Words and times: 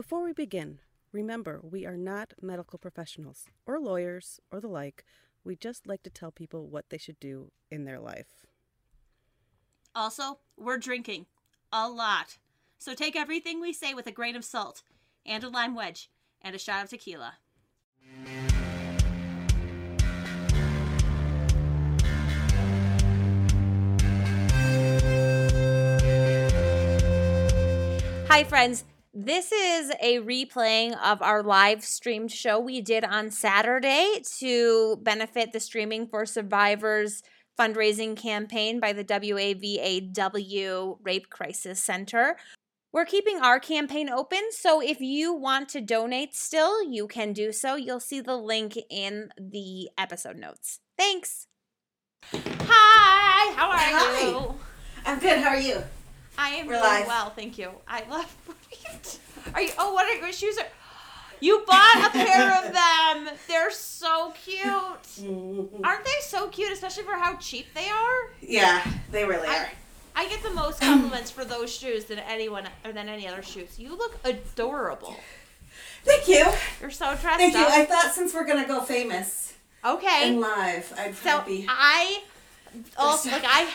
Before 0.00 0.24
we 0.24 0.32
begin, 0.32 0.78
remember 1.12 1.60
we 1.62 1.84
are 1.84 1.98
not 1.98 2.32
medical 2.40 2.78
professionals 2.78 3.44
or 3.66 3.78
lawyers 3.78 4.40
or 4.50 4.58
the 4.58 4.66
like. 4.66 5.04
We 5.44 5.56
just 5.56 5.86
like 5.86 6.02
to 6.04 6.08
tell 6.08 6.32
people 6.32 6.68
what 6.68 6.88
they 6.88 6.96
should 6.96 7.20
do 7.20 7.52
in 7.70 7.84
their 7.84 8.00
life. 8.00 8.46
Also, 9.94 10.38
we're 10.56 10.78
drinking 10.78 11.26
a 11.70 11.86
lot. 11.86 12.38
So 12.78 12.94
take 12.94 13.14
everything 13.14 13.60
we 13.60 13.74
say 13.74 13.92
with 13.92 14.06
a 14.06 14.10
grain 14.10 14.36
of 14.36 14.42
salt 14.42 14.82
and 15.26 15.44
a 15.44 15.50
lime 15.50 15.74
wedge 15.74 16.08
and 16.40 16.54
a 16.54 16.58
shot 16.58 16.82
of 16.82 16.88
tequila. 16.88 17.34
Hi, 28.30 28.44
friends. 28.44 28.84
This 29.12 29.50
is 29.50 29.90
a 30.00 30.18
replaying 30.20 30.96
of 31.02 31.20
our 31.20 31.42
live 31.42 31.82
streamed 31.84 32.30
show 32.30 32.60
we 32.60 32.80
did 32.80 33.04
on 33.04 33.30
Saturday 33.30 34.22
to 34.38 34.98
benefit 35.02 35.52
the 35.52 35.58
Streaming 35.58 36.06
for 36.06 36.24
Survivors 36.24 37.22
fundraising 37.58 38.16
campaign 38.16 38.78
by 38.78 38.92
the 38.92 39.04
WAVAW 39.04 40.98
Rape 41.02 41.28
Crisis 41.28 41.82
Center. 41.82 42.36
We're 42.92 43.04
keeping 43.04 43.40
our 43.40 43.58
campaign 43.58 44.08
open, 44.08 44.40
so 44.52 44.80
if 44.80 45.00
you 45.00 45.32
want 45.34 45.68
to 45.70 45.80
donate 45.80 46.34
still, 46.34 46.88
you 46.88 47.08
can 47.08 47.32
do 47.32 47.50
so. 47.50 47.74
You'll 47.74 48.00
see 48.00 48.20
the 48.20 48.36
link 48.36 48.78
in 48.88 49.30
the 49.36 49.90
episode 49.98 50.36
notes. 50.36 50.78
Thanks. 50.96 51.48
Hi, 52.32 53.52
how 53.56 53.70
are 53.70 53.76
Hi. 53.76 54.28
you? 54.28 54.54
I'm 55.04 55.18
good. 55.18 55.40
How 55.40 55.50
are 55.50 55.58
you? 55.60 55.82
I 56.38 56.50
am 56.50 56.66
We're 56.66 56.74
doing 56.74 56.84
live. 56.84 57.06
well, 57.08 57.30
thank 57.30 57.58
you. 57.58 57.72
I 57.88 58.04
love. 58.08 58.36
Are 59.54 59.62
you? 59.62 59.70
Oh, 59.78 59.92
what 59.94 60.06
are 60.06 60.14
your 60.16 60.32
shoes? 60.32 60.58
Are 60.58 60.66
you 61.40 61.62
bought 61.66 62.06
a 62.08 62.10
pair 62.10 62.64
of 62.66 62.72
them? 63.26 63.36
They're 63.48 63.70
so 63.70 64.32
cute. 64.44 64.64
Aren't 65.84 66.04
they 66.04 66.10
so 66.22 66.48
cute, 66.48 66.72
especially 66.72 67.04
for 67.04 67.14
how 67.14 67.36
cheap 67.36 67.66
they 67.74 67.88
are? 67.88 68.30
Yeah, 68.42 68.84
they 69.10 69.24
really 69.24 69.48
I, 69.48 69.56
are. 69.58 69.68
I 70.16 70.28
get 70.28 70.42
the 70.42 70.50
most 70.50 70.80
compliments 70.82 71.30
for 71.30 71.44
those 71.44 71.72
shoes 71.74 72.04
than 72.06 72.18
anyone 72.18 72.68
or 72.84 72.92
than 72.92 73.08
any 73.08 73.26
other 73.26 73.42
shoes. 73.42 73.78
You 73.78 73.96
look 73.96 74.18
adorable. 74.24 75.16
Thank 76.04 76.28
you. 76.28 76.46
You're 76.80 76.90
so 76.90 77.06
dressed 77.16 77.38
Thank 77.38 77.54
you. 77.54 77.60
up. 77.60 77.70
I 77.70 77.84
thought 77.84 78.12
since 78.14 78.32
we're 78.34 78.46
gonna 78.46 78.66
go 78.66 78.80
famous 78.82 79.54
okay. 79.84 80.28
and 80.28 80.40
live, 80.40 80.92
I'd 80.98 81.14
So 81.14 81.42
be. 81.46 81.66
I 81.68 82.22
oh, 82.98 83.08
also 83.08 83.30
There's- 83.30 83.42
like 83.44 83.52
I 83.52 83.70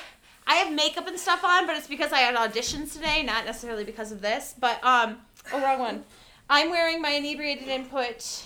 I 0.48 0.56
have 0.56 0.74
makeup 0.74 1.08
and 1.08 1.20
stuff 1.20 1.44
on, 1.44 1.66
but 1.66 1.76
it's 1.76 1.88
because 1.88 2.12
I 2.12 2.20
had 2.20 2.36
auditions 2.36 2.94
today, 2.94 3.24
not 3.24 3.46
necessarily 3.46 3.84
because 3.84 4.12
of 4.12 4.22
this. 4.22 4.54
But 4.60 4.84
um, 4.84 5.18
oh 5.52 5.62
wrong 5.62 5.80
one. 5.80 6.04
I'm 6.50 6.70
wearing 6.70 7.02
my 7.02 7.10
inebriated 7.12 7.68
input 7.68 8.46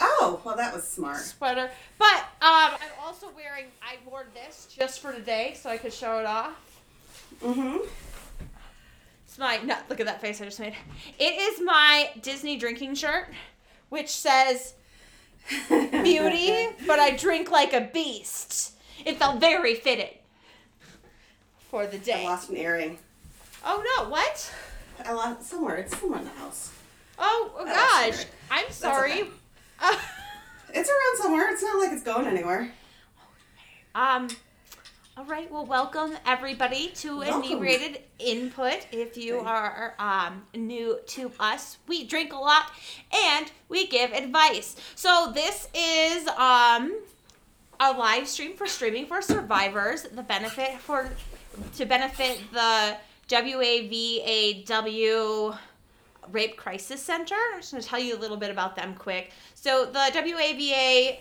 Oh, 0.00 0.40
well, 0.44 0.56
that 0.56 0.74
was 0.74 0.84
smart. 0.84 1.18
sweater, 1.18 1.70
but 1.98 2.16
um, 2.40 2.72
I'm 2.74 3.04
also 3.04 3.28
wearing. 3.34 3.66
I 3.82 3.96
wore 4.08 4.26
this 4.34 4.66
just 4.76 5.00
for 5.00 5.12
today, 5.12 5.54
so 5.56 5.70
I 5.70 5.76
could 5.76 5.92
show 5.92 6.18
it 6.18 6.26
off. 6.26 6.80
Mm-hmm. 7.42 7.78
It's 9.24 9.38
my 9.38 9.58
no, 9.58 9.76
look 9.88 10.00
at 10.00 10.06
that 10.06 10.20
face 10.20 10.40
I 10.40 10.44
just 10.44 10.60
made. 10.60 10.74
It 11.18 11.34
is 11.34 11.60
my 11.64 12.10
Disney 12.20 12.56
drinking 12.56 12.94
shirt, 12.96 13.28
which 13.90 14.08
says 14.08 14.74
beauty, 15.68 16.68
but 16.86 16.98
I 16.98 17.16
drink 17.16 17.50
like 17.50 17.72
a 17.72 17.82
beast. 17.92 18.72
It 19.04 19.18
felt 19.18 19.40
very 19.40 19.74
fitting 19.74 20.14
for 21.72 21.86
the 21.86 21.96
day. 21.96 22.22
I 22.26 22.28
lost 22.28 22.50
an 22.50 22.58
earring. 22.58 22.98
Oh 23.64 23.82
no, 23.96 24.10
what? 24.10 24.54
I 25.06 25.12
lost 25.14 25.48
somewhere. 25.48 25.76
It's 25.76 25.98
somewhere 25.98 26.18
in 26.18 26.26
the 26.26 26.30
house. 26.32 26.70
Oh, 27.18 27.50
oh 27.58 27.64
gosh. 27.64 28.26
I'm 28.50 28.70
sorry. 28.70 29.22
okay. 29.22 29.30
Uh, 29.80 29.96
It's 30.74 30.88
around 30.88 31.22
somewhere. 31.22 31.50
It's 31.50 31.62
not 31.62 31.78
like 31.80 31.92
it's 31.92 32.02
going 32.02 32.26
anywhere. 32.26 32.70
um 33.94 34.28
all 35.16 35.24
right, 35.26 35.50
well 35.50 35.66
welcome 35.66 36.14
everybody 36.26 36.88
to 36.96 37.18
Welcome. 37.18 37.42
Inebriated 37.42 38.00
Input. 38.18 38.86
If 38.92 39.16
you 39.16 39.38
are 39.40 39.94
um 39.98 40.42
new 40.54 40.98
to 41.08 41.32
us, 41.40 41.78
we 41.88 42.04
drink 42.04 42.32
a 42.34 42.36
lot 42.38 42.70
and 43.14 43.50
we 43.70 43.86
give 43.86 44.12
advice. 44.12 44.76
So 44.94 45.30
this 45.34 45.68
is 45.74 46.28
um 46.28 46.98
a 47.80 47.92
live 47.92 48.28
stream 48.28 48.56
for 48.56 48.66
streaming 48.66 49.06
for 49.06 49.20
survivors. 49.22 50.02
The 50.04 50.22
benefit 50.22 50.78
for 50.80 51.10
to 51.76 51.86
benefit 51.86 52.40
the 52.52 52.96
WAVAW 53.28 54.78
Rape 56.30 56.56
Crisis 56.56 57.02
Center. 57.02 57.34
I'm 57.52 57.60
just 57.60 57.72
going 57.72 57.82
to 57.82 57.88
tell 57.88 57.98
you 57.98 58.16
a 58.16 58.20
little 58.20 58.36
bit 58.36 58.50
about 58.50 58.76
them 58.76 58.94
quick. 58.94 59.32
So 59.54 59.86
the 59.86 59.98
WAVAW 60.14 61.16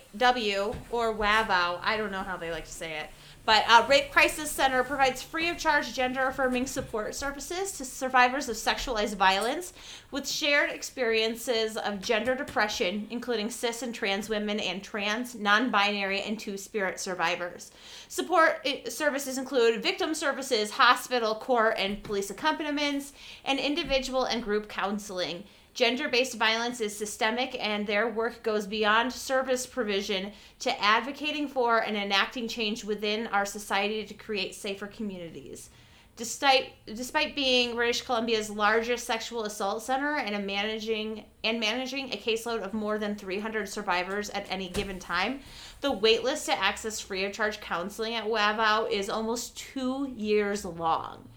or 0.91 1.13
WAVOW, 1.13 1.79
I 1.81 1.97
don't 1.97 2.11
know 2.11 2.23
how 2.23 2.37
they 2.37 2.51
like 2.51 2.65
to 2.65 2.71
say 2.71 2.99
it, 2.99 3.09
but 3.45 3.63
uh, 3.67 3.85
Rape 3.89 4.11
Crisis 4.11 4.51
Center 4.51 4.83
provides 4.83 5.21
free 5.21 5.49
of 5.49 5.57
charge 5.57 5.93
gender 5.93 6.27
affirming 6.27 6.67
support 6.67 7.15
services 7.15 7.71
to 7.73 7.85
survivors 7.85 8.47
of 8.49 8.55
sexualized 8.55 9.15
violence 9.15 9.73
with 10.11 10.27
shared 10.27 10.69
experiences 10.69 11.75
of 11.75 12.01
gender 12.01 12.33
oppression, 12.33 13.07
including 13.09 13.49
cis 13.49 13.81
and 13.81 13.95
trans 13.95 14.29
women 14.29 14.59
and 14.59 14.83
trans, 14.83 15.35
non 15.35 15.71
binary, 15.71 16.21
and 16.21 16.39
two 16.39 16.57
spirit 16.57 16.99
survivors. 16.99 17.71
Support 18.09 18.61
eh, 18.65 18.89
services 18.89 19.37
include 19.37 19.81
victim 19.81 20.13
services, 20.13 20.71
hospital, 20.71 21.35
court, 21.35 21.75
and 21.77 22.03
police 22.03 22.29
accompaniments, 22.29 23.13
and 23.43 23.59
individual 23.59 24.25
and 24.25 24.43
group 24.43 24.69
counseling. 24.69 25.43
Gender 25.73 26.09
based 26.09 26.35
violence 26.35 26.81
is 26.81 26.95
systemic, 26.95 27.55
and 27.59 27.87
their 27.87 28.09
work 28.09 28.43
goes 28.43 28.67
beyond 28.67 29.13
service 29.13 29.65
provision 29.65 30.33
to 30.59 30.81
advocating 30.83 31.47
for 31.47 31.79
and 31.79 31.95
enacting 31.95 32.47
change 32.47 32.83
within 32.83 33.27
our 33.27 33.45
society 33.45 34.05
to 34.05 34.13
create 34.13 34.53
safer 34.53 34.87
communities. 34.87 35.69
Despite, 36.17 36.73
despite 36.85 37.35
being 37.35 37.73
British 37.73 38.01
Columbia's 38.01 38.49
largest 38.49 39.07
sexual 39.07 39.45
assault 39.45 39.81
center 39.81 40.17
and 40.17 40.45
managing 40.45 41.23
and 41.43 41.59
managing 41.59 42.11
a 42.11 42.17
caseload 42.17 42.61
of 42.61 42.73
more 42.73 42.99
than 42.99 43.15
300 43.15 43.67
survivors 43.67 44.29
at 44.31 44.45
any 44.49 44.67
given 44.67 44.99
time, 44.99 45.39
the 45.79 45.91
waitlist 45.91 46.45
to 46.45 46.59
access 46.59 46.99
free 46.99 47.23
of 47.23 47.31
charge 47.31 47.61
counseling 47.61 48.13
at 48.13 48.27
WAVOW 48.27 48.91
is 48.91 49.09
almost 49.09 49.57
two 49.57 50.13
years 50.15 50.65
long. 50.65 51.27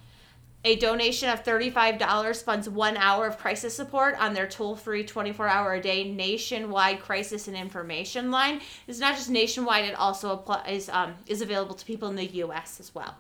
A 0.67 0.77
donation 0.77 1.29
of 1.29 1.45
$35 1.45 2.43
funds 2.43 2.71
one 2.71 2.97
hour 2.97 3.27
of 3.27 3.37
crisis 3.39 3.75
support 3.75 4.19
on 4.19 4.33
their 4.33 4.47
toll 4.47 4.77
free 4.77 5.05
24 5.05 5.47
hour 5.47 5.75
a 5.75 5.81
day 5.81 6.11
nationwide 6.11 7.01
crisis 7.01 7.49
and 7.49 7.57
information 7.57 8.31
line. 8.31 8.61
It's 8.87 8.99
not 8.99 9.15
just 9.15 9.29
nationwide, 9.29 9.85
it 9.85 9.95
also 9.95 10.33
applies, 10.33 10.89
um, 10.89 11.15
is 11.27 11.43
available 11.43 11.75
to 11.75 11.85
people 11.85 12.09
in 12.09 12.17
the 12.17 12.27
US 12.27 12.81
as 12.81 12.95
well. 12.95 13.15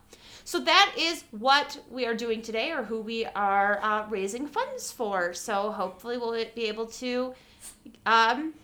So 0.44 0.60
that 0.60 0.94
is 0.98 1.24
what 1.32 1.78
we 1.90 2.06
are 2.06 2.14
doing 2.14 2.42
today, 2.42 2.70
or 2.70 2.82
who 2.82 3.00
we 3.00 3.24
are 3.26 3.78
uh, 3.82 4.06
raising 4.08 4.46
funds 4.46 4.92
for. 4.92 5.32
So 5.32 5.70
hopefully, 5.70 6.18
we'll 6.18 6.44
be 6.54 6.64
able 6.64 6.86
to 6.86 7.34
um, 8.04 8.54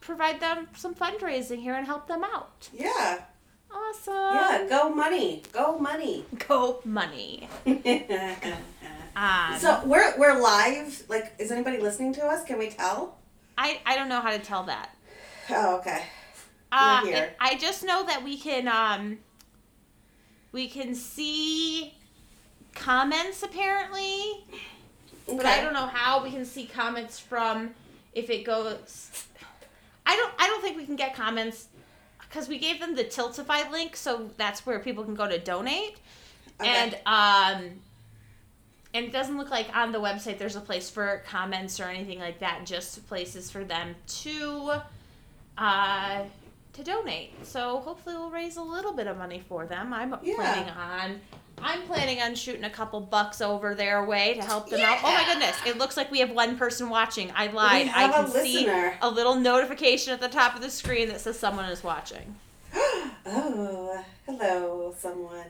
provide 0.00 0.40
them 0.40 0.68
some 0.76 0.94
fundraising 0.94 1.58
here 1.60 1.74
and 1.74 1.84
help 1.84 2.06
them 2.06 2.22
out. 2.22 2.68
Yeah. 2.72 3.22
Awesome. 3.76 4.14
Yeah. 4.14 4.66
Go 4.68 4.88
money. 4.94 5.42
Go 5.52 5.78
money. 5.78 6.24
Go 6.48 6.80
money. 6.84 7.48
Um, 9.16 9.58
so 9.58 9.80
we're 9.86 10.12
we're 10.18 10.38
live. 10.38 11.02
Like, 11.08 11.32
is 11.38 11.50
anybody 11.50 11.78
listening 11.78 12.12
to 12.14 12.26
us? 12.26 12.44
Can 12.44 12.58
we 12.58 12.68
tell? 12.68 13.16
I, 13.56 13.80
I 13.86 13.96
don't 13.96 14.10
know 14.10 14.20
how 14.20 14.30
to 14.30 14.38
tell 14.38 14.64
that. 14.64 14.90
Oh, 15.48 15.78
okay. 15.78 16.02
Uh, 16.70 17.00
We're 17.02 17.10
here. 17.10 17.34
I 17.40 17.54
just 17.56 17.82
know 17.82 18.04
that 18.04 18.22
we 18.22 18.36
can 18.36 18.68
um 18.68 19.16
we 20.52 20.68
can 20.68 20.94
see 20.94 21.94
comments 22.74 23.42
apparently, 23.42 24.44
Okay. 25.26 25.36
but 25.38 25.46
I 25.46 25.62
don't 25.62 25.72
know 25.72 25.86
how 25.86 26.22
we 26.22 26.30
can 26.30 26.44
see 26.44 26.66
comments 26.66 27.18
from 27.18 27.70
if 28.12 28.28
it 28.28 28.44
goes. 28.44 29.10
I 30.04 30.14
don't 30.14 30.32
I 30.38 30.46
don't 30.46 30.60
think 30.60 30.76
we 30.76 30.84
can 30.84 30.96
get 30.96 31.14
comments 31.14 31.68
because 32.36 32.50
we 32.50 32.58
gave 32.58 32.80
them 32.80 32.94
the 32.94 33.04
Tiltify 33.04 33.70
link, 33.70 33.96
so 33.96 34.30
that's 34.36 34.66
where 34.66 34.78
people 34.78 35.04
can 35.04 35.14
go 35.14 35.26
to 35.26 35.38
donate, 35.38 35.96
Okay. 36.60 36.68
and 36.68 36.98
um. 37.06 37.70
And 38.94 39.04
it 39.04 39.12
doesn't 39.12 39.36
look 39.36 39.50
like 39.50 39.68
on 39.76 39.92
the 39.92 39.98
website 40.00 40.38
there's 40.38 40.56
a 40.56 40.60
place 40.60 40.88
for 40.88 41.22
comments 41.28 41.80
or 41.80 41.84
anything 41.84 42.18
like 42.18 42.38
that. 42.38 42.64
Just 42.64 43.06
places 43.08 43.50
for 43.50 43.62
them 43.62 43.94
to 44.22 44.72
uh, 45.58 46.22
to 46.72 46.82
donate. 46.84 47.44
So 47.44 47.80
hopefully 47.80 48.16
we'll 48.16 48.30
raise 48.30 48.56
a 48.56 48.62
little 48.62 48.94
bit 48.94 49.06
of 49.06 49.18
money 49.18 49.42
for 49.46 49.66
them. 49.66 49.92
I'm 49.92 50.16
Yeah. 50.22 50.36
planning 50.36 50.70
on 50.70 51.20
I'm 51.62 51.82
planning 51.82 52.20
on 52.20 52.34
shooting 52.34 52.64
a 52.64 52.70
couple 52.70 53.00
bucks 53.00 53.40
over 53.40 53.74
their 53.74 54.04
way 54.04 54.34
to 54.34 54.42
help 54.42 54.68
them 54.68 54.80
out. 54.80 54.98
Oh 55.02 55.12
my 55.12 55.24
goodness. 55.24 55.56
It 55.66 55.78
looks 55.78 55.96
like 55.96 56.10
we 56.10 56.20
have 56.20 56.30
one 56.30 56.56
person 56.58 56.90
watching. 56.90 57.32
I 57.34 57.46
lied. 57.48 57.90
I 57.94 58.08
can 58.08 58.28
see 58.28 58.66
a 58.66 59.08
little 59.10 59.34
notification 59.36 60.12
at 60.12 60.20
the 60.20 60.28
top 60.28 60.54
of 60.54 60.62
the 60.62 60.70
screen 60.70 61.08
that 61.08 61.20
says 61.20 61.38
someone 61.38 61.64
is 61.66 61.82
watching. 61.82 62.36
oh, 62.74 64.04
hello, 64.26 64.94
someone. 64.98 65.46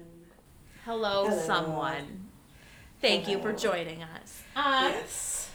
Hello, 0.85 1.27
Hello. 1.29 1.43
someone. 1.43 2.29
Thank 3.01 3.29
you 3.29 3.41
for 3.41 3.53
joining 3.53 4.03
us. 4.03 4.43
Um, 4.55 4.93
yes. 4.93 5.51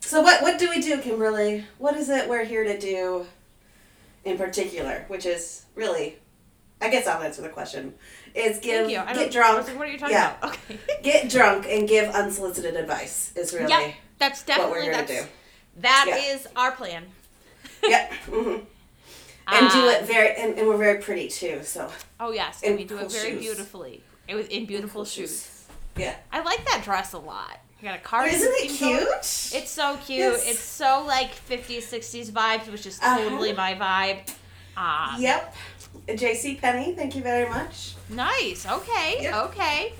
So 0.00 0.20
what 0.20 0.42
what 0.42 0.58
do 0.58 0.68
we 0.68 0.80
do, 0.80 1.00
Kimberly? 1.00 1.64
What 1.78 1.96
is 1.96 2.08
it 2.10 2.28
we're 2.28 2.44
here 2.44 2.64
to 2.64 2.78
do 2.78 3.26
in 4.24 4.36
particular? 4.36 5.04
Which 5.08 5.24
is 5.24 5.64
really, 5.74 6.16
I 6.80 6.90
guess 6.90 7.06
I'll 7.06 7.22
answer 7.22 7.42
the 7.42 7.48
question. 7.48 7.94
Is 8.34 8.58
give 8.58 8.86
Thank 8.86 8.90
you. 8.90 8.98
I 8.98 9.14
get 9.14 9.30
drunk. 9.32 9.66
like, 9.68 9.78
what 9.78 9.86
are 9.88 9.90
you 9.92 9.98
talking 9.98 10.14
yeah. 10.16 10.36
about? 10.38 10.54
Okay. 10.70 10.78
Get 11.02 11.28
drunk 11.30 11.66
and 11.68 11.88
give 11.88 12.08
unsolicited 12.14 12.74
advice. 12.76 13.32
Is 13.36 13.52
really 13.54 13.68
Yep, 13.68 13.94
that's 14.18 14.42
definitely 14.42 14.70
what 14.72 14.86
we're 14.86 15.06
to 15.06 15.22
do. 15.22 15.28
that 15.80 16.04
Yeah. 16.08 16.34
is 16.34 16.48
our 16.56 16.72
plan. 16.72 17.04
Yep. 17.86 18.12
hmm 18.30 18.56
And 19.46 19.70
do 19.70 19.86
Uh, 19.86 19.90
it 19.90 20.04
very 20.04 20.34
and, 20.36 20.58
and 20.58 20.66
we're 20.66 20.78
very 20.78 21.00
pretty 21.02 21.28
too. 21.28 21.60
So 21.62 21.90
Oh 22.18 22.32
yes, 22.32 22.62
in 22.62 22.70
and 22.70 22.78
we 22.78 22.84
do 22.84 22.96
cool 22.96 23.06
it 23.06 23.12
very 23.12 23.30
shoes. 23.32 23.40
beautifully. 23.40 24.02
It 24.26 24.34
was 24.34 24.46
in 24.48 24.64
beautiful 24.66 25.00
cool 25.02 25.04
shoes. 25.04 25.30
shoes. 25.42 25.64
yeah. 25.96 26.16
I 26.32 26.40
like 26.42 26.64
that 26.66 26.82
dress 26.82 27.12
a 27.12 27.18
lot. 27.18 27.60
You 27.80 27.88
got 27.90 27.98
a 27.98 28.02
cardigan. 28.02 28.40
Isn't 28.40 28.52
it 28.56 28.80
going. 28.80 28.96
cute? 28.98 29.08
It's 29.12 29.70
so 29.70 29.96
cute. 29.98 30.18
Yes. 30.18 30.48
It's 30.50 30.58
so 30.60 31.04
like 31.06 31.30
50s, 31.46 31.82
60s 31.82 32.30
vibes, 32.30 32.72
which 32.72 32.86
is 32.86 32.98
Uh-huh. 32.98 33.18
totally 33.18 33.52
my 33.52 33.74
vibe. 33.74 34.34
Uh, 34.76 35.16
Yep. 35.20 35.54
J.C. 36.14 36.56
Penney, 36.56 36.94
thank 36.94 37.14
you 37.16 37.22
very 37.22 37.48
much. 37.48 37.94
Nice. 38.10 38.66
Okay. 38.66 39.18
Yep. 39.22 39.34
Okay. 39.46 39.92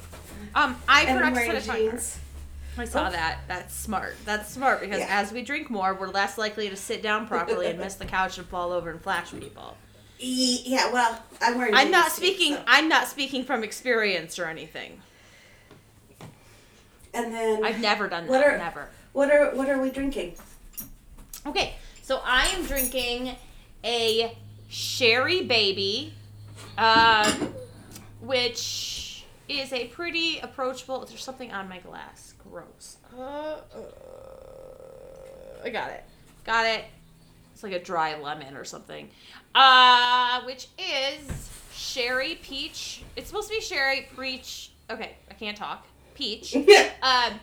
Um, 0.54 0.76
I 0.88 1.02
and 1.02 1.18
forgot 1.18 1.28
to 1.30 1.34
wearing 1.34 1.50
set 1.52 1.62
a 1.62 1.66
timer. 1.66 1.90
jeans. 1.92 2.18
I 2.76 2.84
saw 2.84 3.06
Oh. 3.06 3.10
that. 3.10 3.38
That's 3.48 3.74
smart. 3.74 4.16
That's 4.24 4.50
smart 4.50 4.80
because 4.80 4.98
Yeah. 4.98 5.06
as 5.20 5.32
we 5.32 5.42
drink 5.42 5.70
more, 5.70 5.94
we're 5.94 6.08
less 6.08 6.36
likely 6.36 6.68
to 6.68 6.76
sit 6.76 7.02
down 7.02 7.26
properly 7.28 7.66
and 7.68 7.78
miss 7.78 7.94
the 7.94 8.04
couch 8.04 8.36
and 8.38 8.46
fall 8.48 8.72
over 8.72 8.90
and 8.90 9.00
flash 9.00 9.30
people. 9.30 9.76
Yeah, 10.18 10.90
well, 10.92 11.22
I'm 11.40 11.56
wearing. 11.58 11.74
I'm 11.74 11.90
not 11.90 12.10
speaking. 12.12 12.54
so- 12.54 12.62
I'm 12.66 12.88
not 12.88 13.08
speaking 13.08 13.44
from 13.44 13.62
experience 13.64 14.38
or 14.38 14.46
anything. 14.46 15.00
And 17.12 17.32
then 17.32 17.64
I've 17.64 17.80
never 17.80 18.08
done 18.08 18.26
that. 18.26 18.44
Are- 18.44 18.58
never. 18.58 18.88
what 19.12 19.30
are 19.30 19.54
what 19.54 19.68
are 19.68 19.78
we 19.80 19.90
drinking? 19.90 20.34
Okay, 21.46 21.74
so 22.02 22.20
I 22.24 22.46
am 22.48 22.64
drinking 22.66 23.36
a 23.84 24.36
sherry 24.68 25.42
baby, 25.42 26.14
um, 26.78 27.54
which 28.20 29.24
is 29.48 29.72
a 29.72 29.86
pretty 29.88 30.38
approachable. 30.40 31.04
There's 31.04 31.22
something 31.22 31.52
on 31.52 31.68
my 31.68 31.78
glass. 31.78 32.34
Gross. 32.50 32.96
Uh, 33.16 33.22
uh, 33.22 33.60
I 35.64 35.70
got 35.70 35.90
it. 35.90 36.04
Got 36.44 36.66
it. 36.66 36.84
It's 37.52 37.62
like 37.62 37.72
a 37.72 37.82
dry 37.82 38.18
lemon 38.20 38.56
or 38.56 38.64
something. 38.64 39.08
Uh, 39.54 40.42
which 40.42 40.68
is 40.78 41.50
sherry 41.72 42.38
peach. 42.42 43.02
It's 43.16 43.28
supposed 43.28 43.48
to 43.48 43.54
be 43.54 43.60
sherry 43.60 44.08
peach. 44.16 44.72
Okay, 44.90 45.16
I 45.30 45.34
can't 45.34 45.56
talk. 45.56 45.86
Peach. 46.14 46.56
Um, 47.02 47.38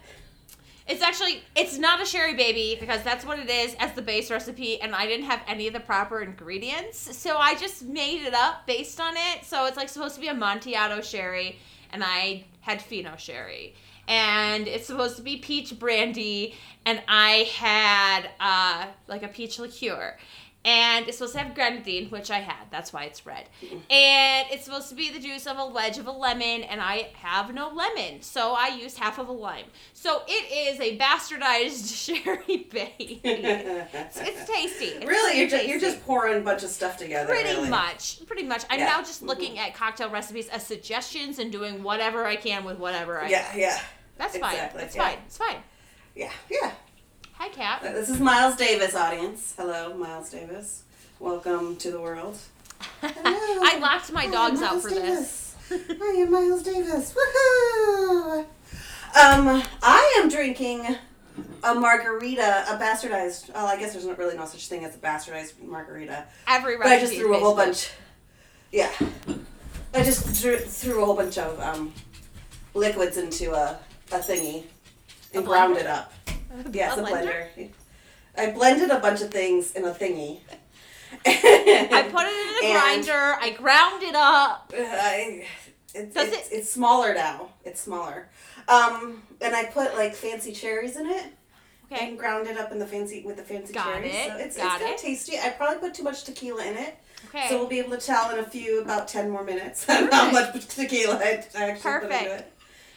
it's 0.91 1.01
actually 1.01 1.41
it's 1.55 1.77
not 1.77 2.01
a 2.01 2.05
sherry 2.05 2.35
baby 2.35 2.75
because 2.77 3.01
that's 3.01 3.25
what 3.25 3.39
it 3.39 3.49
is 3.49 3.75
as 3.79 3.93
the 3.93 4.01
base 4.01 4.29
recipe, 4.29 4.81
and 4.81 4.93
I 4.93 5.07
didn't 5.07 5.25
have 5.25 5.41
any 5.47 5.67
of 5.67 5.73
the 5.73 5.79
proper 5.79 6.21
ingredients, 6.21 7.17
so 7.17 7.37
I 7.37 7.55
just 7.55 7.83
made 7.83 8.25
it 8.25 8.33
up 8.33 8.67
based 8.67 8.99
on 8.99 9.13
it. 9.15 9.45
So 9.45 9.65
it's 9.65 9.77
like 9.77 9.87
supposed 9.87 10.15
to 10.15 10.21
be 10.21 10.27
a 10.27 10.33
Montiato 10.33 11.01
sherry, 11.01 11.57
and 11.93 12.03
I 12.03 12.43
had 12.59 12.81
Fino 12.81 13.15
sherry, 13.15 13.73
and 14.09 14.67
it's 14.67 14.85
supposed 14.85 15.15
to 15.15 15.21
be 15.21 15.37
peach 15.37 15.79
brandy, 15.79 16.55
and 16.85 17.01
I 17.07 17.49
had 17.55 18.29
uh, 18.41 18.87
like 19.07 19.23
a 19.23 19.29
peach 19.29 19.59
liqueur. 19.59 20.17
And 20.63 21.07
it's 21.07 21.17
supposed 21.17 21.33
to 21.33 21.39
have 21.39 21.55
grenadine, 21.55 22.09
which 22.11 22.29
I 22.29 22.37
had. 22.39 22.67
That's 22.69 22.93
why 22.93 23.05
it's 23.05 23.25
red. 23.25 23.45
Mm-hmm. 23.63 23.77
And 23.91 24.47
it's 24.51 24.65
supposed 24.65 24.89
to 24.89 24.95
be 24.95 25.09
the 25.11 25.19
juice 25.19 25.47
of 25.47 25.57
a 25.57 25.65
wedge 25.65 25.97
of 25.97 26.05
a 26.05 26.11
lemon, 26.11 26.61
and 26.63 26.79
I 26.79 27.09
have 27.15 27.51
no 27.51 27.69
lemon, 27.69 28.21
so 28.21 28.53
I 28.53 28.67
used 28.67 28.99
half 28.99 29.17
of 29.17 29.27
a 29.27 29.31
lime. 29.31 29.65
So 29.93 30.21
it 30.27 30.73
is 30.75 30.79
a 30.79 30.99
bastardized 30.99 31.95
sherry 32.05 32.67
baby. 32.71 33.21
It's, 33.23 34.19
it's 34.21 34.45
tasty. 34.51 34.85
It's 34.85 35.05
really, 35.05 35.39
you're 35.39 35.47
just, 35.47 35.55
tasty. 35.63 35.71
you're 35.71 35.79
just 35.81 36.05
pouring 36.05 36.37
a 36.41 36.41
bunch 36.43 36.61
of 36.61 36.69
stuff 36.69 36.95
together. 36.95 37.29
Pretty 37.33 37.49
really. 37.55 37.69
much, 37.69 38.23
pretty 38.27 38.43
much. 38.43 38.63
I'm 38.69 38.79
Yeah. 38.79 38.85
now 38.85 38.99
just 38.99 39.21
mm-hmm. 39.21 39.29
looking 39.29 39.57
at 39.57 39.73
cocktail 39.73 40.11
recipes 40.11 40.47
as 40.49 40.63
suggestions 40.65 41.39
and 41.39 41.51
doing 41.51 41.81
whatever 41.81 42.25
I 42.27 42.35
can 42.35 42.63
with 42.65 42.77
whatever 42.77 43.19
I. 43.19 43.29
Yeah, 43.29 43.55
yeah, 43.55 43.81
that's 44.17 44.37
fine. 44.37 44.53
exactly, 44.53 44.83
It's 44.83 44.95
yeah. 44.95 45.07
fine. 45.09 45.17
It's 45.25 45.37
fine. 45.37 45.57
yeah, 46.15 46.31
yeah. 46.51 46.71
Hi, 47.41 47.49
Kat. 47.49 47.81
This 47.81 48.07
is 48.07 48.19
Miles 48.19 48.55
Davis, 48.55 48.93
audience. 48.93 49.55
Hello, 49.57 49.95
Miles 49.95 50.29
Davis. 50.29 50.83
Welcome 51.19 51.75
to 51.77 51.89
the 51.89 51.99
world. 51.99 52.37
I 53.01 53.79
locked 53.81 54.11
my 54.11 54.27
dogs 54.27 54.61
out 54.61 54.79
for 54.79 54.91
Davis. 54.91 55.55
Hi, 55.71 56.21
I'm 56.21 56.31
Miles 56.31 56.61
Davis. 56.61 57.15
Woohoo! 57.15 58.41
Um, 58.43 59.63
I 59.81 60.19
am 60.21 60.29
drinking 60.29 60.95
a 61.63 61.73
margarita, 61.73 62.65
a 62.69 62.77
bastardized. 62.77 63.49
Oh, 63.55 63.65
I 63.65 63.75
guess 63.75 63.93
there's 63.93 64.05
not 64.05 64.19
really 64.19 64.37
no 64.37 64.45
such 64.45 64.67
thing 64.67 64.85
as 64.85 64.93
a 64.95 64.99
bastardized 64.99 65.59
margarita. 65.63 66.25
Every 66.47 66.77
But 66.77 66.89
I 66.89 66.99
just 66.99 67.15
threw 67.15 67.35
a 67.35 67.39
whole 67.39 67.55
bunch. 67.55 67.89
Yeah, 68.71 68.91
I 69.95 70.03
just 70.03 70.39
drew, 70.43 70.57
threw 70.57 71.01
a 71.01 71.05
whole 71.05 71.15
bunch 71.15 71.39
of 71.39 71.59
um, 71.59 71.91
liquids 72.75 73.17
into 73.17 73.53
a, 73.53 73.79
a 74.11 74.19
thingy 74.19 74.65
and 75.33 75.43
A 75.43 75.47
ground 75.47 75.77
it 75.77 75.87
up. 75.87 76.13
Yes, 76.71 76.97
A 76.97 77.01
a, 77.01 77.05
blender? 77.05 77.47
blender. 77.57 77.69
I 78.37 78.51
blended 78.51 78.89
a 78.89 78.99
bunch 78.99 79.21
of 79.21 79.31
things 79.31 79.73
in 79.73 79.83
a 79.85 79.91
thingy. 79.91 80.39
I 81.25 82.07
put 82.11 82.25
it 82.25 82.63
in 82.63 82.69
a 82.69 82.73
grinder. 82.79 83.37
I 83.39 83.51
ground 83.51 84.03
it 84.03 84.15
up. 84.15 84.73
I, 84.77 85.45
it's, 85.93 86.13
Does 86.15 86.29
it's, 86.29 86.49
it's 86.49 86.69
smaller 86.71 87.13
now. 87.13 87.49
It's 87.65 87.81
smaller. 87.81 88.29
Um, 88.67 89.21
and 89.41 89.55
I 89.55 89.65
put 89.65 89.95
like 89.95 90.15
fancy 90.15 90.53
cherries 90.53 90.95
in 90.95 91.07
it. 91.07 91.25
Okay. 91.91 92.07
And 92.07 92.17
ground 92.17 92.47
it 92.47 92.57
up 92.57 92.71
in 92.71 92.79
the 92.79 92.85
fancy 92.87 93.21
with 93.25 93.35
the 93.35 93.43
fancy 93.43 93.73
Got 93.73 93.85
cherries. 93.95 94.13
it, 94.15 94.27
So 94.29 94.37
it's, 94.37 94.57
got 94.57 94.65
it's 94.65 94.81
kind 94.81 94.81
it. 94.83 94.95
of 94.95 95.01
tasty. 95.01 95.37
I 95.37 95.49
probably 95.49 95.79
put 95.79 95.93
too 95.93 96.03
much 96.03 96.23
tequila 96.23 96.65
in 96.65 96.77
it. 96.77 96.95
Okay. 97.27 97.49
So 97.49 97.57
we'll 97.59 97.67
be 97.67 97.79
able 97.79 97.91
to 97.91 97.97
tell 97.97 98.31
in 98.31 98.39
a 98.39 98.43
few 98.43 98.81
about 98.81 99.09
ten 99.09 99.29
more 99.29 99.43
minutes 99.43 99.83
how 99.89 100.31
much 100.31 100.67
tequila 100.67 101.15
I, 101.17 101.21
actually 101.21 101.51
put 101.59 101.69
into 101.69 101.81
Perfect. 101.81 102.23
it. 102.23 102.53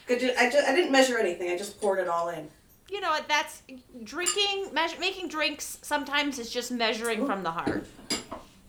Good. 0.06 0.34
I, 0.38 0.48
just, 0.50 0.68
I 0.68 0.74
didn't 0.76 0.92
measure 0.92 1.18
anything. 1.18 1.50
I 1.50 1.58
just 1.58 1.80
poured 1.80 1.98
it 1.98 2.06
all 2.08 2.28
in. 2.28 2.48
You 2.94 3.00
know 3.00 3.10
what? 3.10 3.26
That's 3.28 3.62
drinking. 4.04 4.72
Measure, 4.72 4.98
making 5.00 5.28
drinks 5.28 5.78
sometimes 5.82 6.38
is 6.38 6.48
just 6.50 6.70
measuring 6.70 7.26
from 7.26 7.42
the 7.42 7.50
heart. 7.50 7.84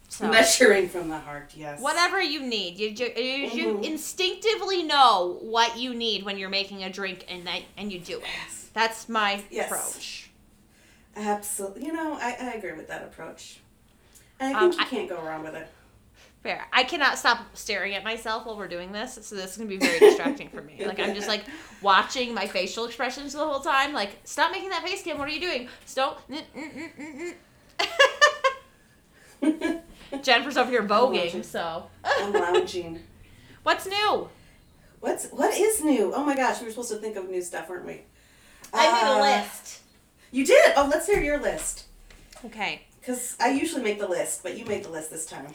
So 0.09 0.27
Measuring 0.29 0.89
from 0.89 1.09
the 1.09 1.17
heart. 1.19 1.51
Yes. 1.55 1.81
whatever 1.81 2.21
you 2.21 2.41
need, 2.41 2.77
you 2.79 2.87
you, 2.89 3.05
you 3.57 3.67
Mhm. 3.75 3.83
instinctively 3.83 4.81
know 4.83 5.37
what 5.41 5.77
you 5.77 5.93
need 5.93 6.23
when 6.23 6.37
you're 6.37 6.49
making 6.49 6.83
a 6.83 6.89
drink, 6.89 7.25
and 7.27 7.45
that 7.47 7.61
and 7.77 7.91
you 7.91 7.99
do 7.99 8.17
it. 8.17 8.23
Yes. 8.23 8.69
That's 8.73 9.07
my 9.09 9.43
Yes. 9.51 9.67
approach. 9.71 10.29
Absolutely. 11.15 11.85
You 11.85 11.93
know, 11.93 12.13
I, 12.19 12.35
I 12.39 12.51
agree 12.53 12.73
with 12.73 12.87
that 12.87 13.03
approach. 13.03 13.59
And 14.39 14.55
I 14.55 14.61
Um, 14.65 14.71
think 14.71 14.81
you 14.91 14.97
can't 14.97 15.09
go 15.09 15.21
wrong 15.21 15.43
with 15.43 15.55
it. 15.55 15.67
Fair. 16.45 16.63
I 16.71 16.83
cannot 16.83 17.17
stop 17.17 17.39
staring 17.57 17.95
at 17.95 18.03
myself 18.03 18.45
while 18.45 18.55
we're 18.55 18.67
doing 18.67 18.91
this, 18.91 19.15
so 19.19 19.33
this 19.33 19.53
is 19.53 19.57
gonna 19.57 19.67
be 19.67 19.77
very 19.77 19.97
distracting 19.97 20.49
for 20.49 20.61
me. 20.61 20.73
Like 20.85 20.99
I'm 20.99 21.15
just 21.15 21.27
like 21.27 21.43
watching 21.81 22.35
my 22.35 22.45
facial 22.45 22.85
expressions 22.85 23.33
the 23.33 23.39
whole 23.39 23.61
time. 23.61 23.93
Like, 23.93 24.11
stop 24.25 24.51
making 24.51 24.69
that 24.69 24.83
face, 24.83 25.01
Kim. 25.01 25.17
What 25.17 25.27
are 25.27 25.31
you 25.31 25.41
doing? 25.41 25.67
Stop. 25.87 26.21
Jennifer's 30.21 30.55
over 30.57 30.69
here 30.69 30.83
voguing. 30.83 31.43
So, 31.43 31.87
I'm 32.03 32.31
lounging. 32.31 32.99
what's 33.63 33.87
new? 33.87 34.29
What's 34.99 35.25
what 35.29 35.57
is 35.57 35.83
new? 35.83 36.13
Oh 36.13 36.23
my 36.23 36.35
gosh, 36.35 36.59
we 36.59 36.65
were 36.65 36.71
supposed 36.71 36.91
to 36.91 36.97
think 36.97 37.15
of 37.15 37.27
new 37.27 37.41
stuff, 37.41 37.69
weren't 37.69 37.87
we? 37.87 38.01
I 38.71 38.91
made 38.91 39.09
a 39.09 39.15
Uh, 39.15 39.21
list. 39.41 39.79
You 40.31 40.45
did. 40.45 40.73
Oh, 40.77 40.87
let's 40.91 41.07
hear 41.07 41.23
your 41.23 41.39
list. 41.39 41.85
Okay. 42.45 42.83
Because 42.99 43.35
I 43.39 43.49
usually 43.49 43.81
make 43.81 43.97
the 43.99 44.07
list, 44.07 44.43
but 44.43 44.55
you 44.55 44.65
made 44.65 44.83
the 44.83 44.89
list 44.89 45.09
this 45.09 45.25
time. 45.25 45.47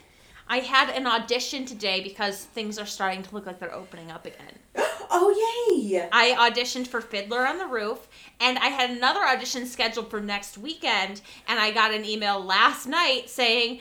I 0.50 0.58
had 0.58 0.90
an 0.90 1.06
audition 1.06 1.64
today 1.64 2.00
because 2.02 2.44
things 2.44 2.78
are 2.78 2.84
starting 2.86 3.22
to 3.22 3.34
look 3.34 3.46
like 3.46 3.58
they're 3.60 3.74
opening 3.74 4.10
up 4.10 4.26
again. 4.26 4.58
Oh 5.12 5.74
yay! 5.80 6.08
I 6.12 6.50
auditioned 6.50 6.86
for 6.86 7.00
Fiddler 7.00 7.44
on 7.44 7.58
the 7.58 7.66
Roof, 7.66 8.06
and 8.38 8.56
I 8.58 8.66
had 8.68 8.90
another 8.90 9.18
audition 9.24 9.66
scheduled 9.66 10.08
for 10.08 10.20
next 10.20 10.56
weekend, 10.56 11.20
and 11.48 11.58
I 11.58 11.72
got 11.72 11.92
an 11.92 12.04
email 12.04 12.38
last 12.40 12.86
night 12.86 13.28
saying, 13.28 13.80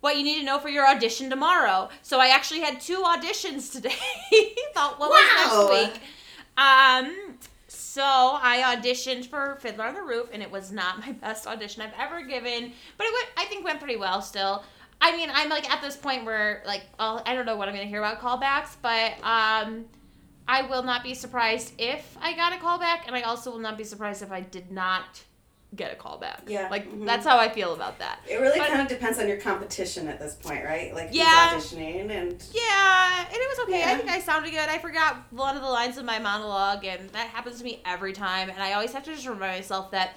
what 0.00 0.16
you 0.16 0.22
need 0.22 0.38
to 0.38 0.44
know 0.46 0.58
for 0.58 0.70
your 0.70 0.88
audition 0.88 1.28
tomorrow. 1.28 1.90
So 2.00 2.20
I 2.20 2.28
actually 2.28 2.60
had 2.60 2.80
two 2.80 3.02
auditions 3.04 3.70
today. 3.70 3.90
Thought, 4.74 4.98
what 4.98 5.10
Wow. 5.10 5.18
was 5.68 5.70
next 5.70 5.92
week? 5.94 6.02
Um, 6.56 7.38
so 7.68 8.02
I 8.02 8.74
auditioned 8.76 9.26
for 9.26 9.58
Fiddler 9.60 9.84
on 9.84 9.94
the 9.94 10.02
Roof, 10.02 10.30
and 10.32 10.42
it 10.42 10.50
was 10.50 10.72
not 10.72 11.00
my 11.00 11.12
best 11.20 11.46
audition 11.46 11.82
I've 11.82 11.92
ever 12.00 12.22
given, 12.22 12.72
but 12.96 13.06
it 13.06 13.12
went, 13.12 13.28
I 13.36 13.44
think 13.44 13.62
went 13.62 13.78
pretty 13.78 13.96
well 13.96 14.22
still. 14.22 14.64
I 15.00 15.12
mean, 15.16 15.30
I'm 15.32 15.48
like 15.48 15.70
at 15.70 15.82
this 15.82 15.96
point 15.96 16.24
where 16.24 16.62
like 16.66 16.82
I'll, 16.98 17.22
I 17.26 17.34
don't 17.34 17.46
know 17.46 17.56
what 17.56 17.68
I'm 17.68 17.74
gonna 17.74 17.86
hear 17.86 18.02
about 18.02 18.20
callbacks, 18.20 18.76
but 18.80 19.12
um, 19.22 19.84
I 20.48 20.62
will 20.62 20.82
not 20.82 21.02
be 21.02 21.14
surprised 21.14 21.74
if 21.78 22.16
I 22.20 22.34
got 22.34 22.52
a 22.52 22.56
callback, 22.56 23.06
and 23.06 23.14
I 23.14 23.22
also 23.22 23.50
will 23.50 23.58
not 23.58 23.76
be 23.76 23.84
surprised 23.84 24.22
if 24.22 24.32
I 24.32 24.40
did 24.40 24.70
not 24.70 25.22
get 25.74 25.92
a 25.92 25.96
callback. 25.96 26.40
Yeah, 26.46 26.68
like 26.70 26.90
mhm. 26.90 27.04
that's 27.04 27.26
how 27.26 27.38
I 27.38 27.48
feel 27.48 27.74
about 27.74 27.98
that. 27.98 28.20
It 28.28 28.36
really 28.36 28.58
But- 28.58 28.68
kind 28.68 28.80
of 28.80 28.88
depends 28.88 29.18
on 29.18 29.28
your 29.28 29.36
competition 29.36 30.08
at 30.08 30.18
this 30.18 30.34
point, 30.34 30.64
right? 30.64 30.94
Like 30.94 31.08
Yeah. 31.12 31.50
auditioning 31.52 32.10
and 32.10 32.42
Yeah, 32.52 33.24
and 33.26 33.34
it 33.36 33.48
was 33.50 33.58
okay. 33.68 33.82
I 33.84 33.96
think 33.96 34.08
I 34.08 34.20
sounded 34.20 34.52
good. 34.52 34.68
I 34.68 34.78
forgot 34.78 35.16
one 35.30 35.56
of 35.56 35.62
the 35.62 35.68
lines 35.68 35.98
of 35.98 36.04
my 36.04 36.18
monologue, 36.18 36.84
and 36.84 37.10
that 37.10 37.28
happens 37.28 37.58
to 37.58 37.64
me 37.64 37.82
every 37.84 38.12
time. 38.12 38.48
And 38.48 38.62
I 38.62 38.72
always 38.72 38.92
have 38.92 39.02
to 39.04 39.14
just 39.14 39.26
remind 39.26 39.58
myself 39.58 39.90
that 39.90 40.16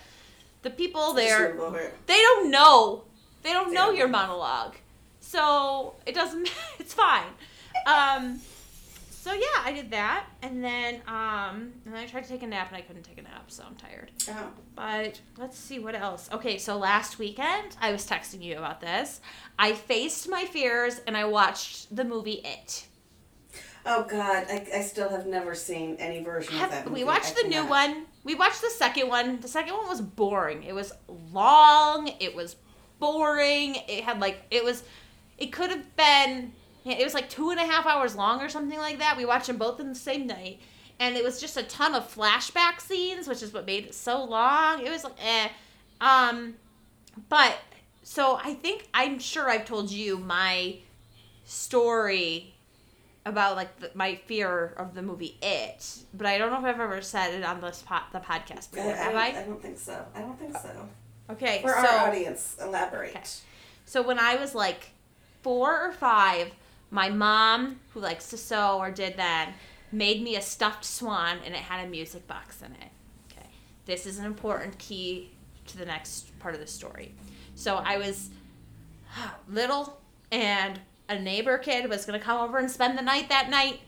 the 0.61 0.69
people 0.69 1.13
there 1.13 1.57
they 2.05 2.17
don't 2.17 2.51
know 2.51 3.03
they 3.43 3.53
don't 3.53 3.73
know 3.73 3.91
your 3.91 4.07
monologue 4.07 4.75
so 5.19 5.95
it 6.05 6.15
doesn't 6.15 6.49
it's 6.79 6.93
fine 6.93 7.27
um 7.85 8.39
so 9.09 9.33
yeah 9.33 9.61
i 9.63 9.71
did 9.73 9.91
that 9.91 10.25
and 10.41 10.63
then 10.63 10.95
um 11.07 11.71
and 11.85 11.93
then 11.93 11.95
i 11.95 12.05
tried 12.07 12.23
to 12.23 12.29
take 12.29 12.41
a 12.43 12.47
nap 12.47 12.67
and 12.69 12.77
i 12.77 12.81
couldn't 12.81 13.03
take 13.03 13.17
a 13.17 13.21
nap 13.21 13.43
so 13.47 13.63
i'm 13.67 13.75
tired 13.75 14.09
Oh. 14.29 14.47
but 14.75 15.19
let's 15.37 15.57
see 15.57 15.77
what 15.79 15.93
else 15.95 16.29
okay 16.31 16.57
so 16.57 16.77
last 16.77 17.19
weekend 17.19 17.75
i 17.81 17.91
was 17.91 18.07
texting 18.07 18.41
you 18.41 18.57
about 18.57 18.81
this 18.81 19.19
i 19.57 19.73
faced 19.73 20.27
my 20.29 20.45
fears 20.45 20.99
and 21.05 21.15
i 21.17 21.25
watched 21.25 21.93
the 21.95 22.03
movie 22.03 22.41
it 22.45 22.85
Oh 23.85 24.03
God, 24.03 24.45
I, 24.49 24.67
I 24.75 24.81
still 24.81 25.09
have 25.09 25.25
never 25.25 25.55
seen 25.55 25.95
any 25.99 26.21
version 26.21 26.53
of 26.61 26.69
that. 26.69 26.85
Movie. 26.85 26.99
we 26.99 27.05
watched 27.05 27.33
I 27.39 27.43
the 27.43 27.47
new 27.49 27.65
one. 27.65 28.05
We 28.25 28.35
watched 28.35 28.61
the 28.61 28.69
second 28.69 29.07
one. 29.07 29.39
The 29.39 29.47
second 29.47 29.73
one 29.73 29.87
was 29.87 30.01
boring. 30.01 30.63
It 30.63 30.73
was 30.75 30.91
long. 31.31 32.11
It 32.19 32.35
was 32.35 32.57
boring. 32.99 33.75
It 33.87 34.03
had 34.03 34.19
like 34.19 34.43
it 34.51 34.63
was. 34.63 34.83
It 35.37 35.51
could 35.51 35.69
have 35.69 35.95
been. 35.95 36.53
It 36.85 37.03
was 37.03 37.13
like 37.13 37.29
two 37.29 37.51
and 37.51 37.59
a 37.59 37.65
half 37.65 37.85
hours 37.85 38.15
long 38.15 38.41
or 38.41 38.49
something 38.49 38.77
like 38.77 38.99
that. 38.99 39.17
We 39.17 39.25
watched 39.25 39.47
them 39.47 39.57
both 39.57 39.79
in 39.79 39.89
the 39.89 39.95
same 39.95 40.27
night, 40.27 40.59
and 40.99 41.15
it 41.15 41.23
was 41.23 41.39
just 41.39 41.57
a 41.57 41.63
ton 41.63 41.93
of 41.95 42.13
flashback 42.13 42.81
scenes, 42.81 43.27
which 43.27 43.43
is 43.43 43.53
what 43.53 43.65
made 43.65 43.85
it 43.85 43.93
so 43.93 44.23
long. 44.23 44.85
It 44.85 44.89
was 44.89 45.03
like 45.03 45.13
eh. 45.23 45.49
Um, 46.01 46.55
but 47.27 47.57
so 48.03 48.39
I 48.43 48.53
think 48.53 48.87
I'm 48.93 49.19
sure 49.19 49.49
I've 49.49 49.65
told 49.65 49.91
you 49.91 50.17
my 50.17 50.77
story 51.45 52.53
about 53.25 53.55
like 53.55 53.79
the, 53.79 53.91
my 53.93 54.15
fear 54.25 54.73
of 54.77 54.93
the 54.93 55.01
movie 55.01 55.37
It, 55.41 56.03
but 56.13 56.25
I 56.25 56.37
don't 56.37 56.51
know 56.51 56.59
if 56.59 56.65
I've 56.65 56.79
ever 56.79 57.01
said 57.01 57.33
it 57.33 57.43
on 57.43 57.61
this 57.61 57.83
po- 57.85 57.99
the 58.11 58.19
podcast 58.19 58.69
I, 58.73 58.75
before. 58.75 58.95
Have 58.95 59.15
I, 59.15 59.19
I? 59.19 59.39
I 59.41 59.43
don't 59.43 59.61
think 59.61 59.77
so. 59.77 60.05
I 60.15 60.21
don't 60.21 60.39
think 60.39 60.57
so. 60.57 60.89
Okay, 61.29 61.61
For 61.61 61.69
so 61.69 61.75
our 61.87 62.07
audience, 62.07 62.57
elaborate. 62.61 63.11
Okay. 63.11 63.23
so 63.85 64.01
when 64.01 64.17
I 64.19 64.35
was 64.35 64.55
like 64.55 64.91
four 65.43 65.79
or 65.87 65.91
five, 65.91 66.51
my 66.91 67.09
mom, 67.09 67.79
who 67.93 67.99
likes 67.99 68.29
to 68.31 68.37
sew 68.37 68.79
or 68.79 68.89
did 68.91 69.15
then, 69.15 69.53
made 69.91 70.21
me 70.23 70.35
a 70.35 70.41
stuffed 70.41 70.85
swan, 70.85 71.37
and 71.45 71.53
it 71.53 71.61
had 71.61 71.85
a 71.85 71.89
music 71.89 72.27
box 72.27 72.61
in 72.61 72.71
it. 72.71 72.91
Okay, 73.31 73.47
this 73.85 74.05
is 74.05 74.17
an 74.19 74.25
important 74.25 74.77
key 74.79 75.31
to 75.67 75.77
the 75.77 75.85
next 75.85 76.37
part 76.39 76.55
of 76.55 76.59
the 76.59 76.67
story. 76.67 77.13
So 77.55 77.75
I 77.75 77.97
was 77.97 78.29
little, 79.47 79.99
and 80.31 80.79
a 81.07 81.19
neighbor 81.19 81.57
kid 81.57 81.89
was 81.89 82.05
gonna 82.05 82.19
come 82.19 82.39
over 82.39 82.57
and 82.57 82.69
spend 82.69 82.97
the 82.97 83.03
night 83.03 83.29
that 83.29 83.49
night. 83.49 83.81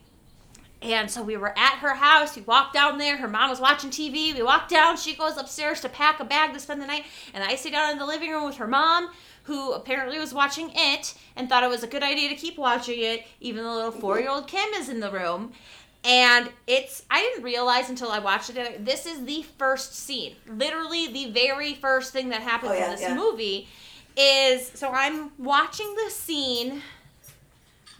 And 0.81 1.11
so 1.11 1.21
we 1.21 1.37
were 1.37 1.57
at 1.57 1.75
her 1.79 1.93
house. 1.93 2.35
We 2.35 2.41
walked 2.41 2.73
down 2.73 2.97
there. 2.97 3.17
Her 3.17 3.27
mom 3.27 3.49
was 3.51 3.59
watching 3.59 3.91
TV. 3.91 4.33
We 4.33 4.41
walked 4.41 4.69
down. 4.71 4.97
She 4.97 5.13
goes 5.15 5.37
upstairs 5.37 5.79
to 5.81 5.89
pack 5.89 6.19
a 6.19 6.25
bag 6.25 6.53
to 6.53 6.59
spend 6.59 6.81
the 6.81 6.87
night. 6.87 7.05
And 7.33 7.43
I 7.43 7.55
sit 7.55 7.71
down 7.71 7.91
in 7.91 7.99
the 7.99 8.05
living 8.05 8.31
room 8.31 8.45
with 8.45 8.57
her 8.57 8.67
mom, 8.67 9.09
who 9.43 9.73
apparently 9.73 10.17
was 10.17 10.33
watching 10.33 10.71
it 10.73 11.13
and 11.35 11.47
thought 11.47 11.63
it 11.63 11.69
was 11.69 11.83
a 11.83 11.87
good 11.87 12.01
idea 12.03 12.29
to 12.29 12.35
keep 12.35 12.57
watching 12.57 12.99
it, 12.99 13.25
even 13.39 13.63
the 13.63 13.71
little 13.71 13.91
four 13.91 14.19
year 14.19 14.29
old 14.31 14.47
Kim 14.47 14.73
is 14.73 14.89
in 14.89 14.99
the 14.99 15.11
room. 15.11 15.51
And 16.03 16.49
it's, 16.65 17.03
I 17.11 17.21
didn't 17.21 17.43
realize 17.43 17.89
until 17.91 18.09
I 18.09 18.17
watched 18.17 18.49
it, 18.49 18.83
this 18.83 19.05
is 19.05 19.23
the 19.25 19.43
first 19.59 19.93
scene. 19.95 20.35
Literally, 20.47 21.07
the 21.13 21.29
very 21.31 21.75
first 21.75 22.11
thing 22.11 22.29
that 22.29 22.41
happens 22.41 22.71
Oh, 22.71 22.75
yeah, 22.75 22.85
in 22.85 22.91
this 22.91 23.01
yeah. 23.01 23.13
movie 23.15 23.67
is 24.17 24.71
so 24.73 24.89
I'm 24.89 25.31
watching 25.37 25.93
the 26.03 26.09
scene 26.09 26.81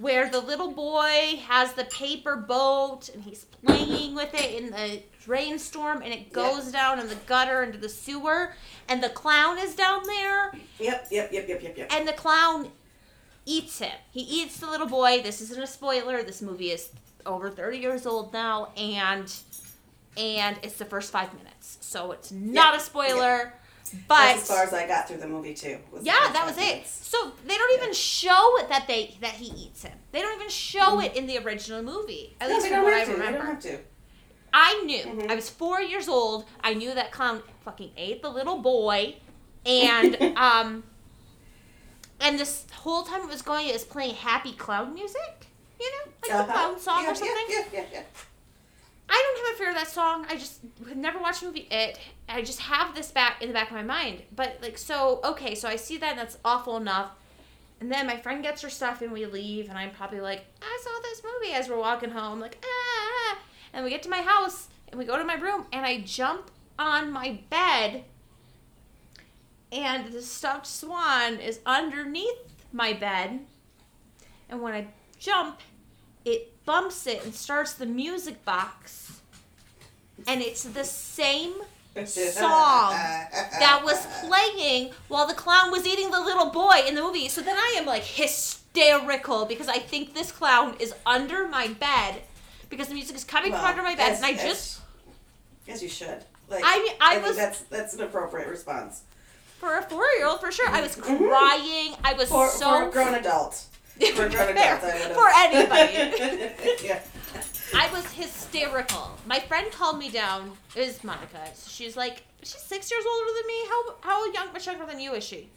where 0.01 0.29
the 0.29 0.39
little 0.39 0.71
boy 0.71 1.39
has 1.47 1.73
the 1.73 1.85
paper 1.85 2.35
boat 2.35 3.09
and 3.13 3.23
he's 3.23 3.45
playing 3.45 4.15
with 4.15 4.33
it 4.33 4.61
in 4.63 4.71
the 4.71 5.01
rainstorm 5.27 6.01
and 6.01 6.11
it 6.11 6.33
goes 6.33 6.71
down 6.71 6.99
in 6.99 7.07
the 7.07 7.15
gutter 7.27 7.61
into 7.63 7.77
the 7.77 7.87
sewer 7.89 8.53
and 8.89 9.03
the 9.03 9.09
clown 9.09 9.59
is 9.59 9.75
down 9.75 10.01
there 10.07 10.51
Yep, 10.79 11.07
yep, 11.11 11.31
yep, 11.31 11.47
yep, 11.47 11.61
yep, 11.63 11.77
yep. 11.77 11.93
and 11.93 12.07
the 12.07 12.13
clown 12.13 12.69
eats 13.45 13.79
him. 13.79 13.91
He 14.11 14.21
eats 14.21 14.59
the 14.59 14.69
little 14.69 14.87
boy. 14.87 15.21
This 15.21 15.41
isn't 15.41 15.61
a 15.61 15.67
spoiler. 15.67 16.23
This 16.23 16.41
movie 16.41 16.71
is 16.71 16.89
over 17.25 17.49
30 17.49 17.77
years 17.77 18.05
old 18.05 18.33
now 18.33 18.71
and 18.75 19.31
and 20.17 20.57
it's 20.63 20.75
the 20.75 20.85
first 20.85 21.11
5 21.11 21.33
minutes. 21.35 21.77
So 21.81 22.11
it's 22.11 22.31
not 22.31 22.73
Yeah, 22.73 22.77
a 22.77 22.79
spoiler. 22.79 23.53
But 24.07 24.15
That's 24.17 24.41
as 24.43 24.47
far 24.47 24.63
as 24.63 24.73
I 24.73 24.87
got 24.87 25.07
through 25.07 25.17
the 25.17 25.27
movie 25.27 25.53
too. 25.53 25.77
was 25.91 26.03
yeah, 26.03 26.31
that 26.31 26.45
was 26.45 26.57
it. 26.57 26.61
minutes. 26.61 27.07
So 27.07 27.33
they 27.45 27.57
don't 27.57 27.73
even 27.81 27.93
show 27.93 28.57
it 28.59 28.69
that 28.69 28.87
they 28.87 29.17
that 29.21 29.33
he 29.33 29.47
eats 29.65 29.83
him. 29.83 29.97
They 30.11 30.21
don't 30.21 30.35
even 30.35 30.49
show 30.49 30.99
it 31.01 31.15
in 31.15 31.27
the 31.27 31.37
original 31.39 31.81
movie. 31.83 32.35
At 32.39 32.49
No, 32.49 32.55
least 32.55 32.67
from 32.67 32.83
what 32.83 32.93
I 32.93 33.01
to. 33.01 33.05
They 33.07 33.13
remember. 33.13 33.37
don't 33.39 33.47
have 33.47 33.59
to. 33.63 33.79
I 34.53 34.81
knew. 34.85 35.03
Mhm. 35.03 35.31
I 35.31 35.35
was 35.35 35.49
four 35.49 35.81
years 35.81 36.07
old. 36.07 36.45
I 36.61 36.73
knew 36.73 36.93
that 36.93 37.11
clown 37.11 37.41
fucking 37.65 37.91
ate 37.97 38.21
the 38.21 38.29
little 38.29 38.59
boy, 38.59 39.15
and 39.65 40.15
um, 40.37 40.83
and 42.19 42.37
this 42.39 42.65
whole 42.73 43.03
time 43.03 43.21
it 43.21 43.29
was 43.29 43.41
going, 43.41 43.67
it 43.67 43.73
was 43.73 43.83
playing 43.83 44.15
happy 44.15 44.53
clown 44.53 44.93
music. 44.93 45.47
You 45.79 45.89
know, 45.91 46.11
like 46.21 46.31
the 46.31 46.37
Uh-huh. 46.37 46.51
clown 46.53 46.79
song 46.79 47.03
yeah, 47.03 47.11
or 47.11 47.15
something. 47.15 47.35
Yeah, 47.49 47.55
yeah, 47.73 47.79
yeah, 47.81 47.85
yeah. 47.93 48.03
I 49.09 49.13
don't 49.35 49.45
have 49.45 49.55
a 49.55 49.57
fear 49.57 49.69
of 49.69 49.75
that 49.75 49.89
song. 49.91 50.25
I 50.29 50.35
just 50.37 50.59
never 50.95 51.19
watched 51.19 51.41
the 51.41 51.47
movie 51.47 51.67
It. 51.71 51.99
I 52.31 52.41
just 52.41 52.59
have 52.61 52.95
this 52.95 53.11
back 53.11 53.41
in 53.41 53.47
the 53.47 53.53
back 53.53 53.69
of 53.69 53.75
my 53.75 53.83
mind. 53.83 54.23
But 54.35 54.59
like 54.61 54.77
so 54.77 55.19
okay, 55.23 55.55
so 55.55 55.67
I 55.67 55.75
see 55.75 55.97
that 55.97 56.11
and 56.11 56.19
that's 56.19 56.37
awful 56.43 56.77
enough. 56.77 57.11
And 57.79 57.91
then 57.91 58.05
my 58.05 58.17
friend 58.17 58.43
gets 58.43 58.61
her 58.61 58.69
stuff 58.69 59.01
and 59.01 59.11
we 59.11 59.25
leave 59.25 59.69
and 59.69 59.77
I'm 59.77 59.91
probably 59.91 60.21
like, 60.21 60.45
I 60.61 60.79
saw 60.83 61.01
this 61.01 61.23
movie 61.23 61.53
as 61.53 61.67
we're 61.67 61.79
walking 61.79 62.11
home, 62.11 62.39
like 62.39 62.63
ah 62.63 63.37
and 63.73 63.83
we 63.83 63.89
get 63.89 64.03
to 64.03 64.09
my 64.09 64.21
house 64.21 64.67
and 64.89 64.99
we 64.99 65.05
go 65.05 65.17
to 65.17 65.23
my 65.23 65.35
room 65.35 65.65
and 65.71 65.85
I 65.85 66.01
jump 66.01 66.51
on 66.77 67.11
my 67.11 67.39
bed 67.49 68.03
and 69.71 70.11
the 70.11 70.21
stuffed 70.21 70.67
swan 70.67 71.39
is 71.39 71.59
underneath 71.65 72.39
my 72.73 72.93
bed. 72.93 73.39
And 74.49 74.61
when 74.61 74.73
I 74.73 74.87
jump, 75.17 75.59
it 76.25 76.65
bumps 76.65 77.07
it 77.07 77.23
and 77.23 77.33
starts 77.33 77.73
the 77.73 77.85
music 77.85 78.43
box. 78.43 79.21
And 80.27 80.41
it's 80.41 80.63
the 80.63 80.83
same 80.83 81.53
song 82.05 82.91
that 83.59 83.81
was 83.83 84.05
playing 84.25 84.91
while 85.07 85.27
the 85.27 85.33
clown 85.33 85.71
was 85.71 85.85
eating 85.85 86.09
the 86.11 86.19
little 86.21 86.47
boy 86.49 86.81
in 86.87 86.95
the 86.95 87.01
movie. 87.01 87.27
So 87.29 87.41
then 87.41 87.57
I 87.57 87.75
am 87.77 87.85
like 87.85 88.03
hysterical 88.03 89.45
because 89.45 89.67
I 89.67 89.77
think 89.79 90.13
this 90.13 90.31
clown 90.31 90.75
is 90.79 90.93
under 91.05 91.47
my 91.47 91.67
bed 91.67 92.21
because 92.69 92.87
the 92.87 92.93
music 92.93 93.15
is 93.15 93.23
coming 93.23 93.51
Well, 93.51 93.61
from 93.61 93.69
under 93.71 93.83
my 93.83 93.95
bed. 93.95 94.11
as- 94.13 94.17
and 94.17 94.25
I 94.25 94.31
as- 94.31 94.41
just, 94.41 94.79
As 95.67 95.83
you 95.83 95.89
should. 95.89 96.23
Like, 96.49 96.63
I 96.65 96.79
mean, 96.79 96.93
I 96.99 97.15
think 97.15 97.27
was- 97.27 97.37
That's 97.37 97.59
that's 97.63 97.93
an 97.93 98.01
appropriate 98.01 98.47
response 98.47 99.01
for 99.59 99.77
a 99.77 99.81
four 99.83 100.05
year 100.17 100.25
old, 100.27 100.39
for 100.41 100.51
sure, 100.51 100.67
I 100.69 100.81
was 100.81 100.95
Mhm. 100.95 101.17
crying. 101.29 101.95
I 102.03 102.13
was 102.13 102.29
for, 102.29 102.49
so. 102.49 102.67
for 102.79 102.87
a 102.87 102.91
grown 102.91 103.13
adult. 103.13 103.63
For 104.15 104.25
a 104.25 104.29
grown 104.29 104.49
adult, 104.57 104.83
I. 104.83 105.13
For 105.13 105.29
anybody. 105.37 106.83
yeah. 106.83 106.99
I 107.81 107.91
was 107.91 108.05
hysterical. 108.11 109.17
My 109.25 109.39
friend 109.39 109.71
called 109.71 109.97
me 109.97 110.09
down. 110.11 110.51
It 110.75 110.85
was 110.85 111.03
Monica. 111.03 111.49
She's 111.67 111.97
like, 111.97 112.21
she's 112.43 112.61
six 112.61 112.91
years 112.91 113.03
older 113.11 113.31
than 113.37 113.47
me. 113.47 113.65
How 113.69 113.95
how 114.01 114.31
young, 114.31 114.53
much 114.53 114.67
younger 114.67 114.85
than 114.85 114.99
you 114.99 115.13
is 115.13 115.23
she? 115.23 115.49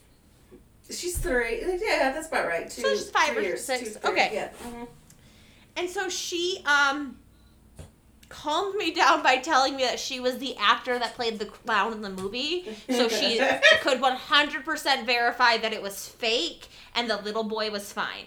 She's 0.90 1.18
three. 1.18 1.60
Yeah, 1.60 2.12
that's 2.12 2.28
about 2.28 2.46
right. 2.46 2.70
Two, 2.70 2.80
So 2.82 2.88
she's 2.94 3.10
five 3.10 3.36
or 3.36 3.42
years, 3.42 3.62
six. 3.62 3.80
two, 3.80 3.90
three, 3.90 4.10
Okay. 4.10 4.30
Yeah. 4.32 4.48
mhm. 4.66 4.88
And 5.76 5.90
so 5.90 6.08
she 6.08 6.62
um 6.64 7.18
calmed 8.30 8.74
me 8.76 8.90
down 8.90 9.22
by 9.22 9.36
telling 9.36 9.76
me 9.76 9.82
that 9.84 10.00
she 10.00 10.18
was 10.18 10.38
the 10.38 10.56
actor 10.56 10.98
that 10.98 11.14
played 11.14 11.38
the 11.38 11.44
clown 11.46 11.92
in 11.92 12.00
the 12.00 12.10
movie. 12.10 12.66
So 12.88 13.08
she 13.08 13.38
could 13.82 14.00
100% 14.00 15.06
verify 15.06 15.58
that 15.58 15.72
it 15.74 15.82
was 15.82 16.08
fake 16.08 16.68
and 16.94 17.08
the 17.08 17.18
little 17.18 17.44
boy 17.44 17.70
was 17.70 17.92
fine. 17.92 18.26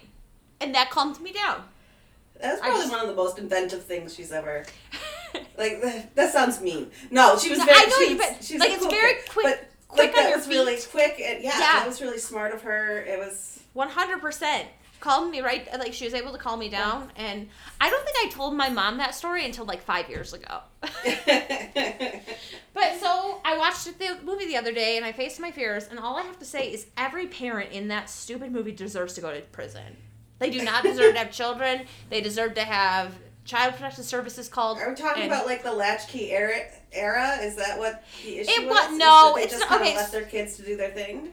And 0.60 0.72
that 0.76 0.90
calmed 0.90 1.20
me 1.20 1.32
down. 1.32 1.64
That's 2.40 2.60
probably 2.60 2.80
just- 2.80 2.92
one 2.92 3.00
of 3.02 3.08
the 3.08 3.14
most 3.14 3.38
inventive 3.38 3.84
things 3.84 4.14
she's 4.14 4.32
ever. 4.32 4.64
Like 5.58 5.82
that, 5.82 6.14
that 6.16 6.32
sounds 6.32 6.60
mean. 6.60 6.90
No, 7.10 7.36
she 7.36 7.50
was 7.50 7.58
No, 7.58 7.64
very. 7.66 7.78
I 7.78 7.84
know 7.86 7.98
she 7.98 8.10
you, 8.12 8.16
was- 8.16 8.26
but, 8.28 8.44
she's 8.44 8.60
like, 8.60 8.70
it's 8.70 8.80
cool 8.82 8.90
very 8.90 9.14
quick- 9.28 9.44
But 9.44 9.68
quick 9.88 9.98
like, 9.98 10.16
on 10.18 10.22
that 10.24 10.28
your 10.30 10.38
was 10.38 10.48
really 10.48 10.76
quick 10.90 11.20
and 11.20 11.42
yeah, 11.44 11.50
Yeah. 11.52 11.58
that 11.58 11.84
was 11.86 12.00
really 12.00 12.18
smart 12.18 12.54
of 12.54 12.62
her. 12.62 12.98
It 13.02 13.18
was. 13.18 13.60
100% 13.76 14.62
called 15.00 15.30
me 15.30 15.40
right 15.40 15.68
like 15.78 15.92
she 15.92 16.04
was 16.04 16.12
able 16.14 16.32
to 16.32 16.38
calm 16.38 16.58
me 16.58 16.68
down 16.68 17.08
and 17.14 17.48
i 17.80 17.88
don't 17.88 18.04
think 18.04 18.16
i 18.26 18.28
told 18.30 18.52
my 18.52 18.68
mom 18.68 18.96
that 18.96 19.14
story 19.14 19.44
until 19.44 19.64
like 19.64 19.80
five 19.80 20.08
years 20.10 20.32
ago 20.32 20.58
but 22.74 22.98
so 22.98 23.40
i 23.44 23.56
watched 23.56 23.84
the 23.98 24.16
movie 24.24 24.46
the 24.46 24.56
other 24.56 24.72
day 24.72 24.96
and 24.96 25.06
i 25.06 25.12
faced 25.12 25.38
my 25.38 25.52
fears 25.52 25.86
and 25.88 26.00
all 26.00 26.16
i 26.16 26.22
have 26.22 26.36
to 26.38 26.44
say 26.44 26.72
is 26.72 26.86
every 26.96 27.28
parent 27.28 27.70
in 27.70 27.86
that 27.86 28.10
stupid 28.10 28.50
movie 28.50 28.72
deserves 28.72 29.14
to 29.14 29.20
go 29.20 29.32
to 29.32 29.40
prison 29.52 29.96
they 30.38 30.50
do 30.50 30.62
not 30.62 30.82
deserve 30.82 31.14
to 31.14 31.18
have 31.18 31.30
children 31.30 31.86
they 32.10 32.20
deserve 32.20 32.54
to 32.54 32.62
have 32.62 33.14
child 33.44 33.72
protective 33.74 34.04
services 34.04 34.48
called 34.48 34.78
Are 34.78 34.90
we 34.90 34.94
talking 34.94 35.22
and- 35.24 35.32
about 35.32 35.46
like 35.46 35.62
the 35.62 35.72
latchkey 35.72 36.30
era? 36.32 36.60
Era 36.92 37.36
is 37.42 37.56
that 37.56 37.78
what 37.78 38.04
the 38.24 38.38
issue 38.40 38.50
It 38.50 38.68
was? 38.68 38.96
no, 38.98 39.32
they 39.36 39.42
it's 39.44 39.52
just 39.58 39.70
not- 39.70 39.80
okay, 39.80 39.96
left 39.96 40.12
their 40.12 40.24
kids 40.24 40.56
to 40.56 40.62
do 40.62 40.76
their 40.76 40.90
thing. 40.90 41.32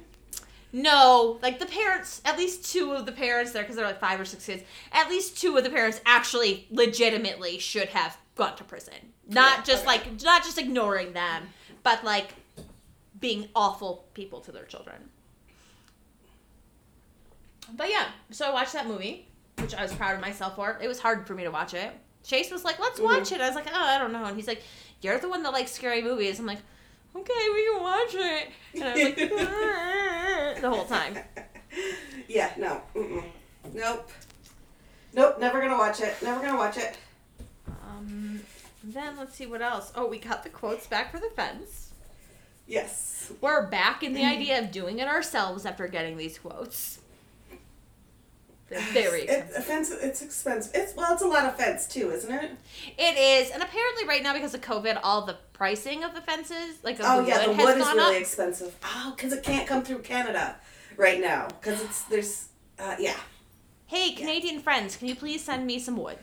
No, 0.71 1.39
like 1.41 1.59
the 1.59 1.65
parents, 1.65 2.21
at 2.25 2.37
least 2.37 2.69
two 2.71 2.91
of 2.91 3.05
the 3.05 3.11
parents 3.13 3.51
there, 3.53 3.63
because 3.63 3.77
there 3.77 3.85
are 3.85 3.89
like 3.89 3.99
five 4.01 4.19
or 4.19 4.25
six 4.25 4.45
kids, 4.45 4.63
at 4.91 5.09
least 5.09 5.37
two 5.39 5.55
of 5.57 5.63
the 5.63 5.69
parents 5.69 6.01
actually 6.05 6.67
legitimately 6.69 7.59
should 7.59 7.87
have 7.89 8.17
gone 8.35 8.55
to 8.57 8.63
prison. 8.65 8.93
Not 9.27 9.59
Yeah, 9.59 9.63
just 9.63 9.83
okay. 9.83 9.87
like, 9.87 10.21
not 10.23 10.43
just 10.43 10.57
ignoring 10.57 11.13
them, 11.13 11.47
but 11.83 12.03
like 12.03 12.33
being 13.19 13.47
awful 13.55 14.05
people 14.13 14.41
to 14.41 14.51
their 14.51 14.65
children. 14.65 15.09
But 17.75 17.89
yeah, 17.89 18.07
so 18.31 18.45
I 18.49 18.53
watched 18.53 18.73
that 18.73 18.87
movie, 18.87 19.27
which 19.59 19.73
I 19.73 19.81
was 19.83 19.93
proud 19.93 20.15
of 20.15 20.21
myself 20.21 20.55
for. 20.55 20.77
It 20.81 20.87
was 20.87 20.99
hard 20.99 21.25
for 21.27 21.33
me 21.33 21.43
to 21.43 21.51
watch 21.51 21.73
it. 21.73 21.91
Chase 22.23 22.51
was 22.51 22.63
like, 22.63 22.79
"Let's 22.79 22.99
watch 22.99 23.31
it." 23.31 23.41
I 23.41 23.47
was 23.47 23.55
like, 23.55 23.67
"Oh, 23.71 23.85
I 23.85 23.97
don't 23.97 24.11
know," 24.11 24.25
and 24.25 24.35
he's 24.35 24.47
like, 24.47 24.63
"You're 25.01 25.19
the 25.19 25.29
one 25.29 25.43
that 25.43 25.51
likes 25.53 25.71
scary 25.71 26.01
movies." 26.01 26.39
I'm 26.39 26.45
like, 26.45 26.59
"Okay, 27.15 27.49
we 27.53 27.71
can 27.71 27.81
watch 27.81 28.15
it," 28.15 28.49
and 28.73 28.83
I 28.83 28.93
was 28.93 29.03
like, 29.03 30.61
the 30.61 30.69
whole 30.69 30.85
time. 30.85 31.17
Yeah, 32.27 32.51
no. 32.57 32.81
Mm-mm. 32.95 33.23
Nope. 33.73 34.09
Nope, 35.13 35.39
never 35.39 35.59
gonna 35.61 35.77
watch 35.77 35.99
it. 36.01 36.15
Never 36.23 36.41
gonna 36.41 36.57
watch 36.57 36.77
it. 36.77 36.97
Um, 37.67 38.39
then 38.83 39.17
let's 39.17 39.35
see 39.35 39.45
what 39.45 39.61
else. 39.61 39.91
Oh, 39.95 40.07
we 40.07 40.17
got 40.19 40.43
the 40.43 40.49
quotes 40.49 40.87
back 40.87 41.11
for 41.11 41.19
the 41.19 41.29
fence. 41.35 41.89
Yes. 42.65 43.31
We're 43.41 43.67
back 43.67 44.03
in 44.03 44.13
the 44.13 44.23
idea 44.25 44.59
of 44.59 44.71
doing 44.71 44.99
it 44.99 45.07
ourselves 45.07 45.65
after 45.65 45.87
getting 45.87 46.17
these 46.17 46.39
quotes. 46.39 46.99
They're 48.67 48.79
very 48.93 49.23
expensive. 49.23 49.55
offense, 49.57 49.91
it's 49.91 50.21
expensive. 50.23 50.71
It's 50.73 50.95
well, 50.95 51.13
it's 51.13 51.21
a 51.21 51.27
lot 51.27 51.45
of 51.45 51.55
fence 51.55 51.87
too, 51.87 52.09
isn't 52.11 52.31
it? 52.31 52.51
It 52.97 53.17
is, 53.17 53.51
and 53.51 53.61
apparently 53.61 54.05
right 54.07 54.23
now 54.23 54.33
because 54.33 54.55
of 54.55 54.61
COVID, 54.61 54.99
all 55.03 55.25
the 55.25 55.37
pricing 55.53 56.03
of 56.03 56.15
the 56.15 56.21
fences, 56.21 56.79
like 56.83 56.97
Oh 56.99 57.21
the 57.21 57.27
yeah, 57.29 57.47
wood, 57.47 57.57
the 57.57 57.63
wood 57.63 57.77
is 57.77 57.87
really 57.87 58.15
up. 58.15 58.21
expensive. 58.21 58.75
Oh, 58.83 59.13
because 59.15 59.33
it 59.33 59.43
can't 59.43 59.67
come 59.67 59.83
through 59.83 59.99
Canada 59.99 60.55
right 60.97 61.21
now. 61.21 61.47
Because 61.47 61.81
it's 61.83 62.01
there's 62.03 62.47
uh, 62.79 62.95
yeah. 62.99 63.17
Hey, 63.85 64.13
Canadian 64.13 64.61
friends, 64.61 64.97
can 64.97 65.07
you 65.07 65.15
please 65.15 65.43
send 65.43 65.67
me 65.67 65.77
some 65.77 65.95
wood? 65.97 66.17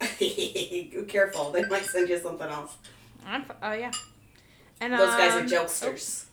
Be 0.20 1.04
Careful, 1.08 1.50
they 1.50 1.64
might 1.64 1.84
send 1.84 2.08
you 2.08 2.18
something 2.18 2.48
else. 2.48 2.76
I'm, 3.26 3.44
oh 3.60 3.72
yeah. 3.72 3.90
And 4.80 4.92
Those 4.92 5.08
guys 5.10 5.34
are 5.34 5.40
um, 5.40 5.46
jokesters. 5.46 6.24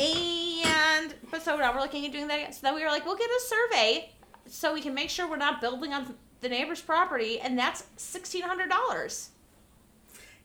And 0.00 1.14
but 1.30 1.42
so 1.42 1.56
now 1.56 1.72
we're 1.74 1.80
looking 1.80 2.06
at 2.06 2.12
doing 2.12 2.28
that. 2.28 2.38
again. 2.38 2.52
So 2.52 2.60
then 2.62 2.74
we 2.74 2.82
were 2.82 2.88
like, 2.90 3.04
we'll 3.06 3.16
get 3.16 3.28
a 3.28 3.40
survey 3.46 4.10
so 4.46 4.72
we 4.74 4.80
can 4.80 4.94
make 4.94 5.10
sure 5.10 5.28
we're 5.28 5.36
not 5.36 5.60
building 5.60 5.92
on 5.92 6.14
the 6.40 6.48
neighbor's 6.48 6.80
property, 6.80 7.40
and 7.40 7.58
that's 7.58 7.84
sixteen 7.96 8.42
hundred 8.42 8.70
dollars. 8.70 9.30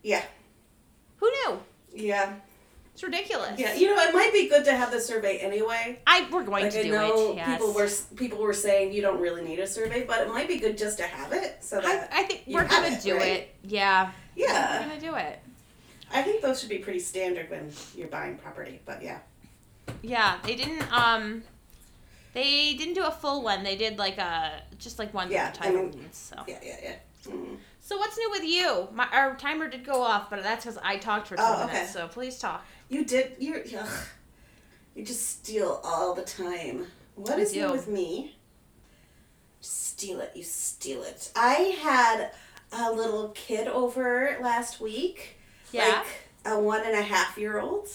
Yeah, 0.02 0.24
Who 1.18 1.30
knew? 1.32 1.60
yeah, 1.96 2.34
It's 2.94 3.02
ridiculous. 3.04 3.58
yeah. 3.58 3.74
You 3.76 3.96
know, 3.96 4.02
it 4.04 4.14
might 4.14 4.34
be 4.34 4.50
good 4.50 4.66
to 4.66 4.76
have 4.76 4.92
the 4.92 5.00
survey 5.00 5.38
anyway. 5.38 6.00
I 6.06 6.28
we're 6.32 6.44
going 6.44 6.64
Like 6.64 6.74
to 6.74 6.80
I 6.80 6.84
do 6.84 6.92
know 6.92 7.32
it. 7.32 7.36
Yes. 7.38 7.48
people 7.58 7.74
were 7.74 7.90
people 8.18 8.40
were 8.40 8.54
saying 8.54 8.92
you 8.92 9.02
don't 9.02 9.22
really 9.22 9.44
need 9.44 9.60
a 9.60 9.68
survey, 9.68 10.04
but 10.06 10.20
it 10.22 10.28
might 10.30 10.48
be 10.50 10.58
good 10.58 10.78
just 10.78 10.98
to 10.98 11.04
have 11.04 11.32
it. 11.32 11.64
So 11.64 11.78
I, 11.78 11.82
that 11.82 12.10
I 12.12 12.24
think 12.24 12.44
we're 12.48 12.68
gonna 12.68 12.88
it, 12.88 13.02
do 13.02 13.16
right? 13.16 13.28
it. 13.32 13.56
Yeah. 13.64 14.12
Yeah. 14.36 14.82
We're 14.82 14.88
gonna 14.90 15.00
do 15.00 15.16
it. 15.16 15.40
I 16.12 16.22
think 16.24 16.42
those 16.42 16.60
should 16.60 16.70
be 16.70 16.80
pretty 16.80 17.00
standard 17.00 17.50
when 17.50 17.72
you're 17.96 18.08
buying 18.10 18.36
property. 18.38 18.82
But 18.86 19.02
yeah, 19.04 19.20
Yeah. 20.02 20.38
They 20.44 20.56
didn't 20.56 20.92
um. 20.94 21.44
They 22.34 22.74
didn't 22.74 22.96
do 22.96 23.04
a 23.04 23.12
full 23.12 23.44
one. 23.44 23.64
They 23.64 23.76
did 23.76 24.00
like 24.00 24.18
a 24.18 24.64
just 24.80 24.98
like 24.98 25.14
one 25.14 25.30
Yeah, 25.32 25.52
title 25.52 25.82
I 25.82 25.84
mean- 25.84 26.10
So. 26.12 26.36
yeah, 26.48 26.60
yeah, 26.64 26.78
yeah. 26.84 26.96
Mhm. 27.26 27.58
So 27.80 27.98
what's 27.98 28.18
new 28.18 28.30
with 28.32 28.44
you? 28.44 28.88
My 28.94 29.08
our 29.12 29.36
timer 29.36 29.68
did 29.70 29.86
go 29.86 30.02
off, 30.02 30.30
but 30.32 30.42
that's 30.42 30.66
because 30.66 30.80
I 30.84 30.98
talked 30.98 31.28
for 31.28 31.36
two 31.36 31.44
Oh, 31.46 31.64
okay. 31.66 31.74
minutes. 31.74 31.94
So 31.94 32.08
please 32.08 32.40
talk. 32.40 32.66
You 32.90 33.06
did. 33.06 33.36
You 33.40 33.62
ugh, 33.78 33.88
you 34.96 35.06
just 35.06 35.30
steal 35.30 35.80
all 35.84 36.14
the 36.16 36.24
time. 36.24 36.88
What 37.16 37.34
I 37.38 37.42
is 37.42 37.52
do. 37.52 37.68
new 37.68 37.72
with 37.72 37.88
me? 37.88 38.36
Steal 39.62 40.20
it. 40.22 40.32
You 40.36 40.44
steal 40.44 41.04
it. 41.04 41.32
I 41.36 41.54
had 41.82 42.32
a 42.72 42.92
little 42.92 43.30
kid 43.30 43.68
over 43.68 44.38
last 44.42 44.82
week. 44.82 45.38
Yeah. 45.72 45.88
Like 45.88 46.54
a 46.56 46.60
one 46.60 46.82
and 46.84 46.96
a 46.96 47.02
half 47.04 47.38
year 47.38 47.60
old. 47.60 47.88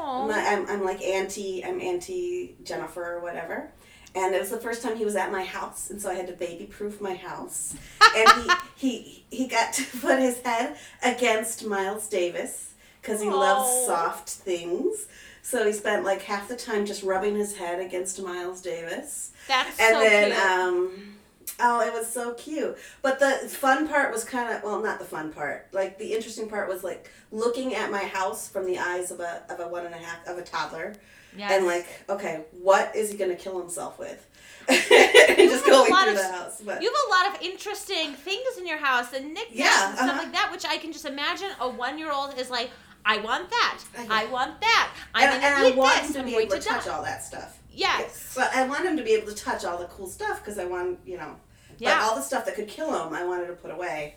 I'm, 0.00 0.66
I'm 0.68 0.84
like 0.84 1.00
auntie. 1.02 1.64
I'm 1.64 1.80
auntie 1.80 2.56
Jennifer 2.64 3.14
or 3.16 3.20
whatever. 3.20 3.70
And 4.14 4.34
it 4.34 4.40
was 4.40 4.50
the 4.50 4.58
first 4.60 4.82
time 4.82 4.96
he 4.96 5.06
was 5.06 5.16
at 5.16 5.32
my 5.32 5.42
house, 5.42 5.88
and 5.88 5.98
so 6.00 6.10
I 6.10 6.14
had 6.14 6.26
to 6.26 6.34
baby 6.34 6.66
proof 6.66 7.00
my 7.00 7.14
house. 7.14 7.74
and 8.16 8.28
he, 8.42 8.50
he 8.76 9.24
he 9.30 9.46
got 9.48 9.72
to 9.74 9.84
put 10.00 10.18
his 10.18 10.38
head 10.42 10.76
against 11.02 11.64
Miles 11.64 12.08
Davis 12.08 12.74
because 13.00 13.22
he 13.22 13.30
loves 13.30 13.68
Oh. 13.72 13.86
soft 13.86 14.28
things. 14.28 15.06
So 15.42 15.64
he 15.66 15.72
spent 15.72 16.04
like 16.04 16.22
half 16.22 16.46
the 16.46 16.56
time 16.56 16.84
just 16.86 17.02
rubbing 17.02 17.34
his 17.36 17.56
head 17.56 17.80
against 17.80 18.22
Miles 18.22 18.60
Davis. 18.60 19.32
That's 19.48 19.80
And 19.80 19.94
so 19.94 20.00
then 20.00 20.30
cute. 20.30 20.46
um 20.46 21.16
oh 21.60 21.80
it 21.80 21.92
was 21.92 22.08
so 22.12 22.34
cute. 22.34 22.76
But 23.02 23.18
the 23.18 23.48
fun 23.48 23.88
part 23.88 24.12
was 24.12 24.24
kind 24.24 24.52
of 24.54 24.62
well 24.62 24.80
not 24.80 24.98
the 24.98 25.04
fun 25.04 25.32
part. 25.32 25.68
Like 25.72 25.98
the 25.98 26.12
interesting 26.12 26.48
part 26.48 26.68
was 26.68 26.82
like 26.84 27.10
looking 27.30 27.74
at 27.74 27.90
my 27.90 28.04
house 28.04 28.48
from 28.48 28.66
the 28.66 28.78
eyes 28.78 29.10
of 29.10 29.20
a 29.20 29.42
of 29.50 29.60
a 29.60 29.68
one 29.68 29.86
and 29.86 29.94
a 29.94 29.98
half 29.98 30.26
of 30.26 30.38
a 30.38 30.42
toddler 30.42 30.94
yes. 31.36 31.50
and 31.52 31.66
like 31.66 31.86
okay 32.08 32.44
what 32.52 32.94
is 32.94 33.10
he 33.10 33.16
gonna 33.16 33.36
kill 33.36 33.58
himself 33.60 33.98
with? 33.98 34.26
just 34.68 35.66
going 35.66 35.86
through 35.92 36.10
of- 36.10 36.16
the 36.16 36.32
house. 36.32 36.60
But 36.64 36.82
You 36.82 36.92
have 36.92 37.22
a 37.22 37.26
lot 37.28 37.34
of 37.36 37.42
interesting 37.42 38.12
things 38.14 38.58
in 38.58 38.66
your 38.66 38.78
house 38.78 39.12
and 39.12 39.34
knickknacks 39.34 39.50
Yeah, 39.52 39.88
and 39.88 39.96
stuff 39.98 40.10
uh-huh. 40.10 40.22
like 40.22 40.32
that, 40.32 40.50
which 40.52 40.64
I 40.64 40.76
can 40.76 40.92
just 40.92 41.04
imagine 41.04 41.48
a 41.60 41.68
one 41.68 41.98
year 41.98 42.12
old 42.12 42.38
is 42.38 42.48
like, 42.50 42.70
I 43.04 43.18
want 43.18 43.50
that. 43.50 43.82
I- 43.98 44.22
I 44.22 44.26
want 44.26 44.60
that. 44.60 44.92
I'm 45.14 45.28
and, 45.32 45.42
gonna 45.42 45.54
and 45.56 45.74
I 45.74 45.76
want 45.76 46.02
this. 46.02 46.12
to 46.12 46.20
I'm 46.20 46.26
be 46.26 46.36
able 46.36 46.50
to 46.52 46.60
to 46.60 46.68
touch 46.68 46.86
all 46.88 47.02
that 47.02 47.24
stuff. 47.24 47.58
Yes. 47.74 48.32
But 48.36 48.50
I 48.54 48.66
want 48.66 48.84
him 48.84 48.96
to 48.96 49.02
be 49.02 49.12
able 49.12 49.28
to 49.28 49.34
touch 49.34 49.64
all 49.64 49.78
the 49.78 49.86
cool 49.86 50.06
stuff 50.06 50.40
because 50.40 50.58
I 50.58 50.64
want, 50.64 50.98
you 51.06 51.16
know, 51.16 51.36
Yeah. 51.78 51.98
but 51.98 52.04
all 52.04 52.16
the 52.16 52.22
stuff 52.22 52.44
that 52.46 52.54
could 52.54 52.68
kill 52.68 52.90
him, 53.06 53.12
I 53.14 53.24
wanted 53.24 53.46
to 53.48 53.54
put 53.54 53.70
away. 53.70 54.16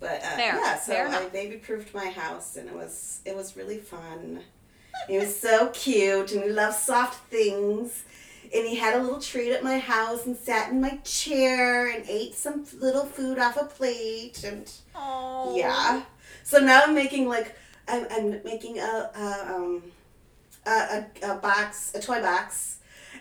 But 0.00 0.22
uh, 0.24 0.36
Fair. 0.36 0.54
yeah, 0.56 0.78
so 0.78 0.92
Fair 0.92 1.08
I 1.08 1.28
baby 1.28 1.56
proofed 1.56 1.94
my 1.94 2.06
house, 2.10 2.56
and 2.56 2.68
it 2.68 2.74
was 2.74 3.20
it 3.24 3.34
was 3.36 3.56
really 3.56 3.78
fun. 3.78 4.40
he 5.08 5.18
was 5.18 5.38
so 5.38 5.68
cute, 5.68 6.32
and 6.32 6.42
he 6.44 6.50
loved 6.50 6.76
soft 6.76 7.28
things. 7.30 8.04
And 8.54 8.66
he 8.68 8.76
had 8.76 8.94
a 8.94 9.02
little 9.02 9.20
treat 9.20 9.50
at 9.52 9.64
my 9.64 9.78
house, 9.78 10.26
and 10.26 10.36
sat 10.36 10.70
in 10.70 10.80
my 10.80 10.96
chair, 11.04 11.88
and 11.90 12.04
ate 12.08 12.34
some 12.34 12.64
little 12.78 13.04
food 13.06 13.38
off 13.38 13.56
a 13.56 13.64
plate, 13.64 14.42
and 14.44 14.70
Oh. 14.94 15.56
yeah. 15.56 16.02
So 16.42 16.58
now 16.58 16.82
I'm 16.84 16.94
making 16.94 17.28
like 17.28 17.56
I'm, 17.88 18.06
I'm 18.10 18.30
making 18.44 18.78
a, 18.78 19.10
a 19.16 19.54
um 19.54 19.82
a, 20.66 20.70
a, 20.70 21.06
a 21.32 21.34
box 21.36 21.92
a 21.94 22.00
toy 22.00 22.20
box, 22.20 22.73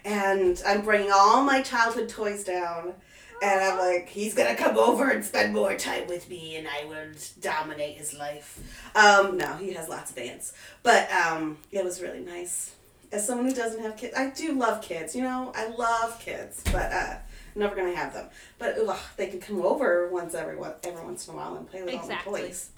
and 0.06 0.62
I'm 0.66 0.82
bringing 0.82 1.12
all 1.14 1.44
my 1.44 1.62
childhood 1.62 2.10
toys 2.10 2.44
down, 2.44 2.94
and 3.42 3.62
I'm 3.62 3.78
like 3.78 4.10
he's 4.10 4.34
gonna 4.34 4.56
come 4.56 4.78
over 4.78 5.10
and 5.10 5.24
spend 5.24 5.54
more 5.54 5.76
time 5.76 6.08
with 6.08 6.30
me, 6.30 6.56
and 6.58 6.68
I 6.68 6.86
will 6.86 7.12
dominate 7.42 7.98
his 7.98 8.14
life. 8.14 8.60
Um, 8.96 9.38
no, 9.38 9.56
he 9.58 9.74
has 9.74 9.90
lots 9.90 10.12
of 10.12 10.18
aunts, 10.18 10.54
but 10.84 11.12
um, 11.12 11.58
it 11.72 11.84
was 11.84 12.02
really 12.02 12.20
nice. 12.22 12.76
As 13.12 13.28
someone 13.28 13.48
who 13.48 13.54
doesn't 13.54 13.82
have 13.82 13.96
kids, 13.96 14.16
I 14.18 14.32
do 14.32 14.54
love 14.54 14.82
kids. 14.82 15.16
You 15.16 15.22
know, 15.22 15.52
I 15.56 15.68
love 15.68 16.20
kids, 16.20 16.64
but 16.72 16.92
uh, 16.92 17.16
I'm 17.56 17.62
never 17.62 17.76
gonna 17.76 17.96
have 17.96 18.14
them. 18.14 18.28
But 18.58 18.76
ugh, 18.80 18.98
they 19.18 19.28
can 19.28 19.40
come 19.40 19.62
over 19.62 20.10
once 20.10 20.34
every 20.34 20.58
every 20.84 21.04
once 21.04 21.28
in 21.28 21.34
a 21.34 21.38
while 21.38 21.56
and 21.56 21.68
play 21.70 21.84
with 21.84 21.94
Exactly. 21.94 22.32
all 22.32 22.38
the 22.38 22.44
toys. 22.48 22.70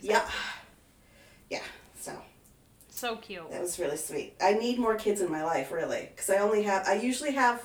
Yeah, 0.00 0.28
yeah. 1.50 1.62
So 1.98 2.12
So 3.02 3.16
cute. 3.16 3.50
that 3.50 3.60
was 3.60 3.80
really 3.80 3.96
sweet. 3.96 4.34
I 4.40 4.52
need 4.54 4.78
more 4.78 4.94
kids 4.94 5.20
in 5.20 5.28
my 5.28 5.42
life, 5.42 5.72
really, 5.72 6.08
because 6.14 6.30
I 6.30 6.36
only 6.36 6.62
have. 6.62 6.86
I 6.86 6.94
usually 6.94 7.32
have. 7.32 7.60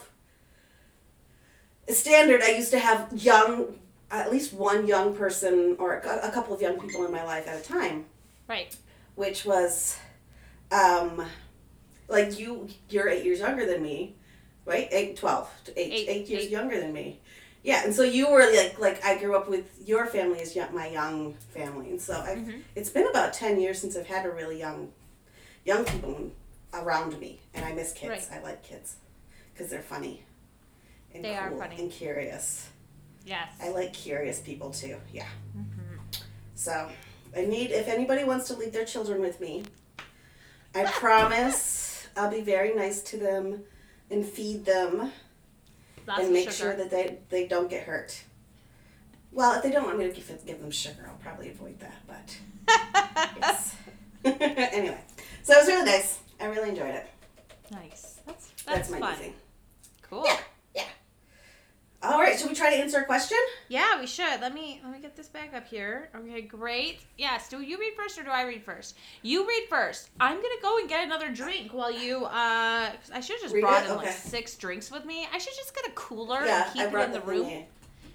A 1.88 1.94
standard. 1.94 2.42
I 2.42 2.50
used 2.50 2.72
to 2.72 2.80
have 2.80 3.14
young, 3.14 3.76
at 4.10 4.32
least 4.32 4.52
one 4.52 4.88
young 4.88 5.16
person 5.16 5.76
or 5.78 5.98
a, 5.98 6.32
couple 6.32 6.56
of 6.56 6.62
young 6.62 6.80
people 6.80 7.06
in 7.06 7.12
my 7.12 7.24
life 7.24 7.48
at 7.48 7.56
a 7.60 7.64
time 7.64 8.06
Right. 8.48 8.76
which 9.14 9.46
was 9.46 9.98
um 10.72 11.24
like 12.08 12.40
you 12.40 12.68
you're 12.90 13.08
eight 13.08 13.24
years 13.24 13.40
younger 13.40 13.66
than 13.66 13.82
me 13.84 14.16
right 14.66 14.88
eight 14.92 15.16
twelve 15.18 15.50
eight 15.76 15.94
Eight- 15.94 16.10
eight 16.10 16.28
years 16.30 16.44
eight. 16.46 16.50
younger 16.52 16.80
than 16.80 16.92
me 16.94 17.20
yeah 17.64 17.84
and 17.86 17.94
so 17.94 18.04
you 18.04 18.30
were 18.30 18.46
like 18.54 18.78
like 18.80 19.04
i 19.06 19.18
grew 19.18 19.36
up 19.36 19.48
with 19.50 19.66
your 19.86 20.06
family 20.08 20.40
as 20.42 20.56
young, 20.56 20.74
my 20.76 20.88
young 20.88 21.34
family 21.54 21.90
and 21.90 22.02
so 22.02 22.14
I've, 22.20 22.40
Mhm. 22.40 22.62
it's 22.76 22.90
been 22.90 23.08
about 23.08 23.34
10 23.34 23.60
years 23.62 23.80
since 23.80 23.96
i've 23.96 24.08
had 24.08 24.26
a 24.26 24.30
really 24.32 24.60
young 24.60 24.92
young 25.68 25.84
people 25.86 26.32
around 26.74 27.20
me 27.20 27.40
and 27.54 27.64
i 27.66 27.72
miss 27.74 27.92
kids 27.94 28.10
Right. 28.32 28.40
i 28.40 28.44
like 28.44 28.64
kids 28.64 28.96
because 29.54 29.70
they're 29.70 29.82
funny 29.82 30.24
and 31.14 31.24
They 31.24 31.36
are 31.36 31.50
cool 31.50 31.60
funny. 31.60 31.76
and 31.80 31.92
curious 31.92 32.70
Yes. 33.26 33.50
i 33.62 33.70
like 33.70 33.92
curious 33.94 34.40
people 34.40 34.70
too 34.72 34.98
yeah 35.14 35.28
Mhm. 35.58 36.00
so 36.56 36.90
I 37.36 37.46
need 37.46 37.72
if 37.72 37.88
anybody 37.90 38.24
wants 38.24 38.48
to 38.48 38.56
leave 38.56 38.72
their 38.72 38.86
children 38.86 39.20
with 39.22 39.42
me, 39.42 39.64
I 40.74 40.86
promise 40.86 42.08
I'll 42.16 42.32
be 42.32 42.40
very 42.42 42.74
nice 42.74 43.02
to 43.12 43.18
them 43.18 43.64
and 44.10 44.26
feed 44.26 44.64
them 44.66 45.12
Lots 46.08 46.22
and 46.24 46.32
make 46.32 46.50
sure 46.50 46.74
that 46.76 46.90
they, 46.90 47.18
they 47.30 47.46
don't 47.46 47.70
get 47.70 47.84
hurt. 47.84 48.24
Well, 49.34 49.54
if 49.58 49.62
they 49.62 49.72
don't 49.72 49.86
want 49.86 50.00
me 50.00 50.06
to 50.08 50.14
give, 50.14 50.46
give 50.48 50.62
them 50.62 50.72
sugar, 50.72 51.06
I'll 51.08 51.18
probably 51.22 51.50
avoid 51.50 51.78
that, 51.82 51.98
but 52.08 52.28
anyway, 54.42 55.02
so 55.48 55.54
it 55.54 55.58
was 55.60 55.68
really 55.68 55.86
nice. 55.86 56.20
I 56.40 56.46
really 56.46 56.70
enjoyed 56.70 56.94
it. 56.96 57.08
nice. 57.72 58.20
That's 58.26 58.48
That's, 58.66 58.90
that's, 58.90 58.90
my 58.92 59.00
fun. 59.00 59.34
Cool. 60.02 60.26
Yeah. 60.26 60.84
All 62.04 62.20
right, 62.20 62.38
should 62.38 62.48
we 62.50 62.54
try 62.56 62.70
to 62.70 62.76
answer 62.76 63.00
a 63.00 63.06
question? 63.06 63.40
Yeah, 63.70 64.00
we 64.00 64.06
should. 64.06 64.40
Let 64.40 64.54
me 64.54 64.80
let 64.84 64.94
me 64.94 65.00
get 65.00 65.16
this 65.16 65.28
back 65.28 65.56
up 65.56 65.68
here. 65.68 66.10
Okay, 66.16 66.42
great. 66.42 67.00
Yes. 67.18 67.50
Do 67.50 67.60
you 67.62 67.80
read 67.80 67.94
first 67.98 68.20
or 68.20 68.24
do 68.24 68.30
I 68.30 68.44
read 68.44 68.64
first? 68.64 68.96
You 69.24 69.48
read 69.48 69.64
first. 69.68 70.10
I'm 70.20 70.36
gonna 70.36 70.62
go 70.62 70.78
and 70.78 70.88
get 70.88 71.04
another 71.04 71.32
drink 71.32 71.74
while 71.74 71.92
you. 71.92 72.26
uh 72.26 72.92
I 73.14 73.20
should 73.20 73.38
have 73.38 73.42
just 73.42 73.54
Read 73.56 73.62
brought 73.62 73.82
it? 73.84 73.88
in 73.88 73.92
Okay. 73.94 74.06
like 74.06 74.16
six 74.16 74.56
drinks 74.56 74.92
with 74.92 75.06
me. 75.06 75.28
I 75.34 75.40
should 75.40 75.56
just 75.56 75.74
get 75.76 75.88
a 75.88 75.92
cooler 75.94 76.46
Yeah, 76.46 76.66
and 76.66 76.74
keep 76.74 76.84
it 76.94 77.04
in 77.06 77.12
the 77.12 77.20
the 77.20 77.26
room. 77.26 77.64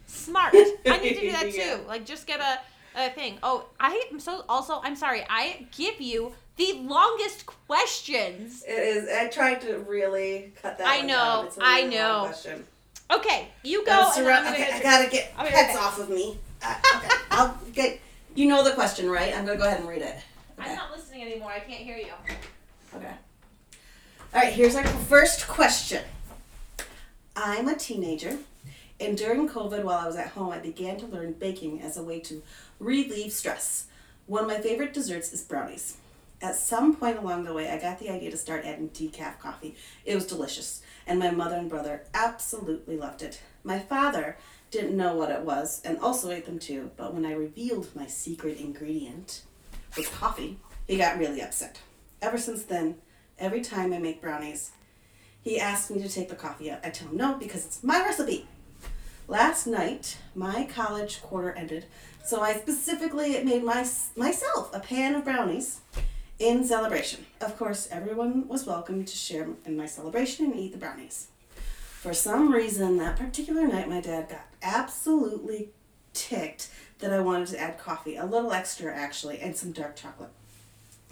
Smart. 0.07 0.55
I 0.87 0.99
need 0.99 1.15
to 1.15 1.21
do 1.21 1.33
that 1.33 1.51
too. 1.51 1.57
Yeah. 1.59 1.79
Like 1.89 2.07
just 2.07 2.27
get 2.29 2.39
a 2.41 2.61
a 2.95 3.11
thing. 3.11 3.39
Oh, 3.43 3.67
I 3.81 4.07
am 4.13 4.21
so 4.21 4.45
also. 4.49 4.81
I'm 4.85 4.95
sorry. 4.97 5.25
I 5.29 5.67
give 5.77 6.01
you 6.01 6.33
the 6.57 6.73
longest 6.83 7.47
questions. 7.47 8.63
It 8.67 8.73
is. 8.73 9.09
I 9.09 9.29
tried 9.29 9.61
to 9.63 9.79
really 9.89 10.53
cut 10.61 10.79
that. 10.79 10.87
I 10.87 10.99
one 10.99 11.07
know, 11.09 11.15
down. 11.15 11.47
It's 11.47 11.57
a 11.59 11.65
I 11.65 11.77
really 11.83 11.83
long 11.83 11.91
know. 12.23 12.25
question. 12.27 12.65
Okay, 13.11 13.49
you 13.63 13.81
go. 13.81 13.87
Gotta 13.87 14.03
and 14.03 14.07
I'm 14.09 14.15
surround- 14.15 14.45
gonna 14.45 14.57
okay, 14.57 14.73
I 14.79 14.83
gotta 14.83 15.11
get 15.11 15.33
I'll 15.37 15.45
right 15.45 15.53
pets 15.55 15.75
back. 15.75 15.83
off 15.83 15.99
of 15.99 16.09
me. 16.11 16.39
Uh, 16.65 16.75
okay, 16.97 17.09
I'll 17.31 17.59
get. 17.73 18.01
You 18.35 18.49
know 18.49 18.65
the 18.65 18.73
question, 18.73 19.11
right? 19.11 19.37
I'm 19.37 19.45
gonna 19.45 19.59
go 19.59 19.67
ahead 19.67 19.81
and 19.81 19.89
read 19.89 20.01
it. 20.03 20.17
Okay. 20.59 20.71
I'm 20.71 20.77
not 20.77 20.91
listening 20.97 21.23
anymore. 21.23 21.51
I 21.51 21.59
can't 21.61 21.83
hear 21.83 21.97
you. 21.97 22.13
Okay. 22.95 23.13
All 24.35 24.41
right, 24.41 24.53
here's 24.53 24.75
our 24.75 24.85
first 24.85 25.47
question. 25.49 26.03
I'm 27.37 27.69
a 27.69 27.75
teenager, 27.75 28.39
and 29.01 29.17
during 29.19 29.49
COVID, 29.49 29.85
while 29.85 29.99
I 29.99 30.07
was 30.07 30.17
at 30.17 30.29
home, 30.29 30.51
I 30.53 30.59
began 30.59 30.97
to 31.01 31.07
learn 31.07 31.33
baking 31.33 31.83
as 31.83 31.97
a 31.99 32.03
way 32.03 32.21
to 32.21 32.43
relieve 32.79 33.33
stress. 33.33 33.87
One 34.27 34.43
of 34.45 34.49
my 34.49 34.59
favorite 34.61 34.95
desserts 34.95 35.33
is 35.33 35.43
brownies. 35.43 35.97
At 36.43 36.57
some 36.57 36.97
point 36.97 37.19
along 37.19 37.45
the 37.45 37.55
way, 37.55 37.71
I 37.71 37.79
got 37.79 38.01
the 38.01 38.11
idea 38.11 38.33
to 38.33 38.37
start 38.37 38.65
adding 38.65 38.89
decaf 38.89 39.39
coffee. 39.39 39.77
It 40.05 40.17
was 40.17 40.27
delicious, 40.27 40.83
and 41.07 41.21
my 41.21 41.31
mother 41.31 41.55
and 41.55 41.71
brother 41.71 42.03
absolutely 42.13 42.97
loved 42.97 43.23
it. 43.23 43.41
My 43.63 43.79
father 43.79 44.37
didn't 44.73 44.97
know 44.97 45.15
what 45.15 45.31
it 45.31 45.43
was 45.43 45.81
and 45.85 45.99
also 46.01 46.33
ate 46.33 46.47
them 46.47 46.59
too, 46.59 46.91
but 46.97 47.15
when 47.15 47.25
I 47.25 47.33
revealed 47.33 47.95
my 47.95 48.09
secret 48.09 48.59
ingredient 48.59 49.43
was 49.97 50.09
coffee, 50.09 50.59
he 50.89 50.97
got 50.97 51.17
really 51.17 51.41
upset. 51.41 51.79
Ever 52.21 52.39
since 52.39 52.65
then, 52.65 52.97
every 53.39 53.61
time 53.61 53.93
I 53.93 53.99
make 53.99 54.21
brownies, 54.21 54.73
he 55.43 55.61
asks 55.61 55.93
me 55.93 56.03
to 56.03 56.09
take 56.09 56.29
the 56.29 56.35
coffee 56.35 56.73
out. 56.73 56.81
I 56.85 56.91
tell 56.91 57.09
him 57.09 57.19
no 57.19 57.37
because 57.37 57.65
it's 57.65 57.85
my 57.85 58.01
recipe. 58.01 58.49
Last 59.29 59.69
night, 59.69 60.19
my 60.35 60.65
college 60.65 61.23
quarter 61.23 61.53
ended, 61.53 61.85
so 62.25 62.41
I 62.41 62.55
specifically 62.55 63.41
made 63.45 63.63
my, 63.63 63.87
myself 64.17 64.75
a 64.75 64.81
pan 64.81 65.15
of 65.15 65.25
brownies 65.25 65.81
in 66.39 66.65
celebration. 66.65 67.27
Of 67.41 67.57
course, 67.57 67.89
everyone 67.91 68.49
was 68.49 68.67
welcome 68.67 69.05
to 69.05 69.17
share 69.17 69.49
in 69.65 69.77
my 69.77 69.87
celebration 69.87 70.47
and 70.47 70.57
eat 70.57 70.73
the 70.73 70.79
brownies. 70.79 71.29
For 72.03 72.13
some 72.13 72.53
reason, 72.53 72.97
that 72.99 73.17
particular 73.17 73.67
night, 73.67 73.89
my 73.89 74.01
dad 74.01 74.29
got 74.29 74.47
absolutely 74.63 75.71
ticked 76.15 76.69
that 76.99 77.13
I 77.13 77.21
wanted 77.21 77.49
to 77.49 77.61
add 77.61 77.79
coffee, 77.79 78.17
a 78.17 78.25
little 78.27 78.53
extra 78.53 78.95
actually, 78.95 79.41
and 79.41 79.57
some 79.57 79.73
dark 79.73 79.97
chocolate. 79.97 80.31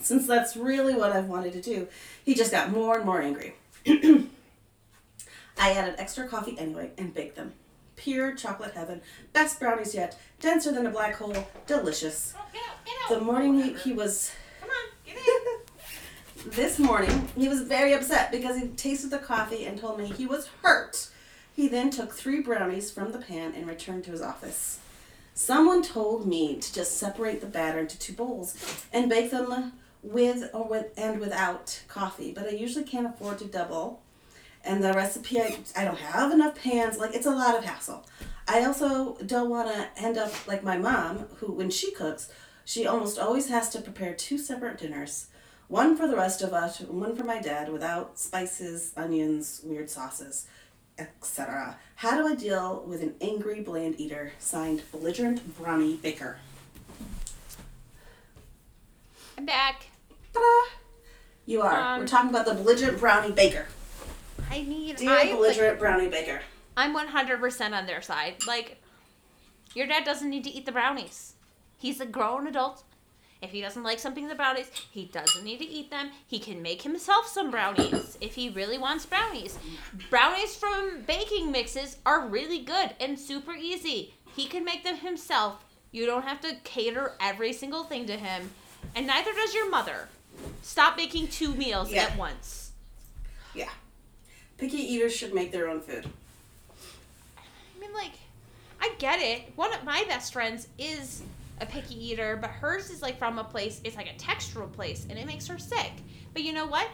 Since 0.01 0.27
that's 0.27 0.57
really 0.57 0.95
what 0.95 1.13
I've 1.13 1.29
wanted 1.29 1.53
to 1.53 1.61
do, 1.61 1.87
he 2.25 2.35
just 2.35 2.51
got 2.51 2.71
more 2.71 2.97
and 2.97 3.05
more 3.05 3.21
angry. 3.21 3.55
I 3.87 5.73
added 5.73 5.97
extra 5.99 6.27
coffee 6.27 6.59
anyway 6.59 6.91
and 6.97 7.13
baked 7.13 7.37
them. 7.37 7.53
Pure 7.97 8.35
chocolate 8.37 8.73
heaven, 8.73 9.03
best 9.35 9.61
brownies 9.61 9.95
yet, 9.95 10.19
denser 10.41 10.73
than 10.73 10.87
a 10.87 10.91
black 10.91 11.17
hole, 11.17 11.37
delicious. 11.67 12.33
Get 12.53 12.63
out, 12.63 12.85
get 12.85 12.95
out. 13.05 13.19
The 13.19 13.25
morning 13.25 13.63
he, 13.63 13.75
he 13.75 13.93
was 13.93 14.33
Come 14.61 14.71
on, 14.71 14.91
get 15.05 15.17
in. 15.17 15.59
This 16.47 16.79
morning, 16.79 17.29
he 17.37 17.49
was 17.49 17.63
very 17.63 17.93
upset 17.93 18.31
because 18.31 18.59
he 18.59 18.69
tasted 18.69 19.11
the 19.11 19.19
coffee 19.19 19.67
and 19.67 19.79
told 19.79 19.99
me 19.99 20.07
he 20.07 20.27
was 20.27 20.49
hurt. 20.63 21.09
He 21.55 21.69
then 21.69 21.91
took 21.91 22.13
three 22.13 22.41
brownies 22.41 22.91
from 22.91 23.13
the 23.13 23.19
pan 23.19 23.53
and 23.55 23.67
returned 23.67 24.05
to 24.05 24.13
his 24.13 24.23
office. 24.23 24.79
Someone 25.35 25.83
told 25.83 26.27
me 26.27 26.59
to 26.59 26.73
just 26.73 26.97
separate 26.97 27.41
the 27.41 27.47
batter 27.47 27.79
into 27.79 27.99
two 27.99 28.13
bowls 28.13 28.57
and 28.93 29.11
bake 29.11 29.31
them 29.31 29.73
with 30.03 30.49
or 30.55 30.65
with 30.67 30.87
and 30.97 31.21
without 31.21 31.83
coffee, 31.89 32.33
but 32.33 32.47
I 32.47 32.51
usually 32.51 32.85
can't 32.85 33.07
afford 33.07 33.39
to 33.39 33.45
double. 33.45 34.03
And 34.65 34.83
the 34.83 34.93
recipe, 34.93 35.41
I, 35.41 35.59
I 35.77 35.85
don't 35.85 35.99
have 35.99 36.33
enough 36.33 36.61
pans. 36.61 36.99
Like, 36.99 37.15
it's 37.15 37.27
a 37.27 37.31
lot 37.31 37.57
of 37.57 37.65
hassle. 37.65 38.07
I 38.47 38.65
also 38.65 39.17
don't 39.25 39.49
want 39.49 39.69
to 39.69 39.89
end 40.03 40.19
up 40.19 40.47
like 40.47 40.63
my 40.63 40.77
mom, 40.77 41.27
who, 41.37 41.53
when 41.53 41.71
she 41.71 41.93
cooks, 41.93 42.31
she 42.65 42.87
almost 42.87 43.19
always 43.19 43.49
has 43.49 43.69
to 43.71 43.81
prepare 43.81 44.15
two 44.15 44.39
separate 44.39 44.79
dinners 44.79 45.30
one 45.71 45.97
for 45.97 46.09
the 46.09 46.17
rest 46.17 46.43
of 46.43 46.53
us, 46.53 46.81
and 46.81 47.01
one 47.01 47.15
for 47.15 47.23
my 47.23 47.41
dad 47.41 47.73
without 47.73 48.19
spices, 48.19 48.93
onions, 48.97 49.61
weird 49.65 49.89
sauces, 49.89 50.49
etc. 50.99 51.79
How 51.95 52.21
do 52.21 52.27
I 52.27 52.35
deal 52.35 52.85
with 52.87 53.03
an 53.03 53.15
angry 53.21 53.61
bland 53.61 53.99
eater? 53.99 54.33
Signed, 54.41 54.83
belligerent 54.91 55.57
brownie 55.57 55.95
baker. 55.97 56.39
I'm 59.39 59.47
back. 59.47 59.87
Ta-da! 60.35 60.77
You 61.47 61.63
are. 61.63 61.81
Um, 61.81 62.01
We're 62.01 62.07
talking 62.09 62.31
about 62.31 62.47
the 62.47 62.55
belligerent 62.55 62.99
brownie 62.99 63.33
baker. 63.33 63.67
I 64.51 64.63
mean, 64.63 64.97
Dear 64.97 65.11
I, 65.11 65.33
belligerent 65.33 65.79
brownie 65.79 66.09
baker. 66.09 66.41
I'm 66.77 66.97
100% 66.97 67.73
on 67.73 67.87
their 67.87 68.03
side. 68.03 68.45
Like, 68.45 68.83
your 69.75 69.87
dad 69.87 70.03
doesn't 70.05 70.29
need 70.29 70.43
to 70.45 70.51
eat 70.51 70.67
the 70.67 70.73
brownies. 70.73 71.35
He's 71.79 72.01
a 72.01 72.07
grown 72.07 72.49
adult. 72.49 72.83
If 73.43 73.51
he 73.53 73.61
doesn't 73.63 73.83
like 73.83 73.99
something 73.99 74.25
in 74.25 74.29
the 74.29 74.35
brownies, 74.35 74.71
he 74.91 75.07
doesn't 75.07 75.45
need 75.45 75.59
to 75.59 75.65
eat 75.67 75.91
them. 75.91 76.11
He 76.27 76.39
can 76.39 76.61
make 76.61 76.83
himself 76.83 77.27
some 77.27 77.51
brownies 77.51 78.19
if 78.21 78.35
he 78.35 78.51
really 78.51 78.77
wants 78.77 79.07
brownies. 79.07 79.59
Brownies 80.11 80.57
from 80.57 81.03
baking 81.07 81.51
mixes 81.51 81.97
are 82.05 82.27
really 82.27 82.59
good 82.61 82.95
and 83.01 83.19
super 83.19 83.53
easy. 83.55 84.13
He 84.37 84.47
can 84.47 84.65
make 84.65 84.85
them 84.85 84.97
himself. 84.97 85.65
You 85.91 86.05
don't 86.07 86.25
have 86.25 86.41
to 86.43 86.57
cater 86.65 87.13
every 87.19 87.53
single 87.55 87.85
thing 87.85 88.07
to 88.07 88.17
him. 88.17 88.51
And 88.95 89.07
neither 89.07 89.33
does 89.33 89.55
your 89.55 89.71
mother. 89.71 90.09
Stop 90.63 90.97
making 90.97 91.29
two 91.29 91.55
meals 91.55 91.91
Yeah. 91.91 92.05
at 92.05 92.17
once. 92.19 92.73
Yeah. 93.55 93.71
Picky 94.59 94.77
eaters 94.79 95.15
should 95.17 95.33
make 95.35 95.51
their 95.51 95.69
own 95.69 95.81
food. 95.81 96.09
I 97.39 97.81
mean, 97.81 97.93
like, 97.95 98.13
I 98.81 98.93
get 98.99 99.21
it. 99.21 99.53
One 99.57 99.73
of 99.73 99.85
my 99.85 100.05
best 100.07 100.33
friends 100.33 100.69
is 100.79 101.23
a 101.61 101.67
picky 101.67 101.95
eater, 101.95 102.37
but 102.41 102.51
hers 102.51 102.91
is 102.91 103.03
like 103.03 103.19
from 103.19 103.39
a 103.39 103.45
place, 103.45 103.81
it's 103.85 103.97
like 103.97 104.09
a 104.09 104.15
textural 104.15 104.71
place, 104.73 105.07
and 105.09 105.19
it 105.19 105.27
makes 105.27 105.47
her 105.47 105.59
sick. 105.59 105.93
But 106.33 106.43
you 106.43 106.53
know 106.53 106.67
what? 106.67 106.89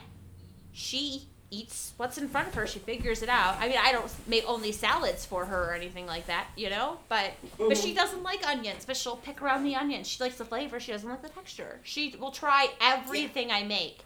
She 0.72 1.28
eats 1.50 1.92
what's 1.96 2.18
in 2.18 2.28
front 2.28 2.48
of 2.48 2.54
her. 2.54 2.66
She 2.66 2.78
figures 2.78 3.22
it 3.22 3.28
out. 3.28 3.56
I 3.60 3.68
mean, 3.68 3.78
I 3.80 3.92
don't 3.92 4.10
make 4.26 4.44
only 4.48 4.72
salads 4.72 5.24
for 5.24 5.44
her 5.44 5.70
or 5.70 5.74
anything 5.74 6.06
like 6.06 6.26
that, 6.26 6.48
you 6.56 6.70
know. 6.70 6.98
But 7.08 7.32
but 7.58 7.76
she 7.76 7.88
mm-hmm. 7.88 7.96
doesn't 7.96 8.22
like 8.22 8.46
onions, 8.46 8.84
but 8.84 8.96
she'll 8.96 9.16
pick 9.16 9.42
around 9.42 9.64
the 9.64 9.76
onions. 9.76 10.08
She 10.08 10.22
likes 10.22 10.36
the 10.36 10.44
flavor. 10.44 10.80
She 10.80 10.92
doesn't 10.92 11.08
like 11.08 11.22
the 11.22 11.28
texture. 11.28 11.80
She 11.82 12.16
will 12.18 12.30
try 12.32 12.68
everything 12.80 13.50
I 13.50 13.62
make, 13.62 14.00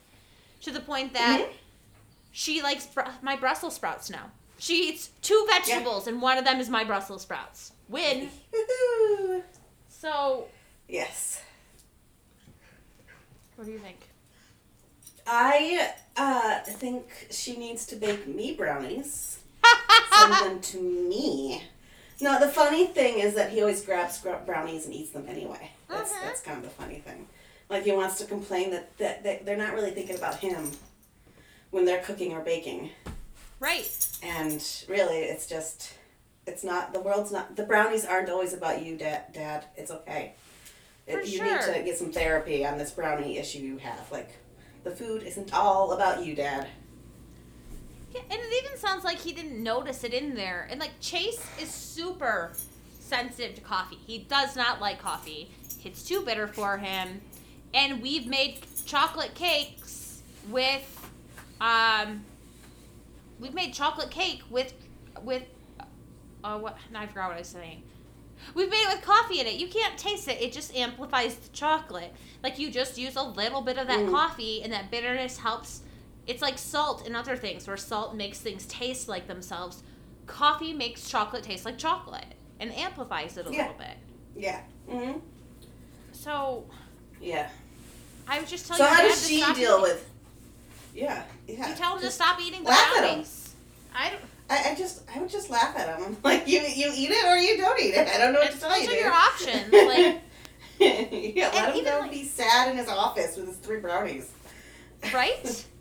to 0.63 0.71
the 0.71 0.81
point 0.81 1.15
that 1.15 1.41
mm-hmm. 1.41 1.53
she 2.33 2.63
likes 2.63 2.87
br- 2.87 3.03
my 3.23 3.37
Brussels 3.37 3.75
sprouts 3.75 4.11
now. 4.11 4.31
She 4.59 4.91
eats 4.91 5.11
two 5.23 5.47
vegetables, 5.49 6.07
and 6.07 6.21
one 6.21 6.37
of 6.37 6.45
them 6.45 6.61
is 6.61 6.69
my 6.69 6.85
Brussels 6.85 7.23
sprouts. 7.23 7.73
Win. 7.89 8.29
So, 10.01 10.47
Yes. 10.89 11.43
what 13.57 13.67
do 13.67 13.71
you 13.73 13.79
think? 13.79 13.99
I 15.27 15.93
uh, 16.17 16.61
think 16.61 17.05
she 17.31 17.57
needs 17.59 17.85
to 17.87 17.97
bake 17.97 18.27
me 18.27 18.55
brownies. 18.55 19.41
Send 20.19 20.33
them 20.33 20.61
to 20.61 20.81
me. 20.81 21.63
No, 22.23 22.41
the 22.41 22.49
funny 22.49 22.87
thing 22.87 23.19
is 23.19 23.35
that 23.35 23.51
he 23.51 23.61
always 23.61 23.85
grabs 23.85 24.19
brownies 24.47 24.87
and 24.87 24.95
eats 24.95 25.11
them 25.11 25.27
anyway. 25.29 25.71
That's 25.89 26.13
Mhm. 26.13 26.23
that's 26.23 26.41
kind 26.41 26.59
of 26.59 26.65
the 26.65 26.71
funny 26.71 26.99
thing. 27.01 27.29
Like 27.69 27.85
he 27.85 27.93
wants 27.93 28.17
to 28.19 28.25
complain 28.25 28.71
that, 28.71 28.97
that, 28.99 29.23
that 29.25 29.45
they're 29.45 29.57
not 29.57 29.75
really 29.75 29.91
thinking 29.91 30.17
about 30.17 30.37
him 30.37 30.73
when 31.71 31.85
they're 31.85 32.03
cooking 32.03 32.33
or 32.33 32.41
baking. 32.41 32.91
Right. 33.61 33.87
And 34.23 34.63
really, 34.89 35.19
it's 35.19 35.47
just, 35.47 35.93
it's 36.47 36.65
not, 36.65 36.93
the 36.93 37.01
world's 37.01 37.33
not, 37.33 37.57
the 37.57 37.63
brownies 37.63 38.05
aren't 38.05 38.29
always 38.29 38.53
about 38.53 38.85
you, 38.85 38.97
Dad. 38.97 39.33
Dad. 39.33 39.67
It's 39.77 39.91
okay. 39.91 40.35
It, 41.07 41.27
you 41.27 41.39
sure. 41.39 41.45
need 41.45 41.75
to 41.75 41.83
get 41.85 41.99
some 41.99 42.13
therapy 42.13 42.65
on 42.65 42.79
this 42.79 42.91
brownie 42.91 43.39
issue 43.39 43.59
you 43.59 43.79
have. 43.79 44.11
Like, 44.13 44.31
the 44.85 44.91
food 44.91 45.23
isn't 45.23 45.53
all 45.53 45.93
about 45.93 46.25
you, 46.25 46.35
Dad. 46.35 46.69
Yeah, 48.13 48.23
and 48.23 48.41
it 48.41 48.65
even 48.65 48.77
sounds 48.77 49.05
like 49.05 49.19
he 49.19 49.33
didn't 49.33 49.63
notice 49.63 50.05
it 50.05 50.13
in 50.13 50.35
there. 50.35 50.67
And 50.71 50.81
like 50.81 50.91
Chase 51.01 51.45
is 51.61 51.69
super 51.69 52.53
sensitive 52.99 53.55
to 53.57 53.61
coffee. 53.61 53.99
He 54.05 54.19
does 54.19 54.57
not 54.57 54.81
like 54.81 55.01
coffee. 55.01 55.51
It's 55.85 56.03
too 56.03 56.23
bitter 56.23 56.49
for 56.49 56.79
him. 56.79 57.21
And 57.73 58.03
we've 58.03 58.27
made 58.27 58.59
chocolate 58.85 59.35
cakes 59.35 60.23
with 60.49 60.97
um 61.61 62.25
we've 63.39 63.55
made 63.55 63.75
chocolate 63.75 64.11
cake 64.11 64.43
with 64.51 64.73
with 65.23 65.45
uh 66.45 66.59
what 66.59 66.77
I 66.95 67.07
forgot 67.07 67.29
what 67.29 67.37
I 67.37 67.41
was 67.41 67.49
saying. 67.49 67.83
We've 68.55 68.71
made 68.71 68.83
it 68.89 68.95
with 68.97 69.05
coffee 69.05 69.41
in 69.41 69.47
it. 69.47 69.55
You 69.57 69.69
can't 69.69 69.99
taste 69.99 70.27
it. 70.29 70.41
It 70.41 70.53
just 70.53 70.75
amplifies 70.75 71.35
the 71.37 71.49
chocolate. 71.51 72.15
Like 72.43 72.59
you 72.59 72.71
just 72.71 72.97
use 72.97 73.17
a 73.17 73.23
little 73.23 73.61
bit 73.61 73.77
of 73.79 73.87
that 73.89 74.01
Mm. 74.01 74.11
coffee 74.11 74.63
and 74.63 74.73
that 74.73 74.91
bitterness 74.91 75.39
helps 75.39 75.83
it's 76.27 76.43
like 76.43 76.59
salt 76.59 77.07
and 77.07 77.17
other 77.17 77.37
things 77.37 77.67
where 77.67 77.77
salt 77.77 78.15
makes 78.15 78.39
things 78.39 78.65
taste 78.67 79.09
like 79.09 79.27
themselves. 79.27 79.83
Coffee 80.27 80.73
makes 80.73 81.09
chocolate 81.11 81.43
taste 81.43 81.65
like 81.65 81.77
chocolate. 81.79 82.25
and 82.61 82.73
amplifies 82.75 83.39
it 83.39 83.47
a 83.47 83.51
Yeah. 83.51 83.63
little 83.63 83.79
bit. 83.79 83.97
Yeah. 84.37 84.61
Mm 84.89 85.13
hmm 85.15 85.19
So 86.13 86.65
Yeah. 87.21 87.49
I 88.29 88.39
was 88.41 88.51
just 88.51 88.67
tell 88.67 88.77
So 88.77 88.85
your 88.85 88.93
how 88.95 89.01
dad 89.03 89.09
does 89.09 89.27
she 89.27 89.37
deal 89.39 89.51
eating. 89.57 89.81
with? 89.83 90.11
Yeah. 90.95 91.23
Yeah. 91.49 91.69
You 91.71 91.75
tell 91.75 91.97
him 91.97 92.03
to 92.03 92.11
stop 92.11 92.39
eating 92.41 92.63
the 92.63 92.69
laugh 92.69 92.93
at 92.99 93.05
him. 93.05 93.09
brownies. 93.09 93.55
I 93.95 94.11
don't. 94.11 94.21
I, 94.51 94.71
I 94.71 94.75
just 94.75 95.03
I 95.15 95.21
would 95.21 95.31
just 95.31 95.49
laugh 95.49 95.77
at 95.79 95.89
him. 95.99 96.05
I'm 96.05 96.17
like 96.25 96.47
you 96.49 96.61
you 96.61 96.91
eat 96.95 97.11
it 97.11 97.25
or 97.25 97.37
you 97.37 97.57
don't 97.57 97.81
eat 97.81 97.95
it. 97.95 98.09
I 98.09 98.19
don't 98.19 98.33
know 98.35 98.41
what 98.41 98.49
It's, 98.49 98.57
to 98.57 98.61
tell 98.63 98.71
those 98.71 98.83
you. 98.83 98.89
are 98.89 98.93
dude. 98.93 99.01
your 99.05 99.13
options. 99.13 99.73
Like, 100.81 101.35
yeah, 101.37 101.49
let 101.49 101.55
And 101.57 101.73
him 101.73 101.77
even, 101.77 101.93
go 101.93 101.99
like- 102.01 102.11
be 102.11 102.25
sad 102.25 102.71
in 102.71 102.77
his 102.79 102.89
office 102.89 103.37
with 103.37 103.47
his 103.49 103.57
three 103.59 103.81
brownies. 103.81 104.31
right? 105.15 105.67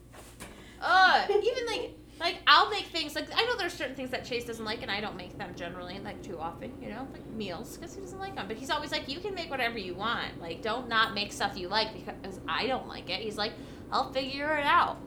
Uh, 0.81 1.25
even 1.29 1.65
like 1.65 1.91
like 2.21 2.37
I'll 2.47 2.69
make 2.69 2.85
things 2.85 3.13
like 3.13 3.27
I 3.35 3.43
know 3.45 3.57
there's 3.57 3.73
certain 3.73 3.95
things 3.95 4.11
that 4.11 4.23
Chase 4.23 4.45
doesn't 4.45 4.63
like, 4.63 4.81
and 4.81 4.89
I 4.89 5.01
don't 5.01 5.17
make 5.17 5.37
them 5.37 5.53
generally 5.55 5.99
like 5.99 6.21
too 6.23 6.39
often. 6.39 6.71
You 6.81 6.89
know, 6.89 7.05
like 7.11 7.25
meals 7.31 7.75
because 7.75 7.93
he 7.95 7.99
doesn't 7.99 8.17
like 8.19 8.35
them. 8.35 8.47
But 8.47 8.55
he's 8.55 8.69
always 8.69 8.89
like, 8.91 9.09
you 9.09 9.19
can 9.19 9.35
make 9.35 9.49
whatever 9.49 9.77
you 9.77 9.93
want. 9.93 10.39
Like, 10.41 10.61
don't 10.61 10.87
not 10.87 11.13
make 11.13 11.33
stuff 11.33 11.57
you 11.57 11.67
like 11.67 11.93
because 11.93 12.39
I 12.47 12.65
don't 12.67 12.87
like 12.87 13.09
it. 13.09 13.19
He's 13.19 13.35
like, 13.37 13.51
I'll 13.91 14.11
figure 14.13 14.55
it 14.55 14.65
out. 14.65 14.99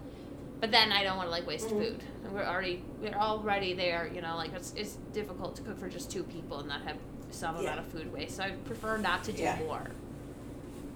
But 0.63 0.71
then 0.71 0.93
I 0.93 1.03
don't 1.03 1.17
want 1.17 1.27
to 1.27 1.33
like 1.33 1.45
waste 1.45 1.67
Mhm. 1.71 1.71
food. 1.71 2.05
And 2.25 2.33
we're 2.33 2.45
already 2.45 2.85
we're 3.03 3.13
already 3.15 3.75
there. 3.75 4.09
You 4.15 4.23
know, 4.23 4.37
like 4.37 4.53
it's 4.55 4.73
it's 4.77 4.95
difficult 5.13 5.57
to 5.57 5.63
cook 5.63 5.77
for 5.77 5.89
just 5.89 6.09
two 6.09 6.23
people 6.23 6.61
and 6.61 6.69
not 6.69 6.83
have 6.83 6.97
some 7.33 7.57
Yeah. 7.57 7.63
amount 7.63 7.81
of 7.81 7.87
food 7.89 8.13
waste. 8.13 8.37
So 8.37 8.45
I 8.45 8.53
prefer 8.53 8.97
not 8.97 9.25
to 9.25 9.33
do 9.33 9.43
Yeah. 9.43 9.59
more. 9.59 9.91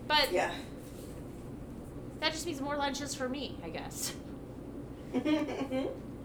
But 0.06 0.30
Yeah. 0.30 0.52
that 2.20 2.30
just 2.32 2.46
means 2.46 2.60
more 2.60 2.76
lunches 2.76 3.12
for 3.16 3.28
me, 3.28 3.58
I 3.64 3.70
guess. 3.70 4.14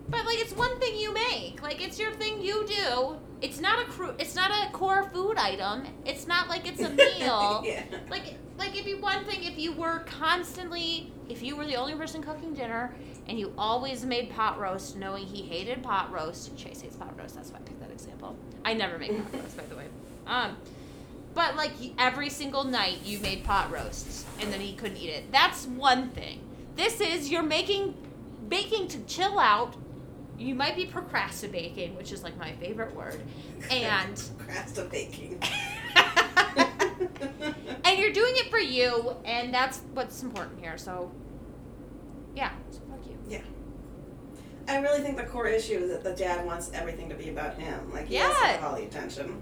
But 0.10 0.26
like 0.26 0.40
it's 0.40 0.54
one 0.54 0.78
thing 0.80 0.98
you 0.98 1.14
make. 1.14 1.62
Like 1.64 1.82
it's 1.82 1.98
your 1.98 2.12
thing 2.12 2.42
you 2.44 2.66
do. 2.68 3.16
It's 3.42 3.60
not 3.60 3.80
a 3.82 3.86
cru- 3.86 4.14
it's 4.20 4.36
not 4.36 4.52
a 4.52 4.70
core 4.72 5.10
food 5.14 5.38
item. 5.38 5.86
It's 6.06 6.28
not 6.28 6.48
like 6.50 6.68
it's 6.68 6.82
a 6.82 6.90
meal. 7.04 7.64
yeah. 7.66 7.84
Like 8.10 8.36
like 8.60 8.72
it'd 8.74 8.86
be 8.86 8.94
one 8.96 9.24
thing 9.26 9.44
if 9.46 9.58
you 9.58 9.72
were 9.72 10.00
constantly 10.06 11.12
if 11.30 11.42
you 11.42 11.56
were 11.56 11.66
the 11.66 11.76
only 11.78 11.96
person 11.96 12.22
cooking 12.22 12.54
dinner 12.54 12.94
and 13.32 13.40
you 13.40 13.54
always 13.58 14.04
made 14.04 14.30
pot 14.30 14.60
roast 14.60 14.98
knowing 14.98 15.26
he 15.26 15.42
hated 15.42 15.82
pot 15.82 16.12
roast. 16.12 16.54
Chase 16.58 16.82
hates 16.82 16.98
pot 16.98 17.18
roast, 17.18 17.34
that's 17.34 17.50
why 17.50 17.60
I 17.60 17.62
picked 17.62 17.80
that 17.80 17.90
example. 17.90 18.36
I 18.66 18.74
never 18.74 18.98
make 18.98 19.16
pot 19.18 19.42
roast 19.42 19.56
by 19.56 19.64
the 19.64 19.78
way. 19.78 19.86
Um 20.28 20.58
but 21.34 21.56
like 21.56 21.72
every 21.98 22.30
single 22.30 22.66
night 22.66 22.98
you 23.06 23.20
made 23.20 23.46
pot 23.46 23.72
roasts 23.72 24.26
and 24.42 24.52
then 24.52 24.60
he 24.60 24.74
couldn't 24.74 24.98
eat 24.98 25.12
it. 25.12 25.32
That's 25.32 25.66
one 25.66 26.10
thing. 26.10 26.42
This 26.76 27.00
is 27.00 27.32
you're 27.32 27.42
making 27.42 27.96
baking 28.50 28.90
to 28.90 29.00
chill 29.06 29.40
out. 29.40 29.76
You 30.38 30.54
might 30.54 30.76
be 30.76 30.86
procrastinating, 30.86 31.96
which 31.96 32.12
is 32.12 32.24
like 32.24 32.38
my 32.38 32.52
favorite 32.54 32.94
word. 32.94 33.22
And 33.70 34.16
Crasta 34.40 34.92
baking. 34.92 35.42
and 37.86 37.98
you're 37.98 38.12
doing 38.12 38.34
it 38.36 38.50
for 38.50 38.60
you, 38.60 39.16
and 39.24 39.54
that's 39.54 39.82
what's 39.94 40.24
important 40.24 40.60
here. 40.60 40.78
So, 40.78 41.12
yeah, 42.36 42.52
so 42.72 42.80
fuck 42.80 42.90
you. 42.90 42.91
I 44.68 44.78
really 44.80 45.02
think 45.02 45.18
the 45.18 45.24
core 45.24 45.48
issue 45.48 45.74
is 45.80 45.90
that 45.92 46.04
the 46.04 46.14
dad 46.14 46.46
wants 46.46 46.72
everything 46.74 47.10
to 47.10 47.16
be 47.16 47.30
about 47.30 47.56
him. 47.60 47.92
Like 47.92 48.08
he 48.08 48.16
Yeah. 48.16 48.32
has 48.34 48.64
all 48.64 48.76
the 48.76 48.84
attention. 48.84 49.42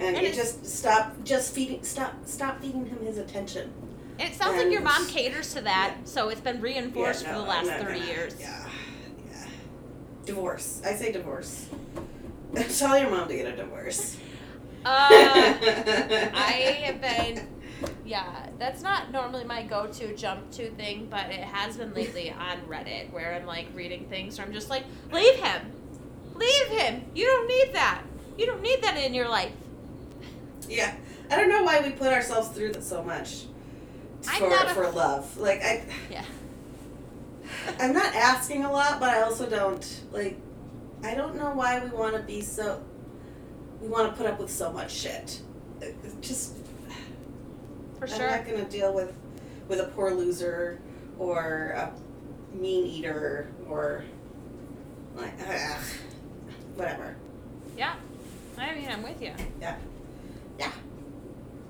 And, 0.00 0.16
And 0.16 0.26
you 0.26 0.32
just 0.32 0.64
stop 0.66 1.14
just 1.24 1.52
feeding 1.54 1.82
stop 1.84 2.14
stop 2.24 2.60
feeding 2.60 2.86
him 2.86 2.98
his 3.04 3.18
attention. 3.18 3.72
And 4.18 4.28
it 4.32 4.36
sounds 4.36 4.56
like 4.56 4.70
your 4.72 4.80
mom 4.82 5.06
caters 5.06 5.52
to 5.54 5.60
that, 5.62 5.94
Yeah. 5.98 6.04
so 6.04 6.28
it's 6.28 6.40
been 6.40 6.60
reinforced 6.60 7.22
Yeah, 7.22 7.34
for 7.34 7.40
the 7.40 7.46
last 7.46 7.70
I'm 7.70 7.82
30 7.84 8.00
gonna- 8.00 8.10
years. 8.12 8.34
Yeah. 8.40 8.66
Yeah. 9.30 9.44
Divorce. 10.24 10.80
I 10.84 10.94
say 10.94 11.12
divorce. 11.12 11.66
Tell 12.78 12.98
your 12.98 13.10
mom 13.10 13.28
to 13.28 13.34
get 13.34 13.46
a 13.46 13.56
divorce. 13.56 14.16
Uh, 14.84 14.88
I 15.10 16.82
have 16.84 17.00
been, 17.00 17.46
yeah, 18.04 18.48
that's 18.58 18.82
not 18.82 19.10
normally 19.12 19.44
my 19.44 19.62
go 19.62 19.86
to 19.86 20.16
jump 20.16 20.50
to 20.52 20.70
thing, 20.72 21.08
but 21.10 21.30
it 21.30 21.40
has 21.40 21.76
been 21.76 21.92
lately 21.94 22.30
on 22.38 22.58
Reddit 22.68 23.12
where 23.12 23.34
I'm 23.34 23.46
like 23.46 23.68
reading 23.74 24.06
things 24.08 24.38
where 24.38 24.46
I'm 24.46 24.52
just 24.52 24.70
like, 24.70 24.84
leave 25.12 25.36
him! 25.36 25.72
Leave 26.34 26.66
him! 26.68 27.04
You 27.14 27.26
don't 27.26 27.46
need 27.48 27.74
that! 27.74 28.02
You 28.38 28.46
don't 28.46 28.62
need 28.62 28.82
that 28.82 28.96
in 28.96 29.14
your 29.14 29.28
life. 29.28 29.52
Yeah. 30.68 30.94
I 31.30 31.36
don't 31.36 31.48
know 31.48 31.62
why 31.62 31.80
we 31.80 31.90
put 31.90 32.08
ourselves 32.12 32.48
through 32.48 32.72
this 32.72 32.88
so 32.88 33.02
much. 33.02 33.44
For 34.22 34.46
a- 34.46 34.74
for 34.74 34.90
love. 34.90 35.36
Like 35.38 35.62
I 35.62 35.84
Yeah. 36.10 36.24
I'm 37.78 37.92
not 37.92 38.14
asking 38.14 38.64
a 38.64 38.72
lot, 38.72 39.00
but 39.00 39.10
I 39.10 39.22
also 39.22 39.48
don't 39.48 40.00
like. 40.12 40.38
I 41.04 41.14
don't 41.14 41.34
know 41.36 41.50
why 41.52 41.82
we 41.82 41.90
want 41.90 42.14
to 42.16 42.22
be 42.22 42.40
so. 42.40 42.82
We 43.80 43.88
want 43.88 44.10
to 44.10 44.16
put 44.16 44.30
up 44.30 44.38
with 44.38 44.50
so 44.50 44.72
much 44.72 44.92
shit. 44.92 45.40
It- 45.80 45.96
it 46.04 46.20
Just 46.20 46.56
For 48.02 48.08
I'm 48.14 48.18
sure. 48.18 48.30
not 48.32 48.44
gonna 48.44 48.64
deal 48.64 48.92
with 48.92 49.12
with 49.68 49.78
a 49.78 49.84
poor 49.84 50.10
loser 50.12 50.80
or 51.20 51.72
a 51.76 51.92
mean 52.52 52.84
eater 52.86 53.46
or 53.68 54.02
like 55.14 55.32
ugh, 55.48 55.78
whatever. 56.74 57.14
Yeah. 57.78 57.94
I 58.58 58.74
mean, 58.74 58.88
I'm 58.90 59.04
with 59.04 59.22
you. 59.22 59.30
Yeah. 59.60 59.76
Yeah. 60.58 60.72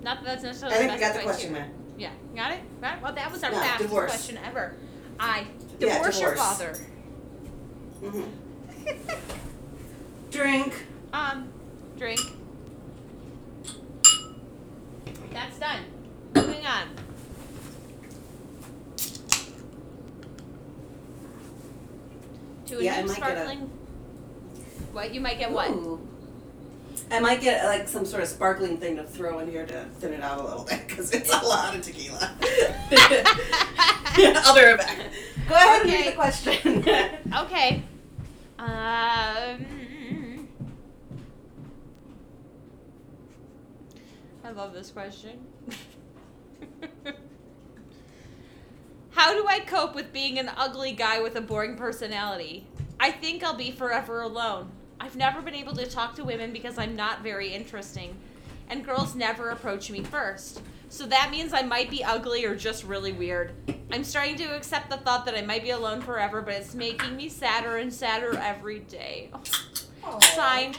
Not 0.01 0.25
that 0.25 0.25
that's 0.25 0.43
necessarily. 0.43 0.77
I 0.77 0.79
think 0.79 0.93
the 0.93 0.99
best 1.01 1.13
got 1.15 1.21
the 1.21 1.25
question, 1.27 1.53
man. 1.53 1.71
Yeah. 1.99 2.13
Got 2.35 2.53
it? 2.53 2.81
Got 2.81 2.97
it? 2.97 3.03
Well, 3.03 3.13
that 3.13 3.31
was 3.31 3.45
our 3.45 3.51
No, 3.51 3.59
fastest 3.59 3.83
divorce. 3.91 4.11
question 4.11 4.39
ever. 4.43 4.75
I 5.21 5.47
Yeah, 5.81 5.97
divorce 5.99 6.19
your 6.19 6.31
divorce. 6.31 6.49
father. 6.49 6.75
hmm 8.01 8.23
Drink. 10.31 10.87
Um, 11.13 11.53
drink. 11.99 12.21
That's 15.31 15.59
done. 15.59 15.81
Moving 16.35 16.67
on. 16.67 16.89
To 22.67 22.79
a 22.79 22.83
Yeah, 22.83 22.95
I 22.95 23.03
new 23.03 23.09
might 23.09 23.17
get 23.19 23.31
a- 23.31 23.35
sparkling. 23.35 23.71
What 24.93 25.15
you 25.15 25.21
might 25.21 25.39
get? 25.39 25.51
What? 25.51 25.71
Ooh. 25.71 26.07
I 27.11 27.19
might 27.21 27.41
get 27.41 27.65
like 27.65 27.89
some 27.89 28.05
sort 28.07 28.23
of 28.23 28.29
sparkling 28.29 28.79
thing 28.79 28.97
to 28.97 29.05
throw 29.05 29.39
in 29.41 29.51
here 29.51 29.67
to 29.67 29.85
thin 29.99 30.13
it 30.15 30.23
out 30.23 30.41
a 30.41 30.45
little 30.45 30.65
bit 30.65 30.87
because 30.87 31.13
it's 31.13 31.31
a 31.33 31.37
lot 31.45 31.75
of 31.75 31.83
tequila. 31.83 32.31
I'll 34.45 34.55
be 34.55 34.63
right 34.65 34.79
back. 34.79 34.99
Go 35.49 35.55
ahead 35.55 35.83
and 35.83 35.91
Okay. 35.91 36.03
read 36.03 36.07
the 36.09 36.13
question. 36.17 36.85
Okay. 37.45 37.83
Um. 38.59 39.67
I 44.45 44.51
love 44.55 44.73
this 44.75 44.91
question. 44.91 45.47
How 49.11 49.35
do 49.35 49.47
I 49.47 49.61
cope 49.61 49.95
with 49.95 50.13
being 50.13 50.39
an 50.39 50.51
ugly 50.57 50.93
guy 50.93 51.21
with 51.21 51.37
a 51.37 51.41
boring 51.41 51.77
personality? 51.77 52.67
I 52.99 53.11
think 53.11 53.43
I'll 53.43 53.55
be 53.55 53.71
forever 53.71 54.23
alone. 54.23 54.71
I've 55.01 55.17
never 55.17 55.43
been 55.43 55.55
able 55.55 55.75
to 55.75 55.87
talk 55.87 56.15
to 56.17 56.25
women 56.25 56.53
because 56.53 56.79
I'm 56.79 56.95
not 56.95 57.23
very 57.23 57.53
interesting, 57.53 58.17
and 58.69 58.85
girls 58.85 59.15
never 59.15 59.51
approach 59.51 59.91
me 59.91 60.03
first. 60.03 60.63
So 60.89 61.07
that 61.07 61.31
means 61.31 61.53
I 61.53 61.63
might 61.63 61.91
be 61.91 62.05
ugly 62.05 62.45
or 62.45 62.55
just 62.55 62.85
really 62.85 63.13
weird. 63.13 63.53
I'm 63.91 64.05
starting 64.05 64.37
to 64.37 64.55
accept 64.55 64.91
the 64.91 64.99
thought 64.99 65.25
that 65.25 65.35
I 65.35 65.43
might 65.43 65.63
be 65.63 65.71
alone 65.71 66.03
forever, 66.03 66.43
but 66.43 66.55
it's 66.55 66.75
making 66.75 67.17
me 67.17 67.29
sadder 67.29 67.79
and 67.79 67.93
sadder 67.93 68.39
every 68.39 68.81
day. 68.81 69.31
Signed, 70.21 70.79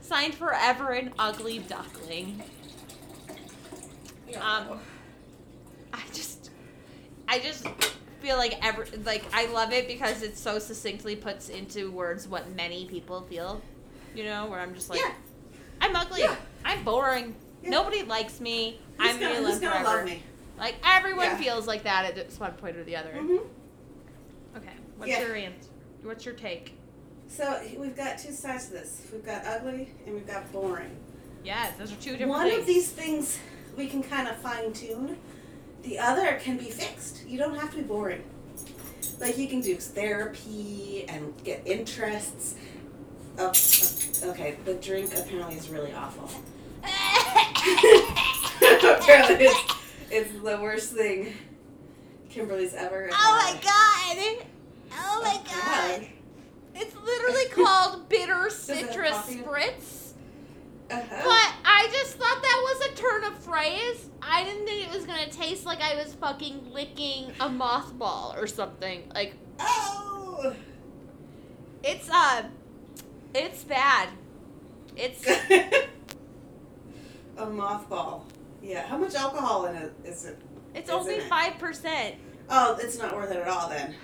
signed 0.00 0.34
forever 0.34 0.92
an 0.92 1.12
ugly 1.18 1.58
duckling. 1.58 2.42
Um, 4.40 4.78
I 5.92 6.02
just, 6.12 6.50
I 7.28 7.38
just 7.38 7.66
feel 8.20 8.36
like 8.36 8.58
every 8.64 8.86
like 9.04 9.24
I 9.32 9.46
love 9.46 9.72
it 9.72 9.88
because 9.88 10.22
it 10.22 10.36
so 10.36 10.58
succinctly 10.58 11.16
puts 11.16 11.48
into 11.48 11.90
words 11.90 12.28
what 12.28 12.54
many 12.54 12.86
people 12.86 13.22
feel. 13.22 13.62
You 14.14 14.24
know, 14.24 14.46
where 14.46 14.60
I'm 14.60 14.74
just 14.74 14.90
like, 14.90 15.00
yeah. 15.00 15.12
I'm 15.80 15.94
ugly. 15.96 16.20
Yeah. 16.22 16.36
I'm 16.64 16.84
boring. 16.84 17.34
Yeah. 17.62 17.70
Nobody 17.70 18.02
likes 18.02 18.40
me. 18.40 18.80
Who's 18.98 19.10
I'm 19.10 19.20
gonna, 19.20 19.34
gonna 19.34 19.46
who's 19.46 19.60
gonna 19.60 19.84
love 19.84 20.04
me? 20.04 20.22
Like 20.58 20.76
everyone 20.84 21.36
feels 21.36 21.66
like 21.66 21.84
that 21.84 22.16
at 22.16 22.32
one 22.34 22.52
point 22.52 22.76
or 22.76 22.84
the 22.84 22.96
other. 22.96 23.12
hmm 23.12 23.36
Okay, 24.56 24.72
what's 24.96 25.10
your 25.18 25.34
answer? 25.36 25.70
What's 26.02 26.24
your 26.24 26.34
take? 26.34 26.74
So 27.28 27.62
we've 27.78 27.96
got 27.96 28.18
two 28.18 28.32
sides 28.32 28.66
to 28.66 28.72
this. 28.72 29.06
We've 29.12 29.24
got 29.24 29.44
ugly 29.46 29.88
and 30.04 30.14
we've 30.14 30.26
got 30.26 30.50
boring. 30.52 30.90
Yeah, 31.44 31.70
those 31.78 31.92
are 31.92 31.96
two 31.96 32.12
different 32.12 32.30
One 32.30 32.48
things. 32.48 32.60
of 32.60 32.66
these 32.66 32.90
things 32.90 33.38
we 33.76 33.86
can 33.86 34.02
kind 34.02 34.28
of 34.28 34.36
fine 34.38 34.72
tune. 34.72 35.16
The 35.82 35.98
other 35.98 36.38
can 36.42 36.56
be 36.56 36.70
fixed. 36.70 37.26
You 37.26 37.38
don't 37.38 37.56
have 37.56 37.70
to 37.70 37.76
be 37.76 37.82
boring. 37.82 38.22
Like 39.18 39.38
you 39.38 39.48
can 39.48 39.60
do 39.60 39.76
therapy 39.76 41.04
and 41.08 41.32
get 41.44 41.62
interests. 41.66 42.54
Oh, 43.38 43.52
okay. 44.30 44.56
The 44.64 44.74
drink 44.74 45.12
apparently 45.16 45.56
is 45.56 45.68
really 45.68 45.92
awful. 45.92 46.30
apparently, 48.82 49.46
it's, 49.46 49.74
it's 50.10 50.32
the 50.32 50.58
worst 50.60 50.92
thing 50.92 51.34
Kimberly's 52.30 52.74
ever. 52.74 53.10
oh 53.12 53.52
my 53.52 53.52
god! 53.60 54.46
Oh 54.92 55.20
my 55.22 55.40
god! 55.50 56.06
It's 56.74 56.94
literally 56.94 57.46
called 57.50 58.08
bitter 58.08 58.48
it 60.90 60.94
have 60.94 61.08
citrus 61.08 61.22
coffee 61.22 61.22
in 61.22 61.22
it? 61.22 61.22
spritz. 61.22 61.64
Uh-huh. 63.24 63.40
phrase, 63.40 64.10
I 64.22 64.44
didn't 64.44 64.66
think 64.66 64.86
it 64.86 64.94
was 64.94 65.04
gonna 65.06 65.28
taste 65.30 65.64
like 65.66 65.80
I 65.80 65.94
was 65.96 66.14
fucking 66.14 66.72
licking 66.72 67.30
a 67.40 67.48
mothball 67.48 68.36
or 68.40 68.46
something. 68.46 69.02
Like 69.14 69.34
Oh. 69.58 70.54
it's 71.82 72.08
uh, 72.10 72.44
it's 73.34 73.64
bad. 73.64 74.08
It's 74.96 75.26
a 77.36 77.46
mothball. 77.46 78.22
Yeah. 78.62 78.86
How 78.86 78.98
much 78.98 79.14
alcohol 79.14 79.66
in 79.66 79.76
it 79.76 79.92
is 80.04 80.24
it? 80.26 80.38
it's 80.74 80.88
Isn't 80.88 81.00
only 81.00 81.20
five 81.20 81.58
percent. 81.58 82.16
Oh, 82.48 82.76
it's 82.80 82.98
not 82.98 83.14
worth 83.14 83.30
it 83.30 83.36
at 83.38 83.48
all 83.48 83.68
then. 83.68 83.94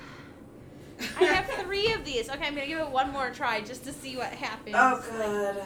I 1.20 1.24
have 1.24 1.46
three 1.64 1.92
of 1.92 2.04
these. 2.04 2.28
Okay, 2.30 2.46
I'm 2.46 2.54
gonna 2.54 2.66
give 2.66 2.78
it 2.78 2.88
one 2.90 3.12
more 3.12 3.30
try 3.30 3.60
just 3.60 3.84
to 3.84 3.92
see 3.92 4.16
what 4.16 4.28
happens. 4.32 4.74
Oh 4.78 5.02
god. 5.10 5.64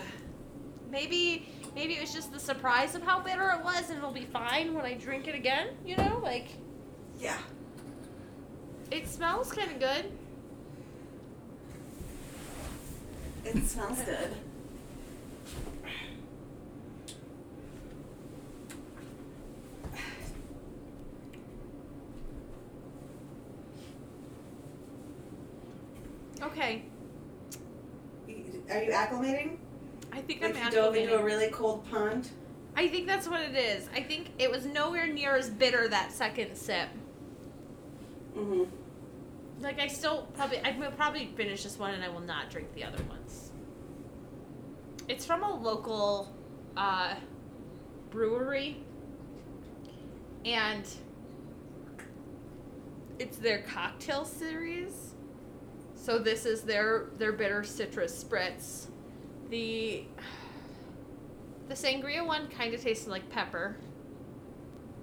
Maybe 0.91 1.47
maybe 1.75 1.95
it 1.95 2.01
was 2.01 2.13
just 2.13 2.33
the 2.33 2.41
surprise 2.41 2.95
of 2.95 3.03
how 3.03 3.21
bitter 3.21 3.51
it 3.51 3.65
was, 3.65 3.89
and 3.91 3.99
it'll 3.99 4.11
be 4.13 4.25
fine 4.27 4.75
when 4.75 4.85
I 4.85 4.95
drink 4.95 5.29
it 5.29 5.35
again. 5.35 5.69
You 5.85 5.97
know, 5.97 6.21
like 6.23 6.49
Yeah. 7.19 7.39
it 8.91 9.07
smells 9.09 9.53
kind 9.53 9.71
of 9.71 9.79
good. 9.79 10.13
It 13.45 13.65
smells 13.67 14.01
good. 14.03 14.35
Okay, 26.43 26.83
Are 28.71 28.83
you 28.83 28.93
acclimating? 28.93 29.59
I 30.13 30.21
think 30.21 30.43
Like 30.43 30.57
I'm 30.57 30.65
you 30.65 30.71
dove 30.71 30.97
into 30.97 31.19
a 31.19 31.23
really 31.23 31.49
cold 31.49 31.89
pond? 31.91 32.31
I 32.77 32.89
think 32.89 33.07
that's 33.07 33.29
what 33.29 33.41
it 33.41 33.55
is. 33.55 33.89
I 33.95 34.03
think 34.03 34.31
it 34.39 34.51
was 34.51 34.65
nowhere 34.65 35.07
near 35.07 35.37
as 35.37 35.51
bitter 35.51 35.89
that 35.89 36.13
second 36.13 36.57
sip. 36.57 36.89
Mm-hmm. 38.37 38.65
Like 39.63 39.79
I 39.79 39.89
still 39.89 40.29
probably 40.35 40.59
I 40.61 40.77
will 40.79 40.91
probably 40.93 41.27
finish 41.37 41.65
this 41.65 41.79
one 41.79 41.95
and 41.95 42.03
I 42.03 42.09
will 42.09 42.21
not 42.21 42.51
drink 42.51 42.73
the 42.75 42.85
other 42.85 43.03
ones. 43.05 43.53
It's 45.09 45.27
from 45.27 45.43
a 45.43 45.53
local 45.53 46.33
uh, 46.77 47.17
brewery, 48.11 48.83
and 50.45 50.87
it's 53.19 53.37
their 53.37 53.63
cocktail 53.63 54.25
series. 54.25 55.15
So 55.95 56.19
this 56.19 56.47
is 56.47 56.63
their 56.63 57.07
their 57.19 57.33
bitter 57.33 57.65
citrus 57.65 58.23
spritz. 58.23 58.87
The 59.51 60.05
the 61.69 61.75
sangria 61.75 62.27
one 62.27 62.49
kind 62.49 62.75
of 62.75 62.83
tasted 62.83 63.11
like 63.11 63.29
pepper. 63.31 63.77